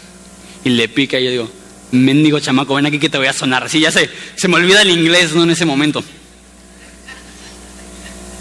Y 0.63 0.69
le 0.69 0.87
pica 0.87 1.19
y 1.19 1.25
yo 1.25 1.31
digo, 1.31 1.51
mendigo 1.91 2.39
chamaco, 2.39 2.75
ven 2.75 2.85
aquí 2.85 2.99
que 2.99 3.09
te 3.09 3.17
voy 3.17 3.27
a 3.27 3.33
sonar. 3.33 3.63
Así 3.63 3.79
ya 3.79 3.91
sé, 3.91 4.09
se 4.35 4.47
me 4.47 4.55
olvida 4.55 4.81
el 4.81 4.91
inglés, 4.91 5.33
¿no? 5.33 5.43
En 5.43 5.49
ese 5.51 5.65
momento. 5.65 6.03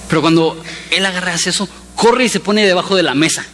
Pero 0.09 0.21
cuando 0.21 0.63
él 0.91 1.07
agarra 1.07 1.35
eso, 1.35 1.69
corre 1.95 2.27
y 2.27 2.29
se 2.29 2.39
pone 2.41 2.67
debajo 2.67 2.97
de 2.97 3.03
la 3.03 3.15
mesa. 3.15 3.47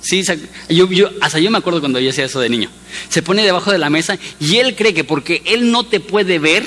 Sí, 0.00 0.24
yo, 0.70 0.90
yo, 0.90 1.10
hasta 1.20 1.38
yo 1.38 1.50
me 1.50 1.58
acuerdo 1.58 1.80
cuando 1.80 2.00
yo 2.00 2.10
hacía 2.10 2.24
eso 2.24 2.40
de 2.40 2.48
niño. 2.48 2.70
Se 3.10 3.22
pone 3.22 3.44
debajo 3.44 3.70
de 3.70 3.78
la 3.78 3.90
mesa 3.90 4.18
y 4.40 4.56
él 4.56 4.74
cree 4.74 4.94
que 4.94 5.04
porque 5.04 5.42
él 5.44 5.70
no 5.70 5.84
te 5.84 6.00
puede 6.00 6.38
ver, 6.38 6.64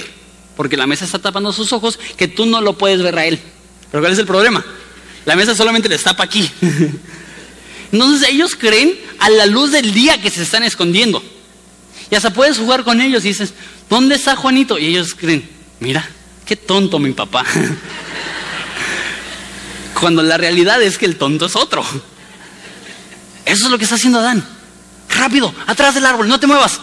porque 0.55 0.77
la 0.77 0.87
mesa 0.87 1.05
está 1.05 1.19
tapando 1.19 1.51
sus 1.51 1.73
ojos, 1.73 1.99
que 2.17 2.27
tú 2.27 2.45
no 2.45 2.61
lo 2.61 2.77
puedes 2.77 3.01
ver 3.01 3.17
a 3.17 3.25
él. 3.25 3.39
Pero 3.91 4.01
¿cuál 4.01 4.13
es 4.13 4.19
el 4.19 4.25
problema? 4.25 4.63
La 5.25 5.35
mesa 5.35 5.55
solamente 5.55 5.89
les 5.89 6.03
tapa 6.03 6.23
aquí. 6.23 6.49
Entonces 7.91 8.29
ellos 8.29 8.55
creen 8.55 8.99
a 9.19 9.29
la 9.29 9.45
luz 9.45 9.71
del 9.71 9.93
día 9.93 10.21
que 10.21 10.29
se 10.29 10.43
están 10.43 10.63
escondiendo. 10.63 11.23
Y 12.09 12.15
hasta 12.15 12.31
puedes 12.31 12.57
jugar 12.57 12.83
con 12.83 13.01
ellos 13.01 13.25
y 13.25 13.29
dices, 13.29 13.53
¿dónde 13.89 14.15
está 14.15 14.35
Juanito? 14.35 14.77
Y 14.77 14.87
ellos 14.87 15.15
creen, 15.15 15.47
mira, 15.79 16.07
qué 16.45 16.55
tonto 16.55 16.99
mi 16.99 17.11
papá. 17.11 17.45
Cuando 19.99 20.23
la 20.23 20.37
realidad 20.37 20.81
es 20.81 20.97
que 20.97 21.05
el 21.05 21.17
tonto 21.17 21.45
es 21.45 21.55
otro. 21.55 21.83
Eso 23.45 23.65
es 23.65 23.71
lo 23.71 23.77
que 23.77 23.83
está 23.83 23.95
haciendo 23.95 24.19
Adán. 24.19 24.45
Rápido, 25.09 25.53
atrás 25.67 25.95
del 25.95 26.05
árbol, 26.05 26.27
no 26.27 26.39
te 26.39 26.47
muevas. 26.47 26.79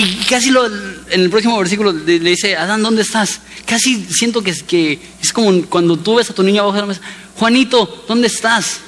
Y 0.00 0.14
casi 0.24 0.50
lo, 0.50 0.64
en 0.64 1.20
el 1.20 1.28
próximo 1.28 1.58
versículo 1.58 1.92
le, 1.92 2.18
dice, 2.18 2.56
Adán, 2.56 2.82
¿dónde 2.82 3.02
estás? 3.02 3.40
Casi 3.66 4.02
siento 4.04 4.42
que, 4.42 4.54
que 4.54 4.98
es 5.20 5.30
como 5.30 5.62
cuando 5.66 5.98
tú 5.98 6.14
ves 6.14 6.30
a 6.30 6.34
tu 6.34 6.42
niño 6.42 6.62
abajo 6.62 6.76
de 6.76 6.80
la 6.80 6.86
mesa, 6.86 7.02
Juanito, 7.36 8.06
¿dónde 8.08 8.28
estás? 8.28 8.80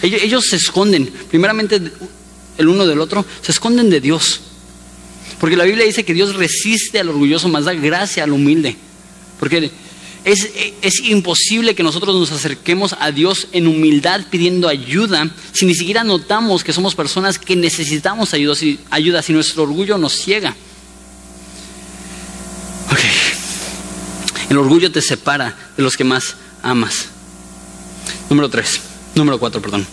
Ellos, 0.00 0.22
ellos 0.22 0.44
se 0.48 0.56
esconden, 0.56 1.12
primeramente 1.28 1.82
el 2.56 2.68
uno 2.68 2.86
del 2.86 2.98
otro, 2.98 3.26
se 3.42 3.52
esconden 3.52 3.90
de 3.90 4.00
Dios. 4.00 4.40
Porque 5.38 5.54
la 5.54 5.64
Biblia 5.64 5.84
dice 5.84 6.02
que 6.02 6.14
Dios 6.14 6.34
resiste 6.34 6.98
al 6.98 7.10
orgulloso, 7.10 7.48
más 7.48 7.66
da 7.66 7.74
gracia 7.74 8.24
al 8.24 8.32
humilde. 8.32 8.74
Porque 9.38 9.70
es, 10.24 11.00
imposible 11.04 11.74
que 11.74 11.82
nosotros 11.82 12.14
nos 12.14 12.32
acerquemos 12.32 12.94
a 12.98 13.10
Dios 13.10 13.48
en 13.52 13.66
humildad 13.66 14.22
pidiendo 14.30 14.68
ayuda 14.68 15.30
si 15.52 15.66
ni 15.66 15.74
siquiera 15.74 16.04
notamos 16.04 16.64
que 16.64 16.72
somos 16.72 16.94
personas 16.94 17.38
que 17.38 17.56
necesitamos 17.56 18.34
ayuda, 18.34 19.22
si, 19.22 19.32
nuestro 19.32 19.62
orgullo 19.62 19.98
nos 19.98 20.12
ciega. 20.12 20.54
Ok. 22.90 23.00
El 24.50 24.58
orgullo 24.58 24.90
te 24.90 25.02
separa 25.02 25.56
de 25.76 25.82
los 25.82 25.96
que 25.96 26.04
más 26.04 26.36
amas. 26.62 27.06
Número 28.30 28.48
tres. 28.48 28.80
Número 29.14 29.38
cuatro, 29.38 29.60
perdón. 29.60 29.86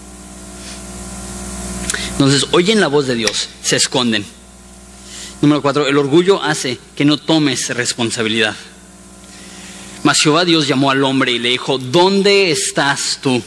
Entonces, 2.12 2.48
oyen 2.52 2.80
la 2.80 2.88
voz 2.88 3.08
de 3.08 3.16
Dios, 3.16 3.50
se 3.62 3.76
esconden. 3.76 4.26
Número 5.42 5.62
cuatro, 5.62 5.88
el 5.88 5.98
orgullo 5.98 6.42
hace 6.42 6.80
que 6.96 7.06
no 7.06 7.18
tomes 7.18 7.70
responsabilidad. 7.70 8.56
Mas 10.06 10.22
Jehová 10.22 10.46
Dios 10.46 10.68
llamó 10.68 10.92
al 10.92 11.04
hombre 11.04 11.32
y 11.32 11.40
le 11.40 11.50
dijo, 11.50 11.80
¿dónde 11.80 12.52
estás 12.52 13.18
tú? 13.24 13.42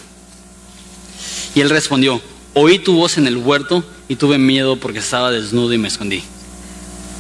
Y 1.55 1.61
él 1.61 1.71
respondió, 1.71 2.21
oí 2.53 2.81
tu 2.81 2.95
voz 2.95 3.17
en 3.17 3.29
el 3.29 3.37
huerto 3.37 3.85
y 4.09 4.17
tuve 4.17 4.39
miedo 4.39 4.75
porque 4.75 4.99
estaba 4.99 5.31
desnudo 5.31 5.73
y 5.73 5.79
me 5.79 5.87
escondí. 5.87 6.21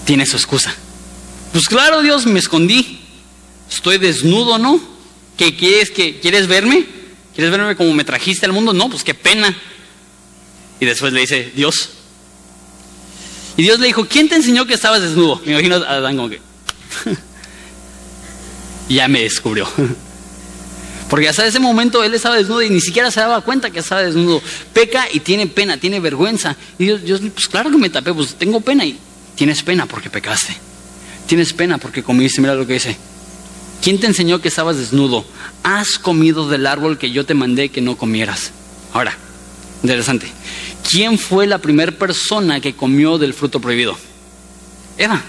Tiene 0.04 0.26
su 0.26 0.36
excusa. 0.36 0.74
Pues 1.52 1.68
claro, 1.68 2.02
Dios, 2.02 2.26
me 2.26 2.40
escondí. 2.40 2.98
Estoy 3.70 3.98
desnudo, 3.98 4.58
¿no? 4.58 4.80
¿Qué 5.36 5.54
quieres 5.54 5.92
que 5.92 6.18
quieres 6.18 6.48
verme? 6.48 6.84
¿Quieres 7.32 7.52
verme 7.52 7.76
como 7.76 7.94
me 7.94 8.02
trajiste 8.02 8.44
al 8.44 8.52
mundo? 8.52 8.72
No, 8.72 8.90
pues 8.90 9.04
qué 9.04 9.14
pena. 9.14 9.56
Y 10.80 10.84
después 10.84 11.12
le 11.12 11.20
dice, 11.20 11.52
Dios. 11.54 11.90
Y 13.56 13.62
Dios 13.62 13.78
le 13.78 13.86
dijo, 13.86 14.04
¿quién 14.04 14.28
te 14.28 14.34
enseñó 14.34 14.66
que 14.66 14.74
estabas 14.74 15.00
desnudo? 15.00 15.40
Me 15.44 15.52
imagino 15.52 15.76
a 15.76 15.90
Adán 15.90 16.16
como 16.16 16.28
que 16.28 16.40
ya 18.88 19.08
me 19.08 19.22
descubrió. 19.22 19.68
Porque 21.08 21.28
hasta 21.28 21.46
ese 21.46 21.58
momento 21.58 22.04
él 22.04 22.12
estaba 22.12 22.36
desnudo 22.36 22.62
y 22.62 22.70
ni 22.70 22.80
siquiera 22.80 23.10
se 23.10 23.20
daba 23.20 23.40
cuenta 23.40 23.70
que 23.70 23.78
estaba 23.78 24.02
desnudo. 24.02 24.42
Peca 24.74 25.06
y 25.10 25.20
tiene 25.20 25.46
pena, 25.46 25.78
tiene 25.78 26.00
vergüenza. 26.00 26.56
Y 26.78 26.84
Dios, 26.84 27.02
Dios, 27.02 27.20
pues 27.34 27.48
claro 27.48 27.70
que 27.70 27.78
me 27.78 27.88
tapé, 27.88 28.12
pues 28.12 28.34
tengo 28.34 28.60
pena. 28.60 28.84
Y 28.84 28.98
tienes 29.34 29.62
pena 29.62 29.86
porque 29.86 30.10
pecaste. 30.10 30.54
Tienes 31.26 31.54
pena 31.54 31.78
porque 31.78 32.02
comiste. 32.02 32.42
Mira 32.42 32.54
lo 32.54 32.66
que 32.66 32.74
dice. 32.74 32.96
¿Quién 33.82 33.98
te 34.00 34.06
enseñó 34.06 34.40
que 34.40 34.48
estabas 34.48 34.76
desnudo? 34.76 35.24
Has 35.62 35.98
comido 35.98 36.48
del 36.48 36.66
árbol 36.66 36.98
que 36.98 37.10
yo 37.10 37.24
te 37.24 37.34
mandé 37.34 37.70
que 37.70 37.80
no 37.80 37.96
comieras. 37.96 38.50
Ahora, 38.92 39.16
interesante. 39.82 40.30
¿Quién 40.90 41.18
fue 41.18 41.46
la 41.46 41.58
primera 41.58 41.92
persona 41.92 42.60
que 42.60 42.74
comió 42.74 43.16
del 43.16 43.34
fruto 43.34 43.60
prohibido? 43.60 43.96
Eva. 44.98 45.22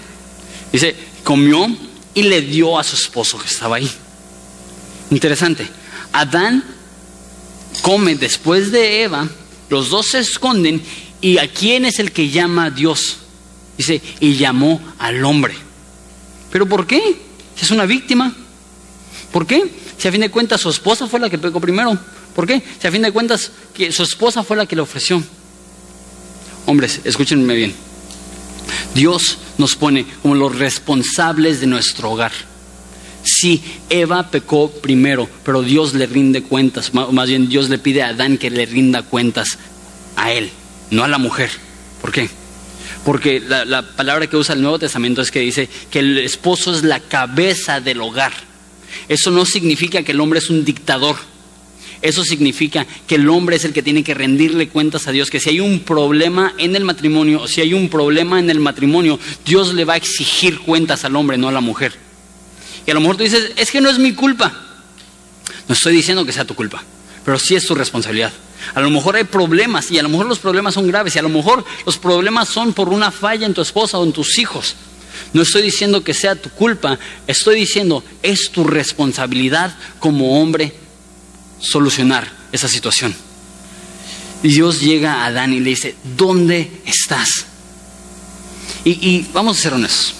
Dice, 0.72 0.94
comió 1.24 1.66
y 2.14 2.22
le 2.22 2.42
dio 2.42 2.78
a 2.78 2.84
su 2.84 2.96
esposo 2.96 3.38
que 3.38 3.46
estaba 3.46 3.76
ahí. 3.76 3.90
Interesante. 5.10 5.68
Adán 6.12 6.64
come 7.82 8.16
después 8.16 8.72
de 8.72 9.02
Eva, 9.02 9.28
los 9.68 9.90
dos 9.90 10.10
se 10.10 10.18
esconden 10.18 10.82
y 11.20 11.38
a 11.38 11.48
quién 11.48 11.84
es 11.84 11.98
el 11.98 12.12
que 12.12 12.30
llama 12.30 12.66
a 12.66 12.70
Dios. 12.70 13.16
Dice, 13.76 14.02
y 14.20 14.34
llamó 14.34 14.80
al 14.98 15.24
hombre. 15.24 15.54
¿Pero 16.50 16.66
por 16.66 16.86
qué? 16.86 17.16
Si 17.56 17.64
es 17.64 17.70
una 17.70 17.86
víctima. 17.86 18.34
¿Por 19.32 19.46
qué? 19.46 19.70
Si 19.96 20.08
a 20.08 20.12
fin 20.12 20.20
de 20.20 20.30
cuentas 20.30 20.60
su 20.60 20.70
esposa 20.70 21.06
fue 21.06 21.20
la 21.20 21.30
que 21.30 21.38
pecó 21.38 21.60
primero. 21.60 21.98
¿Por 22.34 22.46
qué? 22.46 22.62
Si 22.80 22.86
a 22.86 22.90
fin 22.90 23.02
de 23.02 23.12
cuentas 23.12 23.50
su 23.90 24.02
esposa 24.02 24.42
fue 24.42 24.56
la 24.56 24.66
que 24.66 24.76
le 24.76 24.82
ofreció. 24.82 25.22
Hombres, 26.66 27.00
escúchenme 27.04 27.54
bien. 27.54 27.89
Dios 28.94 29.38
nos 29.58 29.76
pone 29.76 30.06
como 30.22 30.34
los 30.34 30.58
responsables 30.58 31.60
de 31.60 31.66
nuestro 31.66 32.10
hogar. 32.10 32.32
Sí, 33.22 33.62
Eva 33.90 34.30
pecó 34.30 34.70
primero, 34.70 35.28
pero 35.44 35.62
Dios 35.62 35.94
le 35.94 36.06
rinde 36.06 36.42
cuentas, 36.42 36.92
más 36.94 37.28
bien 37.28 37.48
Dios 37.48 37.68
le 37.68 37.78
pide 37.78 38.02
a 38.02 38.08
Adán 38.08 38.38
que 38.38 38.50
le 38.50 38.66
rinda 38.66 39.02
cuentas 39.02 39.58
a 40.16 40.32
él, 40.32 40.50
no 40.90 41.04
a 41.04 41.08
la 41.08 41.18
mujer. 41.18 41.50
¿Por 42.00 42.12
qué? 42.12 42.30
Porque 43.04 43.40
la, 43.40 43.64
la 43.64 43.82
palabra 43.82 44.26
que 44.26 44.36
usa 44.36 44.54
el 44.54 44.62
Nuevo 44.62 44.78
Testamento 44.78 45.22
es 45.22 45.30
que 45.30 45.40
dice 45.40 45.68
que 45.90 46.00
el 46.00 46.18
esposo 46.18 46.74
es 46.74 46.82
la 46.82 47.00
cabeza 47.00 47.80
del 47.80 48.00
hogar. 48.00 48.32
Eso 49.08 49.30
no 49.30 49.44
significa 49.44 50.02
que 50.02 50.12
el 50.12 50.20
hombre 50.20 50.38
es 50.38 50.50
un 50.50 50.64
dictador. 50.64 51.16
Eso 52.02 52.24
significa 52.24 52.86
que 53.06 53.16
el 53.16 53.28
hombre 53.28 53.56
es 53.56 53.64
el 53.64 53.74
que 53.74 53.82
tiene 53.82 54.02
que 54.02 54.14
rendirle 54.14 54.68
cuentas 54.68 55.06
a 55.06 55.12
Dios, 55.12 55.30
que 55.30 55.38
si 55.38 55.50
hay 55.50 55.60
un 55.60 55.80
problema 55.80 56.54
en 56.56 56.74
el 56.74 56.84
matrimonio, 56.84 57.42
o 57.42 57.48
si 57.48 57.60
hay 57.60 57.74
un 57.74 57.90
problema 57.90 58.38
en 58.38 58.48
el 58.48 58.58
matrimonio, 58.58 59.18
Dios 59.44 59.74
le 59.74 59.84
va 59.84 59.94
a 59.94 59.98
exigir 59.98 60.60
cuentas 60.60 61.04
al 61.04 61.14
hombre, 61.16 61.36
no 61.36 61.48
a 61.48 61.52
la 61.52 61.60
mujer. 61.60 61.92
Y 62.86 62.90
a 62.90 62.94
lo 62.94 63.00
mejor 63.00 63.16
tú 63.18 63.24
dices, 63.24 63.52
es 63.56 63.70
que 63.70 63.82
no 63.82 63.90
es 63.90 63.98
mi 63.98 64.14
culpa. 64.14 64.52
No 65.68 65.74
estoy 65.74 65.94
diciendo 65.94 66.24
que 66.24 66.32
sea 66.32 66.46
tu 66.46 66.54
culpa, 66.54 66.82
pero 67.24 67.38
sí 67.38 67.54
es 67.54 67.66
tu 67.66 67.74
responsabilidad. 67.74 68.32
A 68.74 68.80
lo 68.80 68.88
mejor 68.88 69.16
hay 69.16 69.24
problemas 69.24 69.90
y 69.90 69.98
a 69.98 70.02
lo 70.02 70.08
mejor 70.08 70.26
los 70.26 70.38
problemas 70.38 70.74
son 70.74 70.86
graves 70.86 71.14
y 71.16 71.18
a 71.18 71.22
lo 71.22 71.28
mejor 71.28 71.64
los 71.84 71.98
problemas 71.98 72.48
son 72.48 72.72
por 72.72 72.88
una 72.88 73.10
falla 73.10 73.46
en 73.46 73.54
tu 73.54 73.60
esposa 73.60 73.98
o 73.98 74.04
en 74.04 74.12
tus 74.12 74.38
hijos. 74.38 74.74
No 75.32 75.42
estoy 75.42 75.62
diciendo 75.62 76.02
que 76.02 76.14
sea 76.14 76.34
tu 76.34 76.50
culpa, 76.50 76.98
estoy 77.26 77.56
diciendo 77.56 78.02
es 78.22 78.50
tu 78.50 78.64
responsabilidad 78.64 79.76
como 79.98 80.40
hombre 80.40 80.72
solucionar 81.60 82.30
esa 82.52 82.68
situación. 82.68 83.14
Y 84.42 84.48
Dios 84.48 84.80
llega 84.80 85.22
a 85.22 85.26
Adán 85.26 85.52
y 85.52 85.60
le 85.60 85.70
dice, 85.70 85.94
¿dónde 86.16 86.70
estás? 86.86 87.46
Y, 88.84 89.26
vamos 89.32 89.58
a 89.58 89.62
ser 89.62 89.74
honestos. 89.74 90.14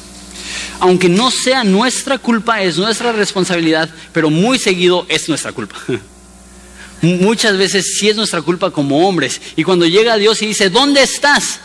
Aunque 0.80 1.08
no 1.08 1.30
sea 1.30 1.64
nuestra 1.64 2.18
culpa, 2.18 2.62
es 2.62 2.76
nuestra 2.76 3.12
responsabilidad, 3.12 3.88
pero 4.12 4.30
muy 4.30 4.58
seguido 4.58 5.06
es 5.08 5.28
nuestra 5.28 5.52
culpa. 5.52 5.76
Muchas 7.02 7.56
veces 7.56 7.98
sí 7.98 8.08
es 8.08 8.16
nuestra 8.16 8.42
culpa 8.42 8.70
como 8.70 9.08
hombres. 9.08 9.40
Y 9.56 9.64
cuando 9.64 9.86
llega 9.86 10.16
Dios 10.16 10.42
y 10.42 10.46
dice, 10.46 10.68
¿dónde 10.68 11.02
estás? 11.02 11.60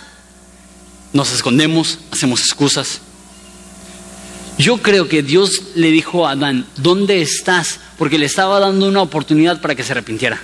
Nos 1.11 1.33
escondemos, 1.33 1.99
hacemos 2.11 2.41
excusas. 2.41 3.01
Yo 4.57 4.77
creo 4.77 5.09
que 5.09 5.21
Dios 5.21 5.61
le 5.75 5.91
dijo 5.91 6.25
a 6.25 6.31
Adán, 6.31 6.65
¿dónde 6.77 7.21
estás? 7.21 7.79
Porque 7.97 8.17
le 8.17 8.25
estaba 8.25 8.59
dando 8.59 8.87
una 8.87 9.01
oportunidad 9.01 9.59
para 9.59 9.75
que 9.75 9.83
se 9.83 9.91
arrepintiera. 9.91 10.41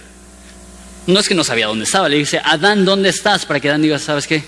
No 1.08 1.20
es 1.20 1.30
que 1.30 1.36
no 1.36 1.44
sabía 1.44 1.68
dónde 1.68 1.86
estaba, 1.86 2.10
le 2.10 2.18
dice, 2.18 2.40
Adán, 2.44 2.84
¿dónde 2.84 3.10
estás? 3.10 3.46
Para 3.46 3.60
que 3.60 3.70
Adán 3.70 3.82
diga, 3.82 4.00
¿sabes 4.00 4.28
qué? 4.28 4.44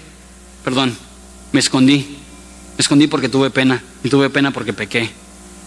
Perdón, 0.65 0.95
me 1.51 1.59
escondí. 1.61 2.17
Me 2.77 2.81
escondí 2.81 3.07
porque 3.07 3.29
tuve 3.29 3.49
pena. 3.51 3.81
Y 4.03 4.09
tuve 4.09 4.29
pena 4.29 4.51
porque 4.51 4.73
pequé. 4.73 5.09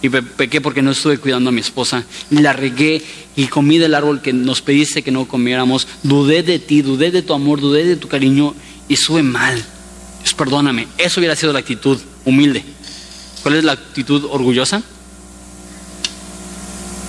Y 0.02 0.10
pequé 0.10 0.60
porque 0.60 0.82
no 0.82 0.90
estuve 0.90 1.16
cuidando 1.16 1.48
a 1.48 1.52
mi 1.52 1.60
esposa. 1.60 2.04
Y 2.30 2.38
la 2.38 2.52
regué 2.52 3.02
y 3.34 3.46
comí 3.46 3.78
del 3.78 3.94
árbol 3.94 4.20
que 4.20 4.34
nos 4.34 4.60
pediste 4.60 5.02
que 5.02 5.10
no 5.10 5.26
comiéramos. 5.26 5.88
Dudé 6.02 6.42
de 6.42 6.58
ti, 6.58 6.82
dudé 6.82 7.10
de 7.10 7.22
tu 7.22 7.32
amor, 7.32 7.60
dudé 7.60 7.84
de 7.84 7.96
tu 7.96 8.08
cariño 8.08 8.54
y 8.88 8.94
estuve 8.94 9.22
mal. 9.22 9.64
Perdóname. 10.36 10.86
Eso 10.98 11.20
hubiera 11.20 11.34
sido 11.34 11.52
la 11.54 11.60
actitud 11.60 11.98
humilde. 12.26 12.62
¿Cuál 13.42 13.56
es 13.56 13.64
la 13.64 13.72
actitud 13.72 14.24
orgullosa? 14.30 14.82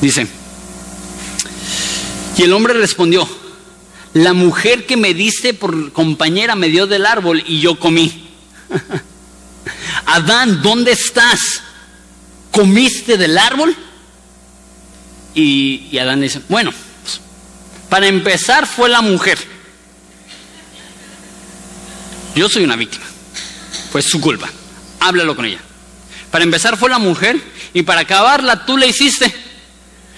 Dice, 0.01 0.27
y 2.37 2.43
el 2.43 2.53
hombre 2.53 2.73
respondió, 2.73 3.27
la 4.13 4.33
mujer 4.33 4.85
que 4.85 4.95
me 4.95 5.13
diste 5.13 5.53
por 5.53 5.91
compañera 5.91 6.55
me 6.55 6.69
dio 6.69 6.85
del 6.85 7.05
árbol 7.05 7.43
y 7.47 7.59
yo 7.59 7.79
comí. 7.79 8.29
Adán, 10.05 10.61
¿dónde 10.61 10.91
estás? 10.91 11.39
¿Comiste 12.51 13.17
del 13.17 13.37
árbol? 13.37 13.75
Y, 15.33 15.97
Adán 15.97 16.21
dice, 16.21 16.41
bueno, 16.47 16.71
pues, 17.03 17.19
para 17.89 18.07
empezar 18.07 18.67
fue 18.67 18.89
la 18.89 19.01
mujer. 19.01 19.37
Yo 22.35 22.47
soy 22.49 22.63
una 22.63 22.75
víctima. 22.75 23.05
Fue 23.91 24.01
su 24.01 24.21
culpa. 24.21 24.49
Háblalo 24.99 25.35
con 25.35 25.45
ella. 25.45 25.59
Para 26.31 26.43
empezar 26.43 26.77
fue 26.77 26.89
la 26.89 26.99
mujer 26.99 27.41
y 27.73 27.83
para 27.83 28.01
acabarla 28.01 28.65
tú 28.65 28.77
le 28.77 28.87
hiciste. 28.87 29.33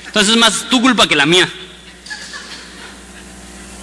Entonces 0.06 0.34
es 0.34 0.40
más 0.40 0.70
tu 0.70 0.82
culpa 0.82 1.08
que 1.08 1.16
la 1.16 1.26
mía. 1.26 1.48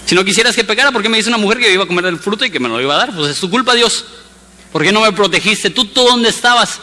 Si 0.05 0.15
no 0.15 0.23
quisieras 0.23 0.55
que 0.55 0.63
pegara, 0.63 0.91
¿por 0.91 1.01
qué 1.01 1.09
me 1.09 1.17
dice 1.17 1.29
una 1.29 1.37
mujer 1.37 1.59
que 1.59 1.71
iba 1.71 1.83
a 1.83 1.87
comer 1.87 2.05
el 2.05 2.19
fruto 2.19 2.45
y 2.45 2.49
que 2.49 2.59
me 2.59 2.69
lo 2.69 2.81
iba 2.81 2.95
a 2.95 2.97
dar? 2.97 3.13
Pues 3.13 3.31
es 3.31 3.39
tu 3.39 3.49
culpa, 3.49 3.73
Dios. 3.75 4.05
¿Por 4.71 4.83
qué 4.83 4.91
no 4.91 5.01
me 5.01 5.11
protegiste? 5.11 5.69
¿Tú, 5.69 5.85
tú 5.85 6.03
dónde 6.03 6.29
estabas? 6.29 6.79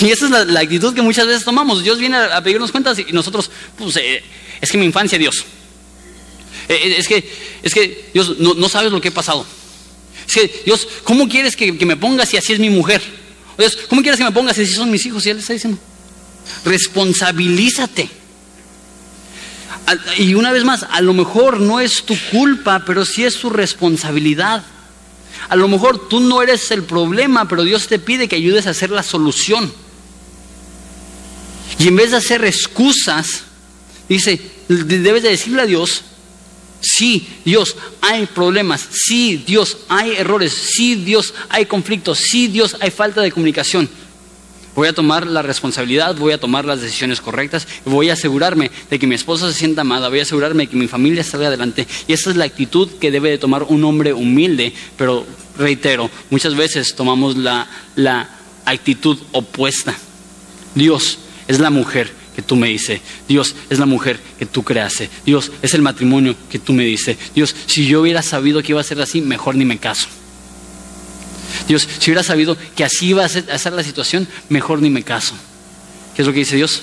Y 0.00 0.10
esa 0.10 0.26
es 0.26 0.48
la, 0.48 0.60
actitud 0.60 0.94
que 0.94 1.02
muchas 1.02 1.26
veces 1.26 1.44
tomamos. 1.44 1.82
Dios 1.82 1.98
viene 1.98 2.16
a, 2.16 2.42
pedirnos 2.42 2.70
cuentas 2.70 2.98
y 2.98 3.12
nosotros, 3.12 3.50
pues, 3.78 3.96
eh, 3.96 4.22
es 4.60 4.70
que 4.70 4.78
mi 4.78 4.84
infancia, 4.84 5.18
Dios. 5.18 5.44
Eh, 6.68 6.74
eh, 6.74 6.94
es, 6.98 7.08
que, 7.08 7.32
es 7.62 7.72
que, 7.72 8.10
Dios, 8.12 8.38
no, 8.38 8.68
sabes 8.68 8.92
lo 8.92 9.00
que 9.00 9.08
he 9.08 9.12
pasado. 9.12 9.46
Es 10.26 10.34
que, 10.34 10.62
Dios, 10.64 10.86
¿cómo 11.04 11.28
quieres 11.28 11.56
que, 11.56 11.78
que 11.78 11.86
me 11.86 11.96
pongas 11.96 12.28
si 12.28 12.36
así 12.36 12.52
es 12.52 12.58
mi 12.58 12.70
mujer? 12.70 13.02
Dios, 13.58 13.76
¿cómo 13.88 14.02
quieres 14.02 14.18
que 14.18 14.24
me 14.24 14.32
pongas 14.32 14.56
si 14.56 14.66
son 14.66 14.90
mis 14.90 15.06
hijos? 15.06 15.24
Y 15.26 15.30
él 15.30 15.38
está 15.38 15.52
diciendo, 15.52 15.78
responsabilízate. 16.64 18.10
Y 20.18 20.34
una 20.34 20.52
vez 20.52 20.64
más, 20.64 20.84
a 20.90 21.00
lo 21.00 21.14
mejor 21.14 21.60
no 21.60 21.80
es 21.80 22.02
tu 22.02 22.16
culpa, 22.30 22.82
pero 22.84 23.04
sí 23.04 23.24
es 23.24 23.38
tu 23.38 23.50
responsabilidad. 23.50 24.64
A 25.48 25.56
lo 25.56 25.68
mejor 25.68 26.08
tú 26.08 26.20
no 26.20 26.42
eres 26.42 26.70
el 26.70 26.82
problema, 26.82 27.48
pero 27.48 27.62
Dios 27.62 27.86
te 27.86 27.98
pide 27.98 28.28
que 28.28 28.36
ayudes 28.36 28.66
a 28.66 28.70
hacer 28.70 28.90
la 28.90 29.02
solución. 29.02 29.72
Y 31.78 31.88
en 31.88 31.96
vez 31.96 32.10
de 32.10 32.16
hacer 32.16 32.44
excusas, 32.44 33.42
dice, 34.08 34.40
debes 34.68 35.22
de 35.22 35.30
decirle 35.30 35.62
a 35.62 35.66
Dios, 35.66 36.02
Sí, 36.86 37.26
Dios, 37.44 37.76
hay 38.00 38.26
problemas. 38.26 38.86
Sí, 38.92 39.42
Dios, 39.44 39.78
hay 39.88 40.12
errores. 40.12 40.52
Sí, 40.52 40.94
Dios, 40.94 41.34
hay 41.48 41.66
conflictos. 41.66 42.18
Sí, 42.18 42.46
Dios, 42.46 42.76
hay 42.80 42.90
falta 42.90 43.20
de 43.22 43.32
comunicación. 43.32 43.88
Voy 44.76 44.88
a 44.88 44.92
tomar 44.92 45.26
la 45.26 45.40
responsabilidad, 45.42 46.14
voy 46.16 46.32
a 46.32 46.38
tomar 46.38 46.66
las 46.66 46.82
decisiones 46.82 47.22
correctas, 47.22 47.66
voy 47.86 48.10
a 48.10 48.12
asegurarme 48.12 48.70
de 48.90 48.98
que 48.98 49.06
mi 49.06 49.14
esposa 49.14 49.50
se 49.50 49.58
sienta 49.58 49.80
amada, 49.80 50.10
voy 50.10 50.18
a 50.18 50.22
asegurarme 50.22 50.64
de 50.64 50.70
que 50.70 50.76
mi 50.76 50.86
familia 50.86 51.24
salga 51.24 51.48
adelante. 51.48 51.88
Y 52.06 52.12
esa 52.12 52.30
es 52.30 52.36
la 52.36 52.44
actitud 52.44 52.88
que 53.00 53.10
debe 53.10 53.30
de 53.30 53.38
tomar 53.38 53.62
un 53.64 53.82
hombre 53.84 54.12
humilde, 54.12 54.74
pero 54.98 55.26
reitero, 55.56 56.10
muchas 56.28 56.54
veces 56.54 56.94
tomamos 56.94 57.36
la, 57.36 57.66
la 57.96 58.28
actitud 58.66 59.18
opuesta. 59.32 59.96
Dios 60.74 61.18
es 61.48 61.58
la 61.58 61.70
mujer 61.70 62.12
que 62.36 62.42
tú 62.42 62.54
me 62.54 62.68
dices. 62.68 63.00
Dios 63.26 63.56
es 63.70 63.78
la 63.78 63.86
mujer 63.86 64.20
que 64.38 64.44
tú 64.44 64.62
creaste. 64.62 65.08
Dios 65.24 65.50
es 65.62 65.72
el 65.72 65.80
matrimonio 65.80 66.36
que 66.50 66.58
tú 66.58 66.74
me 66.74 66.84
dices. 66.84 67.16
Dios, 67.34 67.56
si 67.64 67.86
yo 67.86 68.02
hubiera 68.02 68.22
sabido 68.22 68.62
que 68.62 68.72
iba 68.72 68.80
a 68.82 68.84
ser 68.84 69.00
así, 69.00 69.22
mejor 69.22 69.56
ni 69.56 69.64
me 69.64 69.78
caso. 69.78 70.06
Dios, 71.66 71.88
si 71.98 72.10
hubiera 72.10 72.22
sabido 72.22 72.54
que 72.76 72.84
así 72.84 73.06
iba 73.06 73.24
a 73.24 73.28
ser, 73.30 73.50
a 73.50 73.58
ser 73.58 73.72
la 73.72 73.82
situación, 73.82 74.28
mejor 74.50 74.82
ni 74.82 74.90
me 74.90 75.02
caso. 75.02 75.34
¿Qué 76.14 76.20
es 76.20 76.26
lo 76.26 76.34
que 76.34 76.40
dice 76.40 76.56
Dios? 76.56 76.82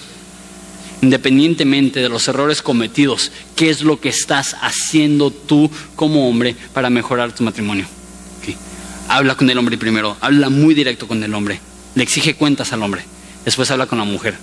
Independientemente 1.04 2.00
de 2.00 2.10
los 2.10 2.28
errores 2.28 2.64
cometidos, 2.64 3.32
¿qué 3.56 3.70
es 3.70 3.84
lo 3.84 4.02
que 4.02 4.10
estás 4.10 4.56
haciendo 4.60 5.30
tú 5.30 5.70
como 5.96 6.28
hombre 6.28 6.56
para 6.74 6.90
mejorar 6.90 7.36
tu 7.36 7.44
matrimonio? 7.44 7.86
Habla 9.08 9.36
con 9.36 9.48
el 9.50 9.58
hombre 9.60 9.78
primero, 9.78 10.18
habla 10.22 10.50
muy 10.50 10.74
directo 10.74 11.08
con 11.08 11.24
el 11.24 11.36
hombre, 11.36 11.60
le 11.94 12.02
exige 12.02 12.34
cuentas 12.34 12.74
al 12.74 12.82
hombre, 12.82 13.04
después 13.46 13.70
habla 13.70 13.86
con 13.86 14.00
la 14.00 14.06
mujer. 14.06 14.36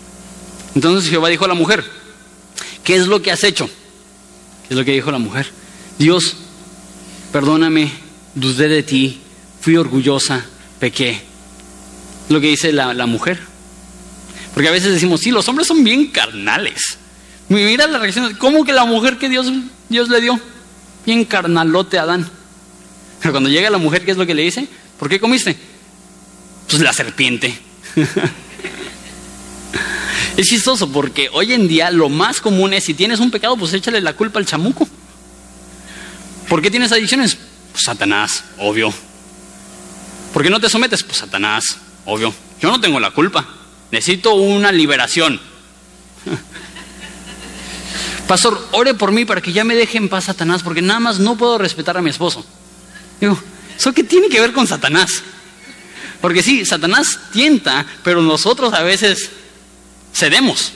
Entonces 0.75 1.11
Jehová 1.11 1.29
dijo 1.29 1.45
a 1.45 1.49
la 1.49 1.55
mujer, 1.55 1.85
¿qué 2.85 2.97
es 2.97 3.07
lo 3.07 3.23
que 3.23 3.31
has 3.31 3.45
hecho? 3.45 3.67
¿Qué 3.67 4.75
es 4.75 4.77
lo 4.77 4.85
que 4.85 4.93
dijo 4.93 5.11
la 5.11 5.19
mujer? 5.19 5.51
Dios, 5.99 6.37
perdóname, 7.33 7.91
dudé 8.35 8.69
de 8.69 8.83
ti, 8.83 9.21
fui 9.61 9.77
orgullosa, 9.77 10.45
pequé. 10.79 11.21
Lo 12.29 12.41
que 12.41 12.49
dice 12.49 12.73
la, 12.73 13.07
mujer. 13.07 13.41
Porque 14.55 14.69
a 14.69 14.73
veces 14.73 14.93
decimos, 14.93 15.21
sí, 15.21 15.31
los 15.31 15.49
hombres 15.49 15.67
son 15.67 15.83
bien 15.83 16.07
carnales. 16.09 16.99
Mira 17.49 17.89
la 17.89 17.99
reacción, 17.99 18.35
¿cómo 18.37 18.65
que 18.65 18.73
la 18.73 18.85
mujer 18.85 19.19
que 19.19 19.29
Dios, 19.29 19.51
Dios 19.89 20.09
le 20.09 20.21
dio? 20.21 20.39
Bien 21.05 21.25
carnalote 21.25 21.99
a 21.99 22.03
Adán. 22.03 22.31
Pero 23.21 23.33
cuando 23.33 23.51
llega 23.51 23.69
la 23.71 23.79
mujer, 23.79 24.05
¿qué 24.05 24.13
es 24.13 24.17
lo 24.17 24.27
que 24.27 24.35
le 24.35 24.43
dice? 24.43 24.69
¿Por 24.99 25.09
qué 25.09 25.19
comiste? 25.19 25.57
Pues 26.69 26.81
la 26.81 26.93
serpiente. 26.93 27.59
Es 30.41 30.49
chistoso 30.49 30.91
porque 30.91 31.29
hoy 31.35 31.53
en 31.53 31.69
día 31.69 31.91
lo 31.91 32.09
más 32.09 32.41
común 32.41 32.73
es 32.73 32.85
si 32.85 32.95
tienes 32.95 33.21
un 33.21 33.31
pecado, 33.31 33.59
pues 33.59 33.75
échale 33.75 34.01
la 34.01 34.15
culpa 34.15 34.39
al 34.39 34.47
chamuco. 34.47 34.89
¿Por 36.49 36.63
qué 36.63 36.71
tienes 36.71 36.93
adicciones? 36.93 37.37
Pues 37.73 37.85
Satanás, 37.85 38.45
obvio. 38.57 38.91
¿Por 40.33 40.43
qué 40.43 40.49
no 40.49 40.59
te 40.59 40.71
sometes? 40.71 41.03
Pues 41.03 41.19
Satanás, 41.19 41.77
obvio. 42.07 42.33
Yo 42.59 42.71
no 42.71 42.81
tengo 42.81 42.99
la 42.99 43.11
culpa. 43.11 43.47
Necesito 43.91 44.33
una 44.33 44.73
liberación. 44.73 45.39
Pastor, 48.27 48.67
ore 48.73 48.95
por 48.95 49.13
mí 49.13 49.27
para 49.27 49.43
que 49.43 49.53
ya 49.53 49.65
me 49.65 49.75
deje 49.75 49.99
en 49.99 50.09
paz 50.09 50.25
Satanás, 50.25 50.63
porque 50.63 50.81
nada 50.81 51.01
más 51.01 51.19
no 51.19 51.37
puedo 51.37 51.59
respetar 51.59 51.99
a 51.99 52.01
mi 52.01 52.09
esposo. 52.09 52.47
Digo, 53.21 53.39
¿eso 53.77 53.93
qué 53.93 54.05
tiene 54.05 54.31
que 54.31 54.41
ver 54.41 54.55
con 54.55 54.67
Satanás? 54.67 55.23
Porque 56.23 56.43
sí, 56.43 56.65
Satanás 56.65 57.19
tienta, 57.31 57.85
pero 58.03 58.23
nosotros 58.23 58.73
a 58.73 58.83
veces 58.83 59.33
cedemos. 60.13 60.73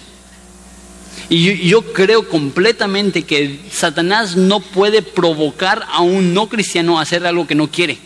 Y 1.29 1.69
yo, 1.69 1.93
creo 1.93 2.29
completamente 2.29 3.23
que 3.23 3.61
Satanás 3.73 4.37
no 4.37 4.61
puede 4.61 5.03
provocar 5.03 5.87
a 5.91 6.01
un 6.01 6.35
no 6.35 6.49
cristiano 6.49 6.99
a 6.99 7.03
hacer 7.03 7.27
algo 7.27 7.47
que 7.47 7.55
no 7.55 7.71
quiere. 7.71 7.99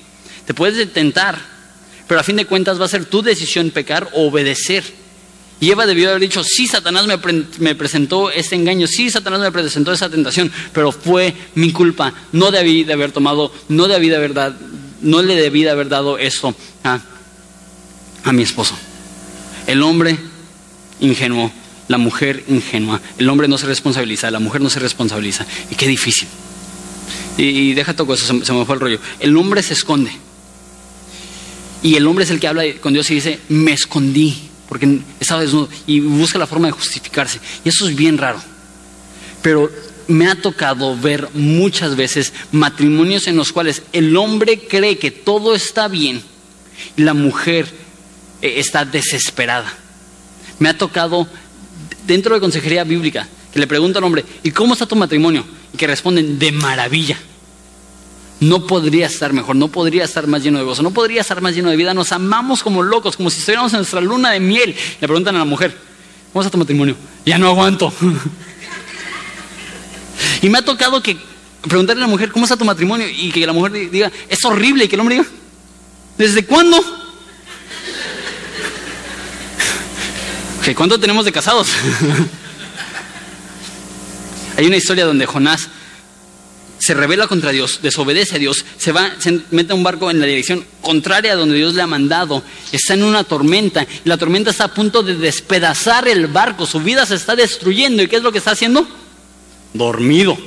Te 0.46 0.54
puedes 0.54 0.92
tentar, 0.92 1.38
pero 2.06 2.20
a 2.20 2.24
fin 2.24 2.36
de 2.36 2.46
cuentas 2.46 2.80
va 2.80 2.84
a 2.84 2.88
ser 2.88 3.06
tu 3.06 3.22
decisión 3.22 3.70
pecar 3.70 4.08
o 4.14 4.28
obedecer. 4.28 4.84
Y 5.60 5.70
Eva 5.72 5.86
debió 5.86 6.10
haber 6.10 6.22
dicho, 6.22 6.44
sí, 6.44 6.68
Satanás 6.68 7.06
me, 7.06 7.18
me, 7.58 7.74
presentó 7.74 8.30
este 8.30 8.54
engaño, 8.54 8.86
sí, 8.86 9.10
Satanás 9.10 9.40
me 9.40 9.50
presentó 9.50 9.92
esa 9.92 10.08
tentación, 10.08 10.52
pero 10.72 10.92
fue 10.92 11.34
mi 11.56 11.72
culpa. 11.72 12.14
No 12.30 12.52
debí 12.52 12.84
de 12.84 12.92
haber 12.92 13.10
tomado, 13.10 13.52
no 13.68 13.88
debí 13.88 14.08
de 14.08 14.16
haber 14.16 14.34
dado, 14.34 14.54
no 15.02 15.20
le 15.22 15.34
debí 15.34 15.64
de 15.64 15.70
haber 15.70 15.88
dado 15.88 16.16
eso 16.16 16.54
a, 16.84 17.00
a 18.22 18.32
mi 18.32 18.44
esposo. 18.44 18.78
El 19.66 19.82
hombre 19.82 20.16
ingenuo 21.00 21.52
la 21.88 21.98
mujer 21.98 22.44
ingenua. 22.48 23.00
El 23.18 23.28
hombre 23.28 23.48
no 23.48 23.58
se 23.58 23.66
responsabiliza, 23.66 24.30
la 24.30 24.38
mujer 24.38 24.60
no 24.60 24.70
se 24.70 24.78
responsabiliza. 24.78 25.46
Y 25.70 25.74
qué 25.74 25.88
difícil. 25.88 26.28
Y, 27.36 27.72
deja 27.72 27.94
todo 27.94 28.14
eso, 28.14 28.26
se, 28.44 28.52
me 28.52 28.64
fue 28.64 28.74
el 28.74 28.80
rollo. 28.80 29.00
El 29.18 29.36
hombre 29.36 29.62
se 29.62 29.74
esconde. 29.74 30.12
Y 31.82 31.94
el 31.94 32.06
hombre 32.06 32.24
es 32.24 32.30
el 32.30 32.40
que 32.40 32.48
habla 32.48 32.64
con 32.80 32.92
Dios 32.92 33.10
y 33.10 33.14
dice, 33.14 33.40
me 33.48 33.72
escondí, 33.72 34.36
porque 34.68 35.00
estaba 35.18 35.40
desnudo. 35.40 35.68
Y 35.86 36.00
busca 36.00 36.38
la 36.38 36.46
forma 36.46 36.66
de 36.66 36.72
justificarse. 36.72 37.40
Y 37.64 37.70
eso 37.70 37.88
es 37.88 37.96
bien 37.96 38.18
raro. 38.18 38.40
Pero 39.42 39.70
me 40.08 40.26
ha 40.26 40.34
tocado 40.34 40.96
ver 40.96 41.28
muchas 41.34 41.96
veces 41.96 42.32
matrimonios 42.50 43.28
en 43.28 43.36
los 43.36 43.52
cuales 43.52 43.82
el 43.92 44.16
hombre 44.16 44.58
cree 44.58 44.98
que 44.98 45.10
todo 45.10 45.54
está 45.54 45.86
bien 45.86 46.22
y 46.96 47.02
la 47.02 47.14
mujer 47.14 47.66
eh, 48.42 48.54
está 48.56 48.84
desesperada. 48.84 49.72
Me 50.58 50.68
ha 50.68 50.76
tocado 50.76 51.26
dentro 52.06 52.34
de 52.34 52.40
consejería 52.40 52.84
bíblica, 52.84 53.28
que 53.52 53.60
le 53.60 53.66
pregunta 53.66 53.98
al 53.98 54.04
hombre, 54.04 54.24
¿y 54.42 54.50
cómo 54.50 54.72
está 54.72 54.86
tu 54.86 54.96
matrimonio? 54.96 55.44
Y 55.72 55.76
que 55.76 55.86
responden, 55.86 56.38
de 56.38 56.52
maravilla. 56.52 57.18
No 58.40 58.66
podría 58.66 59.06
estar 59.06 59.32
mejor, 59.32 59.56
no 59.56 59.68
podría 59.68 60.04
estar 60.04 60.26
más 60.26 60.42
lleno 60.42 60.58
de 60.58 60.64
gozo, 60.64 60.82
no 60.82 60.92
podría 60.92 61.20
estar 61.20 61.40
más 61.40 61.54
lleno 61.54 61.70
de 61.70 61.76
vida. 61.76 61.92
Nos 61.92 62.12
amamos 62.12 62.62
como 62.62 62.82
locos, 62.82 63.16
como 63.16 63.30
si 63.30 63.40
estuviéramos 63.40 63.72
en 63.72 63.78
nuestra 63.78 64.00
luna 64.00 64.30
de 64.30 64.40
miel. 64.40 64.74
Le 65.00 65.08
preguntan 65.08 65.34
a 65.36 65.40
la 65.40 65.44
mujer, 65.44 65.76
¿cómo 66.32 66.42
está 66.42 66.50
tu 66.50 66.58
matrimonio? 66.58 66.96
Ya 67.26 67.36
no 67.36 67.48
aguanto. 67.48 67.92
y 70.42 70.48
me 70.48 70.58
ha 70.58 70.64
tocado 70.64 71.02
que 71.02 71.16
preguntarle 71.62 72.04
a 72.04 72.06
la 72.06 72.10
mujer, 72.10 72.30
¿cómo 72.30 72.44
está 72.44 72.56
tu 72.56 72.64
matrimonio? 72.64 73.08
Y 73.08 73.32
que 73.32 73.44
la 73.44 73.52
mujer 73.52 73.90
diga, 73.90 74.12
es 74.28 74.44
horrible. 74.44 74.84
Y 74.84 74.88
que 74.88 74.94
el 74.94 75.00
hombre 75.00 75.16
diga, 75.16 75.28
¿desde 76.16 76.46
cuándo? 76.46 76.80
¿Cuánto 80.74 80.98
tenemos 81.00 81.24
de 81.24 81.32
casados? 81.32 81.68
Hay 84.56 84.66
una 84.66 84.76
historia 84.76 85.06
donde 85.06 85.24
Jonás 85.24 85.68
se 86.78 86.94
revela 86.94 87.26
contra 87.26 87.50
Dios, 87.52 87.80
desobedece 87.82 88.36
a 88.36 88.38
Dios, 88.38 88.64
se 88.76 88.92
va, 88.92 89.12
se 89.18 89.40
mete 89.50 89.72
a 89.72 89.74
un 89.74 89.82
barco 89.82 90.10
en 90.10 90.20
la 90.20 90.26
dirección 90.26 90.64
contraria 90.80 91.32
a 91.32 91.36
donde 91.36 91.56
Dios 91.56 91.74
le 91.74 91.82
ha 91.82 91.86
mandado, 91.86 92.42
está 92.72 92.94
en 92.94 93.02
una 93.02 93.24
tormenta, 93.24 93.86
y 94.04 94.08
la 94.08 94.16
tormenta 94.16 94.50
está 94.50 94.64
a 94.64 94.74
punto 94.74 95.02
de 95.02 95.14
despedazar 95.14 96.08
el 96.08 96.28
barco, 96.28 96.66
su 96.66 96.80
vida 96.80 97.04
se 97.06 97.16
está 97.16 97.34
destruyendo, 97.36 98.02
¿y 98.02 98.08
qué 98.08 98.16
es 98.16 98.22
lo 98.22 98.32
que 98.32 98.38
está 98.38 98.52
haciendo? 98.52 98.86
Dormido. 99.74 100.38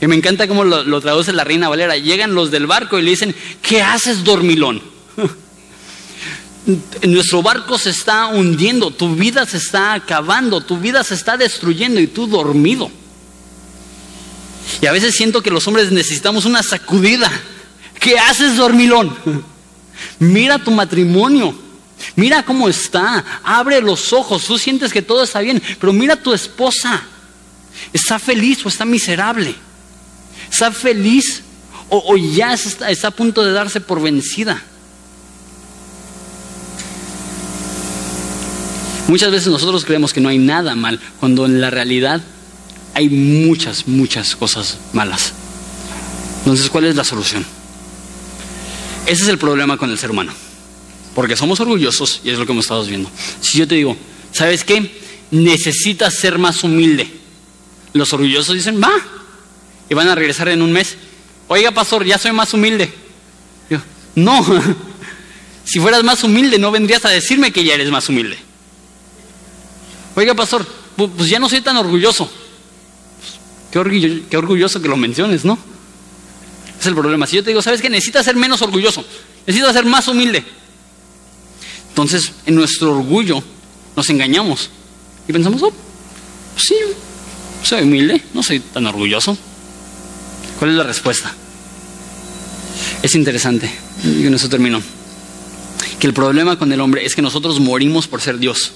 Y 0.00 0.06
me 0.06 0.16
encanta 0.16 0.48
cómo 0.48 0.64
lo, 0.64 0.82
lo 0.82 1.00
traduce 1.00 1.32
la 1.32 1.44
reina 1.44 1.68
Valera, 1.68 1.96
llegan 1.96 2.34
los 2.34 2.50
del 2.50 2.66
barco 2.66 2.98
y 2.98 3.02
le 3.02 3.10
dicen, 3.10 3.34
¿qué 3.62 3.82
haces 3.82 4.24
dormilón? 4.24 4.82
Nuestro 7.02 7.42
barco 7.42 7.76
se 7.78 7.90
está 7.90 8.28
hundiendo, 8.28 8.90
tu 8.90 9.14
vida 9.14 9.44
se 9.46 9.56
está 9.56 9.94
acabando, 9.94 10.60
tu 10.60 10.78
vida 10.78 11.02
se 11.02 11.14
está 11.14 11.36
destruyendo 11.36 12.00
y 12.00 12.06
tú 12.06 12.26
dormido. 12.26 12.90
Y 14.80 14.86
a 14.86 14.92
veces 14.92 15.14
siento 15.14 15.42
que 15.42 15.50
los 15.50 15.66
hombres 15.66 15.90
necesitamos 15.90 16.44
una 16.44 16.62
sacudida. 16.62 17.30
¿Qué 17.98 18.18
haces, 18.18 18.56
dormilón? 18.56 19.14
Mira 20.18 20.58
tu 20.58 20.70
matrimonio. 20.70 21.54
Mira 22.16 22.44
cómo 22.44 22.68
está. 22.68 23.24
Abre 23.42 23.80
los 23.80 24.12
ojos. 24.12 24.44
Tú 24.46 24.58
sientes 24.58 24.92
que 24.92 25.02
todo 25.02 25.24
está 25.24 25.40
bien. 25.40 25.62
Pero 25.80 25.92
mira 25.92 26.16
tu 26.16 26.32
esposa. 26.32 27.02
¿Está 27.92 28.18
feliz 28.18 28.64
o 28.64 28.68
está 28.68 28.84
miserable? 28.84 29.54
¿Está 30.50 30.70
feliz 30.70 31.42
o, 31.88 32.16
ya 32.16 32.54
está 32.54 33.08
a 33.08 33.10
punto 33.10 33.44
de 33.44 33.52
darse 33.52 33.80
por 33.80 34.00
vencida? 34.00 34.62
Muchas 39.12 39.30
veces 39.30 39.48
nosotros 39.48 39.84
creemos 39.84 40.14
que 40.14 40.22
no 40.22 40.30
hay 40.30 40.38
nada 40.38 40.74
mal, 40.74 40.98
cuando 41.20 41.44
en 41.44 41.60
la 41.60 41.68
realidad 41.68 42.22
hay 42.94 43.10
muchas, 43.10 43.86
muchas 43.86 44.34
cosas 44.34 44.78
malas. 44.94 45.34
Entonces, 46.38 46.70
¿cuál 46.70 46.86
es 46.86 46.96
la 46.96 47.04
solución? 47.04 47.44
Ese 49.04 49.24
es 49.24 49.28
el 49.28 49.36
problema 49.36 49.76
con 49.76 49.90
el 49.90 49.98
ser 49.98 50.12
humano. 50.12 50.32
Porque 51.14 51.36
somos 51.36 51.60
orgullosos 51.60 52.22
y 52.24 52.30
es 52.30 52.38
lo 52.38 52.46
que 52.46 52.52
hemos 52.52 52.64
estado 52.64 52.86
viendo. 52.86 53.10
Si 53.42 53.58
yo 53.58 53.68
te 53.68 53.74
digo, 53.74 53.98
¿sabes 54.32 54.64
qué? 54.64 54.98
Necesitas 55.30 56.14
ser 56.14 56.38
más 56.38 56.64
humilde. 56.64 57.06
Los 57.92 58.14
orgullosos 58.14 58.54
dicen, 58.54 58.80
va. 58.82 58.92
Y 59.90 59.94
van 59.94 60.08
a 60.08 60.14
regresar 60.14 60.48
en 60.48 60.62
un 60.62 60.72
mes. 60.72 60.96
Oiga, 61.48 61.70
pastor, 61.72 62.06
ya 62.06 62.16
soy 62.16 62.32
más 62.32 62.54
humilde. 62.54 62.90
Yo, 63.68 63.76
no. 64.14 64.42
si 65.66 65.80
fueras 65.80 66.02
más 66.02 66.24
humilde, 66.24 66.58
no 66.58 66.70
vendrías 66.70 67.04
a 67.04 67.10
decirme 67.10 67.52
que 67.52 67.62
ya 67.62 67.74
eres 67.74 67.90
más 67.90 68.08
humilde. 68.08 68.38
Oiga, 70.14 70.34
pastor, 70.34 70.66
pues 70.96 71.28
ya 71.28 71.38
no 71.38 71.48
soy 71.48 71.60
tan 71.60 71.76
orgulloso. 71.76 72.30
Qué, 73.70 73.78
orgulloso 74.36 74.82
que 74.82 74.88
lo 74.88 74.96
menciones, 74.96 75.44
¿no? 75.44 75.58
Es 76.78 76.86
el 76.86 76.94
problema. 76.94 77.26
Si 77.26 77.36
yo 77.36 77.42
te 77.42 77.50
digo, 77.50 77.62
¿sabes 77.62 77.80
qué? 77.80 77.88
Necesitas 77.88 78.24
ser 78.24 78.36
menos 78.36 78.60
orgulloso. 78.60 79.04
Necesitas 79.46 79.72
ser 79.72 79.86
más 79.86 80.06
humilde. 80.08 80.44
Entonces, 81.88 82.32
en 82.44 82.54
nuestro 82.54 82.92
orgullo 82.92 83.42
nos 83.96 84.10
engañamos. 84.10 84.68
Y 85.26 85.32
pensamos, 85.32 85.62
oh, 85.62 85.72
pues 86.54 86.66
sí, 86.66 86.74
soy 87.62 87.82
humilde, 87.82 88.22
no 88.34 88.42
soy 88.42 88.60
tan 88.60 88.86
orgulloso. 88.86 89.36
¿Cuál 90.58 90.72
es 90.72 90.76
la 90.76 90.84
respuesta? 90.84 91.34
Es 93.02 93.14
interesante, 93.14 93.70
y 94.04 94.24
con 94.24 94.34
eso 94.34 94.48
termino, 94.48 94.80
que 95.98 96.06
el 96.06 96.14
problema 96.14 96.58
con 96.58 96.72
el 96.72 96.80
hombre 96.80 97.04
es 97.04 97.14
que 97.14 97.22
nosotros 97.22 97.58
morimos 97.60 98.06
por 98.06 98.20
ser 98.20 98.38
Dios. 98.38 98.72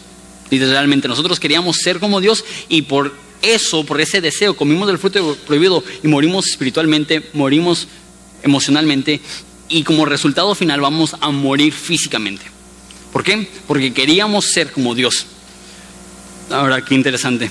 Literalmente, 0.51 1.09
nosotros 1.09 1.41
queríamos 1.41 1.77
ser 1.77 1.99
como 1.99 2.21
Dios 2.21 2.45
y 2.69 2.83
por 2.83 3.13
eso, 3.43 3.85
por 3.85 4.01
ese 4.01 4.21
deseo, 4.21 4.57
comimos 4.57 4.87
del 4.87 4.99
fruto 4.99 5.37
prohibido 5.47 5.83
y 6.03 6.09
morimos 6.09 6.49
espiritualmente, 6.49 7.29
morimos 7.33 7.89
emocionalmente 8.43 9.21
y 9.69 9.83
como 9.83 10.05
resultado 10.05 10.55
final 10.55 10.81
vamos 10.81 11.17
a 11.21 11.31
morir 11.31 11.73
físicamente. 11.73 12.45
¿Por 13.13 13.25
qué? 13.25 13.49
Porque 13.67 13.93
queríamos 13.93 14.47
ser 14.47 14.73
como 14.73 14.95
Dios. 14.95 15.27
Ahora, 16.51 16.85
qué 16.85 16.95
interesante. 16.95 17.51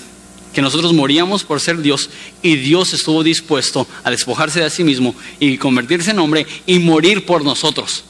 Que 0.54 0.62
nosotros 0.62 0.93
moríamos 0.93 1.43
por 1.43 1.60
ser 1.60 1.80
Dios 1.80 2.10
y 2.41 2.56
Dios 2.56 2.93
estuvo 2.93 3.24
dispuesto 3.24 3.88
a 4.04 4.12
despojarse 4.12 4.62
de 4.62 4.70
sí 4.70 4.84
mismo 4.84 5.16
y 5.39 5.58
convertirse 5.58 6.12
en 6.12 6.20
hombre 6.20 6.48
y 6.66 6.80
morir 6.80 7.26
por 7.26 7.43
nosotros. 7.43 8.06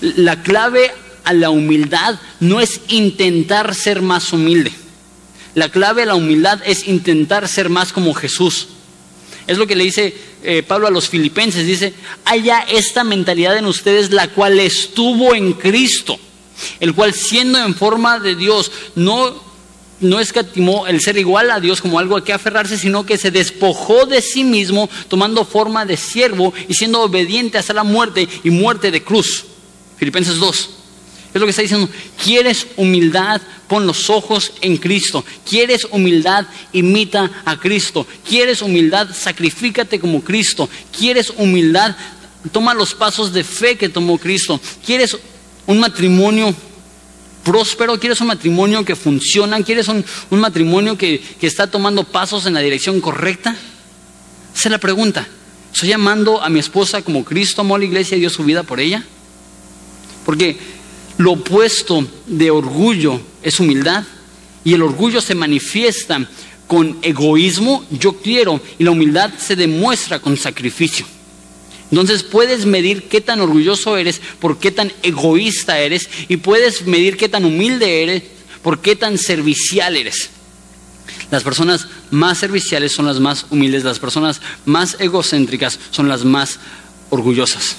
La 0.00 0.42
clave 0.42 0.92
a 1.24 1.32
la 1.32 1.50
humildad 1.50 2.18
no 2.40 2.60
es 2.60 2.80
intentar 2.88 3.74
ser 3.74 4.02
más 4.02 4.32
humilde. 4.32 4.72
La 5.54 5.68
clave 5.68 6.02
a 6.02 6.06
la 6.06 6.14
humildad 6.14 6.60
es 6.64 6.86
intentar 6.86 7.48
ser 7.48 7.68
más 7.68 7.92
como 7.92 8.14
Jesús. 8.14 8.68
Es 9.46 9.58
lo 9.58 9.66
que 9.66 9.74
le 9.74 9.84
dice 9.84 10.14
eh, 10.42 10.62
Pablo 10.62 10.86
a 10.86 10.90
los 10.90 11.08
filipenses. 11.08 11.66
Dice, 11.66 11.92
haya 12.24 12.60
esta 12.60 13.04
mentalidad 13.04 13.56
en 13.56 13.66
ustedes, 13.66 14.10
la 14.10 14.28
cual 14.28 14.60
estuvo 14.60 15.34
en 15.34 15.54
Cristo, 15.54 16.18
el 16.78 16.94
cual 16.94 17.12
siendo 17.14 17.58
en 17.58 17.74
forma 17.74 18.20
de 18.20 18.36
Dios, 18.36 18.70
no, 18.94 19.34
no 20.00 20.20
escatimó 20.20 20.86
el 20.86 21.00
ser 21.00 21.18
igual 21.18 21.50
a 21.50 21.58
Dios 21.58 21.80
como 21.80 21.98
algo 21.98 22.16
a 22.16 22.24
que 22.24 22.32
aferrarse, 22.32 22.78
sino 22.78 23.04
que 23.04 23.18
se 23.18 23.32
despojó 23.32 24.06
de 24.06 24.22
sí 24.22 24.44
mismo, 24.44 24.88
tomando 25.08 25.44
forma 25.44 25.84
de 25.84 25.96
siervo 25.96 26.54
y 26.68 26.74
siendo 26.74 27.02
obediente 27.02 27.58
hasta 27.58 27.74
la 27.74 27.84
muerte 27.84 28.28
y 28.44 28.50
muerte 28.50 28.92
de 28.92 29.02
cruz. 29.02 29.44
Filipenses 29.96 30.36
2. 30.36 30.70
Es 31.32 31.40
lo 31.40 31.46
que 31.46 31.50
está 31.50 31.62
diciendo. 31.62 31.88
¿Quieres 32.22 32.66
humildad? 32.76 33.40
Pon 33.68 33.86
los 33.86 34.10
ojos 34.10 34.52
en 34.60 34.76
Cristo. 34.78 35.24
¿Quieres 35.48 35.86
humildad? 35.90 36.46
Imita 36.72 37.30
a 37.44 37.58
Cristo. 37.58 38.06
¿Quieres 38.28 38.62
humildad? 38.62 39.08
Sacrifícate 39.14 40.00
como 40.00 40.22
Cristo. 40.22 40.68
¿Quieres 40.96 41.30
humildad? 41.36 41.96
Toma 42.50 42.74
los 42.74 42.94
pasos 42.94 43.32
de 43.32 43.44
fe 43.44 43.76
que 43.76 43.88
tomó 43.88 44.18
Cristo. 44.18 44.60
¿Quieres 44.84 45.16
un 45.66 45.78
matrimonio 45.78 46.52
próspero? 47.44 48.00
¿Quieres 48.00 48.20
un 48.20 48.26
matrimonio 48.26 48.84
que 48.84 48.96
funciona? 48.96 49.62
¿Quieres 49.62 49.86
un, 49.86 50.04
matrimonio 50.30 50.98
que, 50.98 51.22
está 51.40 51.68
tomando 51.68 52.04
pasos 52.04 52.46
en 52.46 52.54
la 52.54 52.60
dirección 52.60 53.00
correcta? 53.00 53.54
Es 54.54 54.66
la 54.66 54.78
pregunta. 54.78 55.28
¿Estoy 55.72 55.92
amando 55.92 56.42
a 56.42 56.48
mi 56.48 56.58
esposa 56.58 57.02
como 57.02 57.24
Cristo 57.24 57.60
amó 57.60 57.76
a 57.76 57.78
la 57.78 57.84
iglesia 57.84 58.16
y 58.16 58.20
dio 58.20 58.30
su 58.30 58.42
vida 58.42 58.64
por 58.64 58.80
ella? 58.80 59.04
Porque 60.26 60.79
Lo 61.20 61.32
opuesto 61.32 62.08
de 62.26 62.50
orgullo 62.50 63.20
es 63.42 63.60
humildad 63.60 64.04
y 64.64 64.72
el 64.72 64.80
orgullo 64.80 65.20
se 65.20 65.34
manifiesta 65.34 66.26
con 66.66 66.96
egoísmo, 67.02 67.84
yo 67.90 68.14
quiero, 68.14 68.58
y 68.78 68.84
la 68.84 68.92
humildad 68.92 69.30
se 69.38 69.54
demuestra 69.54 70.20
con 70.20 70.38
sacrificio. 70.38 71.04
Entonces 71.90 72.22
puedes 72.22 72.64
medir 72.64 73.02
qué 73.10 73.20
tan 73.20 73.42
orgulloso 73.42 73.98
eres 73.98 74.18
por 74.38 74.58
qué 74.58 74.70
tan 74.70 74.90
egoísta 75.02 75.78
eres 75.78 76.08
y 76.26 76.38
puedes 76.38 76.86
medir 76.86 77.18
qué 77.18 77.28
tan 77.28 77.44
humilde 77.44 78.02
eres 78.02 78.22
por 78.62 78.80
qué 78.80 78.96
tan 78.96 79.18
servicial 79.18 79.98
eres. 79.98 80.30
Las 81.30 81.42
personas 81.42 81.86
más 82.10 82.38
serviciales 82.38 82.92
son 82.92 83.04
las 83.04 83.20
más 83.20 83.44
humildes, 83.50 83.84
las 83.84 83.98
personas 83.98 84.40
más 84.64 84.96
egocéntricas 84.98 85.78
son 85.90 86.08
las 86.08 86.24
más 86.24 86.58
orgullosas. 87.10 87.76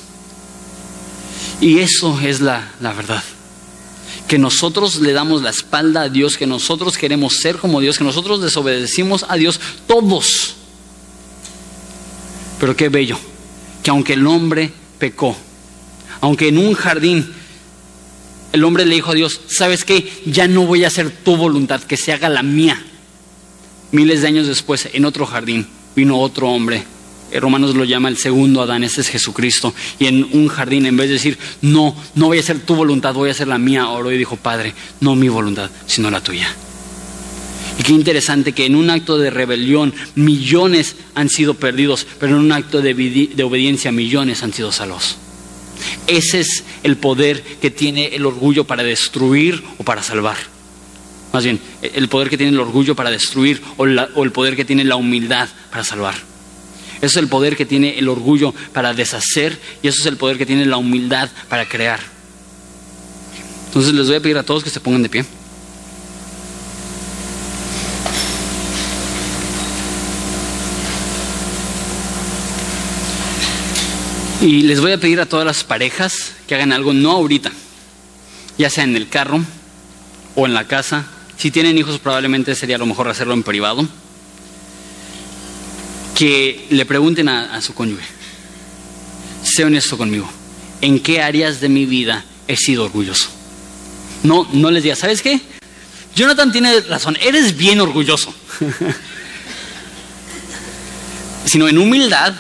Y 1.62 1.80
eso 1.80 2.20
es 2.20 2.41
la, 2.41 2.74
la 2.82 2.91
verdad 2.91 3.24
que 4.28 4.38
nosotros 4.38 5.01
le 5.01 5.12
damos 5.12 5.41
la 5.41 5.49
espalda 5.49 6.03
a 6.03 6.09
Dios, 6.09 6.38
que 6.38 6.47
nosotros 6.47 6.97
queremos 6.97 7.38
ser 7.38 7.57
como 7.57 7.82
Dios, 7.82 7.97
que 7.97 8.05
nosotros 8.05 8.41
desobedecimos 8.41 9.26
a 9.28 9.36
Dios 9.36 9.59
todos. 9.88 10.55
Pero 12.57 12.74
qué 12.76 12.88
bello, 12.88 13.18
que 13.84 13.89
aunque 13.89 14.14
el 14.14 14.26
hombre 14.26 14.72
pecó, 14.99 15.36
aunque 16.22 16.47
en 16.47 16.59
un 16.59 16.74
jardín 16.76 17.30
el 18.53 18.64
hombre 18.64 18.86
le 18.86 18.95
dijo 18.95 19.12
a 19.12 19.16
Dios, 19.16 19.41
¿sabes 19.47 19.84
qué? 19.84 20.09
Ya 20.26 20.47
no 20.47 20.66
voy 20.66 20.86
a 20.86 20.88
hacer 20.88 21.12
tu 21.12 21.36
voluntad, 21.36 21.82
que 21.82 21.97
se 21.97 22.14
haga 22.14 22.30
la 22.30 22.41
mía. 22.41 22.82
Miles 23.91 24.22
de 24.22 24.28
años 24.28 24.47
después, 24.47 24.88
en 24.93 25.03
otro 25.03 25.26
jardín, 25.26 25.68
vino 25.93 26.18
otro 26.20 26.49
hombre 26.49 26.86
Romanos 27.40 27.76
lo 27.76 27.84
llama 27.86 28.10
el 28.10 28.18
segundo 28.18 28.62
Adán, 28.62 28.84
ese 28.84 29.02
es 29.02 29.08
Jesucristo. 29.08 29.74
Y 30.00 30.08
en 30.08 30.28
un 30.34 30.48
jardín, 30.48 30.86
en 30.86 30.98
vez 30.98 31.08
de 31.08 31.14
decir, 31.14 31.38
no, 31.62 31.96
no 32.16 32.28
voy 32.28 32.38
a 32.38 32.42
hacer 32.42 32.60
tu 32.60 32.76
voluntad, 32.76 33.14
voy 33.14 33.30
a 33.30 33.32
hacer 33.32 33.48
la 33.48 33.58
mía, 33.58 33.90
oró 33.90 34.12
y 34.12 34.18
dijo, 34.18 34.36
Padre, 34.36 34.74
no 35.00 35.16
mi 35.16 35.30
voluntad, 35.30 35.70
sino 35.88 36.12
la 36.12 36.22
tuya. 36.22 36.54
Y 37.80 37.84
qué 37.84 37.94
interesante 37.94 38.54
que 38.54 38.66
en 38.66 38.76
un 38.76 38.90
acto 38.90 39.18
de 39.18 39.30
rebelión 39.30 39.94
millones 40.16 40.96
han 41.16 41.30
sido 41.30 41.54
perdidos, 41.54 42.06
pero 42.20 42.36
en 42.36 42.42
un 42.42 42.52
acto 42.52 42.82
de, 42.82 42.92
obediencia 43.44 43.92
millones 43.92 44.44
han 44.44 44.54
sido 44.54 44.72
salvos. 44.72 45.18
Ese 46.08 46.42
es 46.42 46.64
el 46.84 46.98
poder 46.98 47.42
que 47.42 47.72
tiene 47.72 48.16
el 48.16 48.26
orgullo 48.26 48.66
para 48.66 48.84
destruir 48.84 49.64
o 49.78 49.84
para 49.84 50.04
salvar. 50.04 50.38
Más 51.34 51.44
bien, 51.44 51.60
el 51.82 52.10
poder 52.10 52.30
que 52.30 52.38
tiene 52.38 52.52
el 52.52 52.60
orgullo 52.60 52.96
para 52.96 53.10
destruir 53.10 53.62
o 53.78 53.86
el 53.86 54.32
poder 54.32 54.56
que 54.56 54.66
tiene 54.66 54.84
la 54.84 54.98
humildad 54.98 55.48
para 55.72 55.84
salvar. 55.84 56.31
Eso 57.02 57.18
es 57.20 57.24
el 57.24 57.28
poder 57.28 57.58
que 57.58 57.66
tiene 57.66 57.97
el 57.97 58.08
orgullo 58.08 58.54
para 58.74 58.93
deshacer 58.93 59.60
y 59.82 59.88
eso 59.88 60.02
es 60.02 60.06
el 60.06 60.18
poder 60.18 60.38
que 60.38 60.45
tiene 60.45 60.66
la 60.66 60.78
humildad 60.78 61.30
para 61.49 61.68
crear. 61.68 61.99
Entonces 63.68 63.93
les 63.93 64.08
voy 64.08 64.18
a 64.18 64.20
pedir 64.20 64.38
a 64.38 64.43
todos 64.43 64.64
que 64.64 64.70
se 64.70 64.80
pongan 64.80 65.02
de 65.02 65.10
pie. 65.10 65.26
Y 74.41 74.64
les 74.64 74.80
voy 74.82 74.91
a 74.91 74.99
pedir 74.99 75.20
a 75.22 75.26
todas 75.26 75.45
las 75.45 75.64
parejas 75.64 76.34
que 76.47 76.56
hagan 76.56 76.72
algo, 76.72 76.93
no 76.93 77.12
ahorita, 77.12 77.52
ya 78.58 78.70
sea 78.70 78.84
en 78.84 78.95
el 78.95 79.08
carro 79.08 79.39
o 80.36 80.45
en 80.45 80.54
la 80.54 80.68
casa. 80.68 81.06
Si 81.38 81.49
tienen 81.49 81.78
hijos 81.78 81.99
probablemente 81.99 82.54
sería 82.56 82.78
lo 82.78 82.86
mejor 82.86 83.08
hacerlo 83.08 83.34
en 83.34 83.43
privado 83.43 83.88
que 86.16 86.68
le 86.70 86.86
pregunten 86.86 87.30
a, 87.30 87.62
su 87.62 87.74
cónyuge, 87.74 88.03
sé 89.43 89.64
honesto 89.64 89.97
conmigo, 89.97 90.30
¿en 90.82 90.99
qué 90.99 91.22
áreas 91.22 91.62
de 91.62 91.70
mi 91.70 91.86
vida 91.86 92.24
he 92.47 92.57
sido 92.57 92.86
orgulloso? 92.86 93.30
No, 94.24 94.47
no 94.53 94.72
les 94.72 94.84
diga, 94.84 94.95
¿sabes 94.95 95.22
qué? 95.22 95.41
Jonathan 96.16 96.51
tiene 96.51 96.82
razón, 96.82 97.18
eres 97.22 97.57
bien 97.57 97.80
orgulloso. 97.80 98.34
Sino 101.45 101.68
en 101.68 101.78
humildad, 101.78 102.34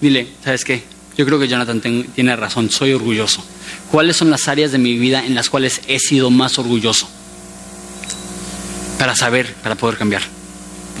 dile, 0.00 0.28
¿sabes 0.44 0.64
qué? 0.64 0.84
Yo 1.16 1.24
creo 1.24 1.38
que 1.38 1.48
Jonathan 1.48 1.80
tiene 2.14 2.36
razón, 2.36 2.70
soy 2.70 2.92
orgulloso. 2.92 3.42
¿Cuáles 3.90 4.16
son 4.16 4.30
las 4.30 4.48
áreas 4.48 4.72
de 4.72 4.78
mi 4.78 4.98
vida 4.98 5.24
en 5.24 5.34
las 5.34 5.48
cuales 5.48 5.80
he 5.88 5.98
sido 5.98 6.30
más 6.30 6.58
orgulloso? 6.58 7.08
Para 8.98 9.16
saber, 9.16 9.54
para 9.62 9.76
poder 9.76 9.96
cambiar. 9.96 10.22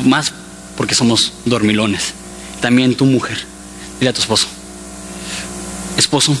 Más 0.04 0.32
porque 0.76 0.94
somos 0.94 1.32
dormilones. 1.44 2.14
También 2.60 2.94
tu 2.94 3.04
mujer, 3.04 3.38
dile 3.98 4.10
a 4.10 4.12
tu 4.12 4.20
esposo, 4.20 4.46
esposo, 5.96 6.36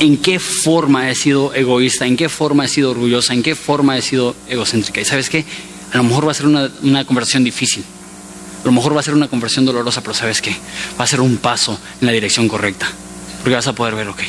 ¿en 0.00 0.16
qué 0.18 0.38
forma 0.38 1.10
he 1.10 1.14
sido 1.14 1.54
egoísta? 1.54 2.06
¿En 2.06 2.16
qué 2.16 2.28
forma 2.28 2.64
he 2.64 2.68
sido 2.68 2.90
orgullosa? 2.90 3.34
¿En 3.34 3.42
qué 3.42 3.54
forma 3.54 3.96
he 3.96 4.02
sido 4.02 4.34
egocéntrica? 4.48 5.00
Y 5.00 5.04
sabes 5.04 5.30
qué, 5.30 5.44
a 5.92 5.96
lo 5.96 6.04
mejor 6.04 6.26
va 6.26 6.32
a 6.32 6.34
ser 6.34 6.46
una, 6.46 6.70
una 6.82 7.04
conversación 7.04 7.44
difícil. 7.44 7.84
A 8.62 8.66
lo 8.66 8.72
mejor 8.72 8.96
va 8.96 9.00
a 9.00 9.02
ser 9.02 9.14
una 9.14 9.28
conversión 9.28 9.64
dolorosa, 9.64 10.00
pero 10.00 10.14
sabes 10.14 10.40
qué, 10.40 10.56
va 10.98 11.04
a 11.04 11.06
ser 11.06 11.20
un 11.20 11.36
paso 11.36 11.78
en 12.00 12.06
la 12.06 12.12
dirección 12.12 12.48
correcta. 12.48 12.88
Porque 13.42 13.54
vas 13.54 13.66
a 13.66 13.74
poder 13.74 13.94
ver, 13.94 14.08
ok, 14.08 14.22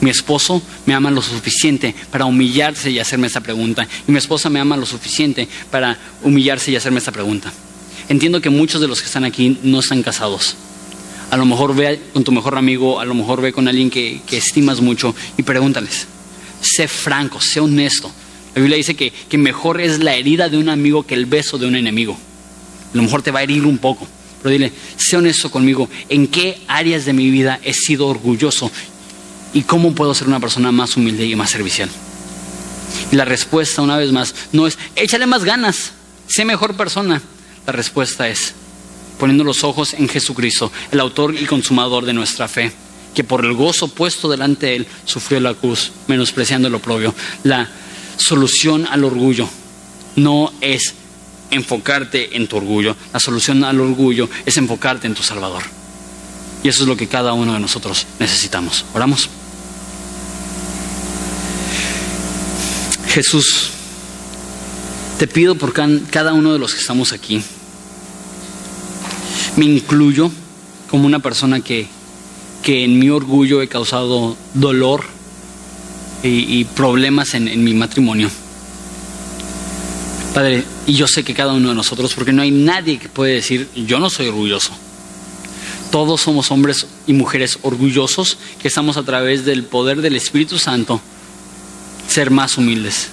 mi 0.00 0.10
esposo 0.10 0.62
me 0.86 0.94
ama 0.94 1.10
lo 1.10 1.22
suficiente 1.22 1.94
para 2.10 2.24
humillarse 2.24 2.90
y 2.90 2.98
hacerme 2.98 3.26
esta 3.26 3.40
pregunta. 3.40 3.86
Y 4.06 4.12
mi 4.12 4.18
esposa 4.18 4.50
me 4.50 4.60
ama 4.60 4.76
lo 4.76 4.86
suficiente 4.86 5.48
para 5.70 5.98
humillarse 6.22 6.70
y 6.70 6.76
hacerme 6.76 6.98
esta 6.98 7.12
pregunta. 7.12 7.52
Entiendo 8.08 8.40
que 8.40 8.50
muchos 8.50 8.80
de 8.80 8.88
los 8.88 9.00
que 9.00 9.06
están 9.06 9.24
aquí 9.24 9.58
no 9.62 9.80
están 9.80 10.02
casados. 10.02 10.56
A 11.30 11.36
lo 11.36 11.46
mejor 11.46 11.74
ve 11.74 12.00
con 12.12 12.22
tu 12.22 12.32
mejor 12.32 12.56
amigo, 12.56 13.00
a 13.00 13.04
lo 13.04 13.14
mejor 13.14 13.40
ve 13.40 13.52
con 13.52 13.66
alguien 13.66 13.90
que, 13.90 14.20
estimas 14.30 14.80
mucho 14.80 15.14
y 15.36 15.42
pregúntales. 15.42 16.06
Sé 16.60 16.86
franco, 16.86 17.40
sé 17.40 17.60
honesto. 17.60 18.10
La 18.54 18.60
Biblia 18.60 18.76
dice 18.76 18.94
que, 18.94 19.10
que 19.10 19.38
mejor 19.38 19.80
es 19.80 19.98
la 19.98 20.14
herida 20.14 20.48
de 20.48 20.58
un 20.58 20.68
amigo 20.68 21.04
que 21.04 21.14
el 21.14 21.26
beso 21.26 21.58
de 21.58 21.66
un 21.66 21.76
enemigo. 21.76 22.16
A 22.92 22.96
lo 22.96 23.02
mejor 23.02 23.22
te 23.22 23.30
va 23.30 23.40
a 23.40 23.42
herir 23.42 23.66
un 23.66 23.78
poco, 23.78 24.06
pero 24.42 24.52
dile, 24.52 24.72
sé 24.96 25.16
honesto 25.16 25.50
conmigo, 25.50 25.88
¿en 26.08 26.28
qué 26.28 26.60
áreas 26.68 27.04
de 27.04 27.12
mi 27.12 27.30
vida 27.30 27.58
he 27.64 27.74
sido 27.74 28.06
orgulloso? 28.06 28.70
¿Y 29.52 29.62
cómo 29.62 29.94
puedo 29.94 30.14
ser 30.14 30.28
una 30.28 30.38
persona 30.38 30.70
más 30.70 30.96
humilde 30.96 31.26
y 31.26 31.34
más 31.34 31.50
servicial? 31.50 31.88
Y 33.10 33.16
la 33.16 33.24
respuesta, 33.24 33.82
una 33.82 33.96
vez 33.96 34.12
más, 34.12 34.34
no 34.52 34.66
es, 34.66 34.78
échale 34.94 35.26
más 35.26 35.44
ganas, 35.44 35.92
sé 36.28 36.44
mejor 36.44 36.76
persona. 36.76 37.22
La 37.66 37.72
respuesta 37.72 38.28
es 38.28 38.54
poniendo 39.18 39.44
los 39.44 39.64
ojos 39.64 39.94
en 39.94 40.08
Jesucristo, 40.08 40.70
el 40.90 41.00
autor 41.00 41.34
y 41.34 41.46
consumador 41.46 42.04
de 42.04 42.12
nuestra 42.12 42.48
fe, 42.48 42.72
que 43.14 43.24
por 43.24 43.44
el 43.44 43.54
gozo 43.54 43.88
puesto 43.88 44.28
delante 44.28 44.66
de 44.66 44.76
él 44.76 44.86
sufrió 45.04 45.40
la 45.40 45.54
cruz, 45.54 45.92
menospreciando 46.08 46.68
el 46.68 46.74
oprobio. 46.74 47.14
La 47.44 47.70
solución 48.16 48.86
al 48.90 49.04
orgullo 49.04 49.48
no 50.16 50.52
es 50.60 50.94
enfocarte 51.50 52.36
en 52.36 52.48
tu 52.48 52.56
orgullo, 52.56 52.96
la 53.12 53.20
solución 53.20 53.64
al 53.64 53.80
orgullo 53.80 54.28
es 54.44 54.56
enfocarte 54.56 55.06
en 55.06 55.14
tu 55.14 55.22
Salvador. 55.22 55.62
Y 56.62 56.68
eso 56.68 56.82
es 56.82 56.88
lo 56.88 56.96
que 56.96 57.08
cada 57.08 57.34
uno 57.34 57.52
de 57.52 57.60
nosotros 57.60 58.06
necesitamos. 58.18 58.84
Oramos. 58.94 59.28
Jesús, 63.08 63.70
te 65.18 65.28
pido 65.28 65.54
por 65.54 65.72
cada 65.72 66.32
uno 66.32 66.52
de 66.52 66.58
los 66.58 66.74
que 66.74 66.80
estamos 66.80 67.12
aquí. 67.12 67.44
Me 69.56 69.64
incluyo 69.64 70.30
como 70.90 71.06
una 71.06 71.20
persona 71.20 71.60
que, 71.60 71.88
en 72.66 72.98
mi 72.98 73.10
orgullo 73.10 73.62
he 73.62 73.68
causado 73.68 74.36
dolor 74.54 75.04
y, 76.22 76.64
problemas 76.64 77.34
en, 77.34 77.48
en 77.48 77.62
mi 77.62 77.74
matrimonio. 77.74 78.30
Padre, 80.32 80.64
y 80.86 80.94
yo 80.94 81.06
sé 81.06 81.22
que 81.22 81.34
cada 81.34 81.52
uno 81.52 81.68
de 81.68 81.74
nosotros, 81.74 82.14
porque 82.14 82.32
no 82.32 82.42
hay 82.42 82.50
nadie 82.50 82.98
que 82.98 83.08
puede 83.08 83.34
decir, 83.34 83.68
yo 83.74 84.00
no 84.00 84.10
soy 84.10 84.28
orgulloso. 84.28 84.72
Todos 85.90 86.22
somos 86.22 86.50
hombres 86.50 86.88
y 87.06 87.12
mujeres 87.12 87.58
orgullosos 87.62 88.38
que 88.60 88.66
estamos 88.66 88.96
a 88.96 89.04
través 89.04 89.44
del 89.44 89.62
poder 89.62 90.00
del 90.00 90.16
Espíritu 90.16 90.58
Santo 90.58 91.00
ser 92.08 92.30
más 92.30 92.58
humildes. 92.58 93.10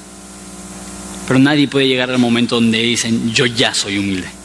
Pero 1.28 1.40
nadie 1.40 1.68
puede 1.68 1.88
llegar 1.88 2.10
al 2.10 2.18
momento 2.18 2.56
donde 2.56 2.80
dicen, 2.80 3.32
yo 3.32 3.46
ya 3.46 3.74
soy 3.74 4.00
humilde. 4.00 4.41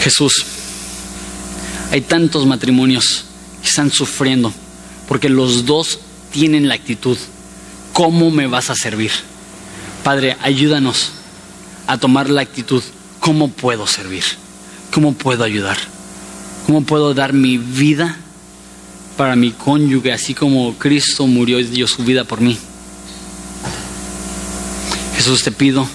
Jesús, 0.00 0.44
hay 1.90 2.00
tantos 2.00 2.46
matrimonios 2.46 3.24
que 3.62 3.68
están 3.68 3.90
sufriendo 3.90 4.52
porque 5.08 5.28
los 5.28 5.66
dos 5.66 5.98
tienen 6.32 6.68
la 6.68 6.74
actitud, 6.74 7.18
¿cómo 7.92 8.30
me 8.30 8.46
vas 8.46 8.70
a 8.70 8.76
servir? 8.76 9.10
Padre, 10.04 10.36
ayúdanos 10.40 11.10
a 11.86 11.98
tomar 11.98 12.30
la 12.30 12.42
actitud, 12.42 12.82
¿cómo 13.18 13.50
puedo 13.50 13.86
servir? 13.86 14.24
¿Cómo 14.92 15.12
puedo 15.14 15.44
ayudar? 15.44 15.76
¿Cómo 16.66 16.82
puedo 16.82 17.14
dar 17.14 17.32
mi 17.32 17.58
vida 17.58 18.16
para 19.16 19.36
mi 19.36 19.50
cónyuge, 19.50 20.12
así 20.12 20.34
como 20.34 20.74
Cristo 20.78 21.26
murió 21.26 21.58
y 21.58 21.64
dio 21.64 21.86
su 21.86 22.04
vida 22.04 22.24
por 22.24 22.40
mí? 22.40 22.56
Jesús, 25.16 25.42
te 25.42 25.52
pido 25.52 25.86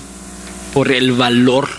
por 0.74 0.92
el 0.92 1.14
valor, 1.14 1.70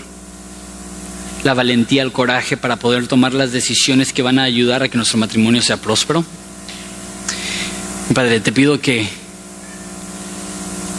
la 1.47 1.53
valentía, 1.53 2.03
el 2.03 2.11
coraje 2.11 2.57
para 2.57 2.75
poder 2.75 3.07
tomar 3.07 3.33
las 3.33 3.53
decisiones 3.53 4.11
que 4.11 4.21
van 4.21 4.37
a 4.37 4.43
ayudar 4.43 4.83
a 4.83 4.89
que 4.89 4.97
nuestro 4.97 5.17
matrimonio 5.17 5.61
sea 5.61 5.77
próspero. 5.77 6.25
Padre, 8.13 8.41
te 8.41 8.51
pido 8.51 8.81
que, 8.81 9.07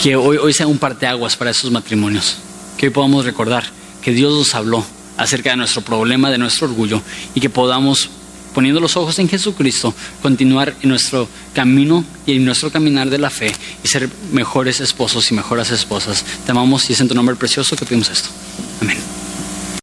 que 0.03 0.17
hoy, 0.17 0.39
hoy 0.39 0.55
sea 0.55 0.67
un 0.67 0.79
parteaguas 0.79 1.37
para 1.37 1.51
esos 1.51 1.71
matrimonios, 1.71 2.39
que 2.79 2.87
hoy 2.87 2.93
podamos 2.93 3.27
recordar 3.27 3.65
que 4.01 4.13
Dios 4.13 4.33
nos 4.33 4.55
habló 4.55 4.85
acerca 5.19 5.51
de 5.51 5.57
nuestro 5.57 5.83
problema, 5.83 6.31
de 6.31 6.39
nuestro 6.39 6.67
orgullo, 6.67 7.03
y 7.35 7.41
que 7.41 7.51
podamos, 7.51 8.09
poniendo 8.55 8.81
los 8.81 8.97
ojos 8.97 9.19
en 9.19 9.29
Jesucristo, 9.29 9.95
continuar 10.23 10.75
en 10.81 10.89
nuestro 10.89 11.29
camino 11.53 12.07
y 12.25 12.37
en 12.37 12.47
nuestro 12.47 12.71
caminar 12.71 13.11
de 13.11 13.19
la 13.19 13.29
fe 13.29 13.53
y 13.85 13.89
ser 13.89 14.09
mejores 14.33 14.81
esposos 14.81 15.31
y 15.31 15.35
mejoras 15.35 15.71
esposas. 15.73 16.25
Te 16.47 16.53
amamos 16.53 16.89
y 16.89 16.95
es 16.95 17.01
en 17.03 17.09
tu 17.09 17.15
nombre 17.15 17.37
precioso 17.37 17.77
que 17.77 17.85
pedimos 17.85 18.09
esto. 18.09 18.31
Amén. 18.81 19.18